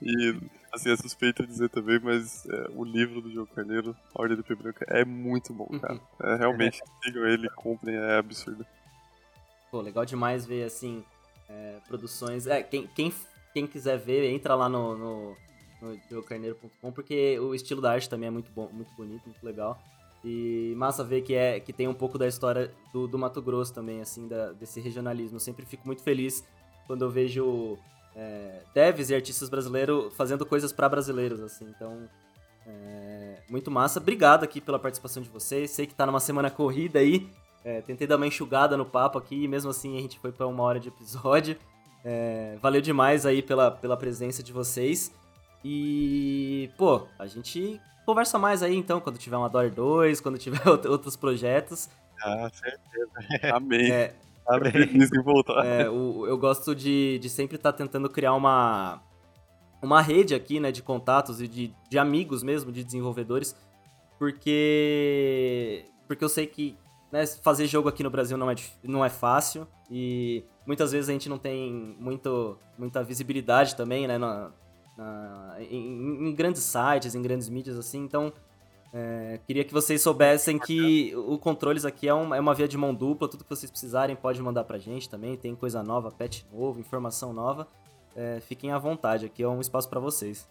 E, 0.00 0.36
assim, 0.72 0.90
é 0.92 0.96
suspeito 0.96 1.44
dizer 1.44 1.68
também, 1.68 1.98
mas 1.98 2.46
é, 2.46 2.68
o 2.70 2.84
livro 2.84 3.20
do 3.20 3.30
João 3.30 3.46
Carneiro, 3.46 3.96
A 4.14 4.22
Ordem 4.22 4.36
do 4.36 4.56
Branca, 4.56 4.86
é 4.88 5.04
muito 5.04 5.52
bom, 5.52 5.66
cara. 5.80 6.00
É, 6.22 6.36
realmente, 6.36 6.80
sigam 7.02 7.26
ele, 7.26 7.50
comprem, 7.50 7.96
é 7.96 8.16
absurdo. 8.16 8.64
Pô, 9.72 9.80
legal 9.80 10.04
demais 10.04 10.46
ver, 10.46 10.62
assim, 10.62 11.04
é, 11.48 11.78
produções... 11.88 12.46
É, 12.46 12.62
quem, 12.62 12.86
quem, 12.86 13.12
quem 13.52 13.66
quiser 13.66 13.98
ver, 13.98 14.30
entra 14.30 14.54
lá 14.54 14.68
no, 14.68 14.96
no, 14.96 15.36
no 15.82 16.92
porque 16.92 17.38
o 17.40 17.56
estilo 17.56 17.82
da 17.82 17.90
arte 17.90 18.08
também 18.08 18.28
é 18.28 18.30
muito 18.30 18.52
bom, 18.52 18.70
muito 18.72 18.94
bonito, 18.94 19.24
muito 19.26 19.44
legal. 19.44 19.82
E 20.24 20.74
massa 20.76 21.04
ver 21.04 21.20
que, 21.20 21.34
é, 21.34 21.60
que 21.60 21.72
tem 21.72 21.86
um 21.86 21.92
pouco 21.94 22.16
da 22.16 22.26
história 22.26 22.72
do, 22.92 23.06
do 23.06 23.18
Mato 23.18 23.42
Grosso 23.42 23.74
também, 23.74 24.00
assim, 24.00 24.26
da, 24.26 24.52
desse 24.52 24.80
regionalismo. 24.80 25.36
Eu 25.36 25.40
sempre 25.40 25.66
fico 25.66 25.86
muito 25.86 26.02
feliz 26.02 26.42
quando 26.86 27.02
eu 27.02 27.10
vejo 27.10 27.76
é, 28.16 28.62
devs 28.72 29.10
e 29.10 29.14
artistas 29.14 29.50
brasileiros 29.50 30.14
fazendo 30.14 30.46
coisas 30.46 30.72
para 30.72 30.88
brasileiros, 30.88 31.40
assim. 31.40 31.66
Então, 31.68 32.08
é, 32.66 33.42
muito 33.50 33.70
massa. 33.70 34.00
Obrigado 34.00 34.44
aqui 34.44 34.62
pela 34.62 34.78
participação 34.78 35.22
de 35.22 35.28
vocês. 35.28 35.70
Sei 35.70 35.86
que 35.86 35.94
tá 35.94 36.06
numa 36.06 36.20
semana 36.20 36.50
corrida 36.50 37.00
aí. 37.00 37.28
É, 37.62 37.80
tentei 37.82 38.06
dar 38.06 38.16
uma 38.16 38.26
enxugada 38.26 38.76
no 38.76 38.84
papo 38.84 39.18
aqui 39.18 39.44
e 39.44 39.48
mesmo 39.48 39.70
assim 39.70 39.96
a 39.96 40.00
gente 40.00 40.18
foi 40.18 40.32
para 40.32 40.46
uma 40.46 40.62
hora 40.62 40.80
de 40.80 40.88
episódio. 40.88 41.56
É, 42.04 42.58
valeu 42.60 42.80
demais 42.80 43.24
aí 43.24 43.42
pela, 43.42 43.70
pela 43.70 43.96
presença 43.96 44.42
de 44.42 44.52
vocês. 44.52 45.12
E, 45.64 46.70
pô, 46.76 47.06
a 47.18 47.26
gente 47.26 47.80
conversa 48.04 48.38
mais 48.38 48.62
aí 48.62 48.76
então, 48.76 49.00
quando 49.00 49.18
tiver 49.18 49.36
uma 49.36 49.48
Door 49.48 49.70
2, 49.70 50.20
quando 50.20 50.38
tiver 50.38 50.62
outros 50.88 51.16
projetos. 51.16 51.88
Ah, 52.22 52.50
certeza. 52.52 53.10
Amém. 53.54 53.90
É, 53.90 54.14
Amém. 54.46 54.72
voltar. 55.24 55.64
É, 55.64 55.88
o, 55.88 56.26
eu 56.26 56.38
gosto 56.38 56.74
de, 56.74 57.18
de 57.18 57.28
sempre 57.28 57.56
estar 57.56 57.72
tá 57.72 57.78
tentando 57.78 58.08
criar 58.08 58.34
uma, 58.34 59.02
uma 59.82 60.00
rede 60.00 60.34
aqui, 60.34 60.60
né, 60.60 60.70
de 60.70 60.82
contatos 60.82 61.40
e 61.40 61.48
de, 61.48 61.74
de 61.88 61.98
amigos 61.98 62.42
mesmo, 62.42 62.70
de 62.70 62.84
desenvolvedores, 62.84 63.56
porque 64.18 65.86
porque 66.06 66.22
eu 66.22 66.28
sei 66.28 66.46
que 66.46 66.76
né, 67.10 67.26
fazer 67.26 67.66
jogo 67.66 67.88
aqui 67.88 68.02
no 68.02 68.10
Brasil 68.10 68.36
não 68.36 68.50
é, 68.50 68.54
não 68.82 69.04
é 69.04 69.08
fácil 69.08 69.66
e 69.90 70.44
muitas 70.66 70.92
vezes 70.92 71.08
a 71.08 71.12
gente 71.12 71.28
não 71.28 71.38
tem 71.38 71.72
muito, 71.98 72.58
muita 72.78 73.02
visibilidade 73.02 73.74
também, 73.76 74.06
né, 74.06 74.18
na, 74.18 74.50
na, 74.96 75.56
em, 75.60 76.28
em, 76.28 76.34
grandes 76.34 76.62
sites, 76.62 77.14
em 77.14 77.22
grandes 77.22 77.48
mídias, 77.48 77.78
assim. 77.78 77.98
Então, 78.04 78.32
é, 78.92 79.40
queria 79.46 79.64
que 79.64 79.72
vocês 79.72 80.00
soubessem 80.02 80.58
que 80.58 81.14
o 81.16 81.38
Controles 81.38 81.84
aqui 81.84 82.08
é, 82.08 82.14
um, 82.14 82.34
é, 82.34 82.40
uma 82.40 82.54
via 82.54 82.68
de 82.68 82.78
mão 82.78 82.94
dupla. 82.94 83.28
Tudo 83.28 83.44
que 83.44 83.50
vocês 83.50 83.70
precisarem 83.70 84.14
pode 84.14 84.40
mandar 84.40 84.64
pra 84.64 84.78
gente 84.78 85.08
também. 85.08 85.36
Tem 85.36 85.54
coisa 85.54 85.82
nova, 85.82 86.10
patch 86.10 86.42
novo, 86.52 86.78
informação 86.78 87.32
nova. 87.32 87.68
É, 88.14 88.40
fiquem 88.40 88.70
à 88.70 88.78
vontade, 88.78 89.26
aqui 89.26 89.42
é 89.42 89.48
um 89.48 89.60
espaço 89.60 89.88
para 89.88 89.98
vocês. 89.98 90.48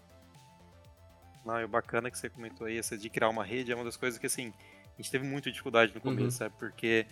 Não, 1.46 1.60
e 1.60 1.64
o 1.64 1.68
bacana 1.68 2.12
que 2.12 2.18
você 2.18 2.30
comentou 2.30 2.68
aí, 2.68 2.78
essa 2.78 2.98
de 2.98 3.10
criar 3.10 3.30
uma 3.30 3.44
rede, 3.44 3.72
é 3.72 3.76
uma 3.76 3.84
das 3.84 3.98
coisas 3.98 4.20
que, 4.20 4.26
assim, 4.26 4.54
a 4.94 5.02
gente 5.02 5.12
teve 5.12 5.26
muita 5.26 5.50
dificuldade 5.50 5.94
no 5.94 6.02
começo, 6.02 6.24
uhum. 6.24 6.32
sabe? 6.32 6.56
Porque 6.58 7.06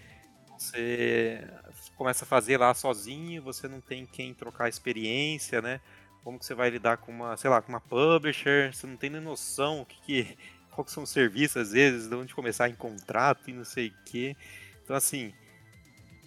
você 0.58 1.48
começa 1.96 2.24
a 2.24 2.28
fazer 2.28 2.58
lá 2.58 2.74
sozinho, 2.74 3.42
você 3.42 3.68
não 3.68 3.82
tem 3.82 4.06
quem 4.06 4.34
trocar 4.34 4.70
experiência, 4.70 5.62
né? 5.62 5.82
Como 6.24 6.40
que 6.40 6.46
você 6.46 6.54
vai 6.54 6.70
lidar 6.70 6.98
com 6.98 7.12
uma, 7.12 7.36
sei 7.38 7.50
lá, 7.50 7.62
com 7.62 7.70
uma 7.70 7.82
publisher, 7.82 8.74
você 8.74 8.86
não 8.88 8.98
tem 8.98 9.10
nem 9.10 9.22
noção 9.22 9.82
o 9.82 9.86
que, 9.86 10.02
que 10.02 10.38
qual 10.72 10.86
que 10.86 10.92
são 10.92 11.04
os 11.04 11.10
serviços 11.10 11.58
às 11.58 11.72
vezes, 11.72 12.08
de 12.08 12.16
onde 12.16 12.34
começar 12.34 12.70
em 12.70 12.76
contrato 12.76 13.50
e 13.50 13.54
não 13.54 13.66
sei 13.66 13.88
o 13.88 13.94
que. 14.06 14.36
Então 14.84 14.96
assim, 14.96 15.34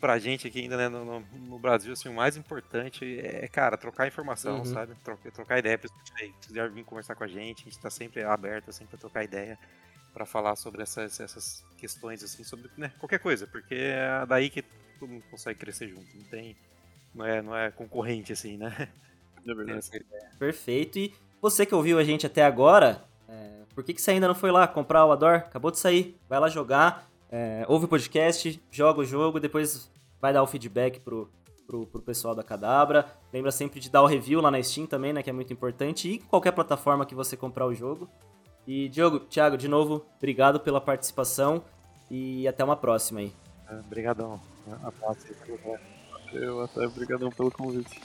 pra 0.04 0.18
gente 0.18 0.46
aqui 0.46 0.60
ainda, 0.60 0.76
né, 0.76 0.86
no, 0.86 1.20
no, 1.20 1.58
Brasil, 1.58 1.90
assim, 1.94 2.10
o 2.10 2.12
mais 2.12 2.36
importante 2.36 3.18
é, 3.20 3.48
cara, 3.48 3.74
trocar 3.78 4.06
informação, 4.06 4.58
uhum. 4.58 4.64
sabe? 4.66 4.94
Trocar, 5.02 5.32
trocar 5.32 5.58
ideia, 5.58 5.80
se 5.82 6.34
quiser 6.46 6.70
vir 6.70 6.84
conversar 6.84 7.14
com 7.14 7.24
a 7.24 7.26
gente, 7.26 7.62
a 7.62 7.64
gente 7.64 7.78
tá 7.78 7.88
sempre 7.88 8.22
aberto, 8.22 8.68
assim, 8.68 8.84
pra 8.84 8.98
trocar 8.98 9.24
ideia, 9.24 9.58
para 10.12 10.26
falar 10.26 10.56
sobre 10.56 10.82
essas, 10.82 11.18
essas 11.18 11.64
questões, 11.78 12.22
assim, 12.22 12.44
sobre 12.44 12.70
né, 12.76 12.92
qualquer 12.98 13.18
coisa, 13.18 13.46
porque 13.46 13.74
é 13.74 14.26
daí 14.26 14.50
que 14.50 14.60
todo 15.00 15.08
mundo 15.08 15.24
consegue 15.30 15.58
crescer 15.58 15.88
junto, 15.88 16.14
não 16.14 16.24
tem, 16.24 16.54
não 17.14 17.24
é, 17.24 17.40
não 17.40 17.56
é 17.56 17.70
concorrente, 17.70 18.30
assim, 18.30 18.58
né? 18.58 18.70
É 19.46 19.54
verdade. 19.54 19.90
Perfeito, 20.38 20.98
e 20.98 21.14
você 21.40 21.66
que 21.66 21.74
ouviu 21.74 21.98
a 21.98 22.04
gente 22.04 22.26
até 22.26 22.44
agora, 22.44 23.04
é, 23.28 23.62
por 23.74 23.84
que, 23.84 23.94
que 23.94 24.00
você 24.00 24.12
ainda 24.12 24.28
não 24.28 24.34
foi 24.34 24.50
lá 24.50 24.66
comprar 24.66 25.04
o 25.04 25.12
Ador? 25.12 25.34
Acabou 25.34 25.70
de 25.70 25.78
sair, 25.78 26.18
vai 26.28 26.40
lá 26.40 26.48
jogar, 26.48 27.08
é, 27.30 27.64
ouve 27.68 27.86
o 27.86 27.88
podcast, 27.88 28.62
joga 28.70 29.00
o 29.00 29.04
jogo, 29.04 29.40
depois 29.40 29.90
vai 30.20 30.32
dar 30.32 30.42
o 30.42 30.46
feedback 30.46 31.00
pro, 31.00 31.30
pro, 31.66 31.86
pro 31.86 32.00
pessoal 32.00 32.34
da 32.34 32.42
Cadabra. 32.42 33.06
Lembra 33.32 33.50
sempre 33.50 33.80
de 33.80 33.90
dar 33.90 34.02
o 34.02 34.06
review 34.06 34.40
lá 34.40 34.50
na 34.50 34.62
Steam 34.62 34.86
também, 34.86 35.12
né? 35.12 35.22
Que 35.22 35.30
é 35.30 35.32
muito 35.32 35.52
importante. 35.52 36.08
E 36.08 36.18
qualquer 36.18 36.52
plataforma 36.52 37.04
que 37.04 37.14
você 37.14 37.36
comprar 37.36 37.66
o 37.66 37.74
jogo. 37.74 38.08
E, 38.66 38.88
Diogo, 38.88 39.20
Thiago, 39.20 39.58
de 39.58 39.68
novo, 39.68 40.06
obrigado 40.16 40.60
pela 40.60 40.80
participação 40.80 41.62
e 42.10 42.48
até 42.48 42.64
uma 42.64 42.76
próxima 42.76 43.20
aí. 43.20 43.32
Obrigadão. 43.84 44.40
Eu 46.32 46.62
até 46.62 46.86
obrigadão 46.86 47.30
pelo 47.30 47.50
convite. 47.50 48.00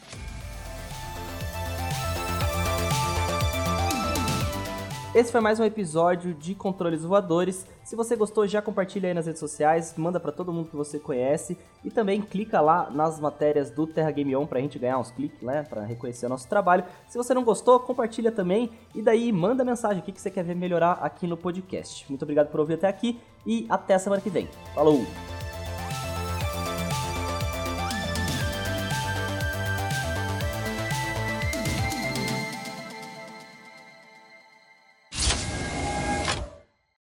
Esse 5.14 5.32
foi 5.32 5.42
mais 5.42 5.60
um 5.60 5.64
episódio 5.64 6.36
de 6.36 6.54
Controles 6.54 7.04
Voadores. 7.04 7.66
Se 7.84 7.96
você 7.96 8.16
gostou, 8.16 8.46
já 8.46 8.62
compartilha 8.62 9.10
aí 9.10 9.14
nas 9.14 9.26
redes 9.26 9.40
sociais, 9.40 9.96
manda 9.98 10.20
para 10.20 10.32
todo 10.32 10.54
mundo 10.54 10.70
que 10.70 10.76
você 10.76 11.00
conhece 11.00 11.58
e 11.84 11.90
também 11.90 12.22
clica 12.22 12.62
lá 12.62 12.92
nas 12.92 13.20
matérias 13.20 13.72
do 13.72 13.88
Terra 13.88 14.12
Game 14.12 14.36
On 14.36 14.46
pra 14.46 14.60
gente 14.60 14.78
ganhar 14.78 15.00
uns 15.00 15.10
cliques, 15.10 15.42
né, 15.42 15.64
para 15.68 15.82
reconhecer 15.84 16.28
o 16.28 16.30
nosso 16.30 16.48
trabalho. 16.48 16.84
Se 17.08 17.18
você 17.18 17.34
não 17.34 17.44
gostou, 17.44 17.80
compartilha 17.80 18.32
também 18.32 18.70
e 18.94 19.02
daí 19.02 19.32
manda 19.32 19.66
mensagem 19.66 20.00
o 20.00 20.04
que 20.04 20.12
você 20.12 20.30
quer 20.30 20.44
ver 20.44 20.56
melhorar 20.56 21.00
aqui 21.02 21.26
no 21.26 21.36
podcast. 21.36 22.06
Muito 22.08 22.22
obrigado 22.22 22.52
por 22.52 22.60
ouvir 22.60 22.76
até 22.76 22.88
aqui 22.88 23.20
e 23.48 23.66
até 23.68 23.98
semana 23.98 24.22
que 24.22 24.30
vem. 24.30 24.48
Falou! 24.76 25.04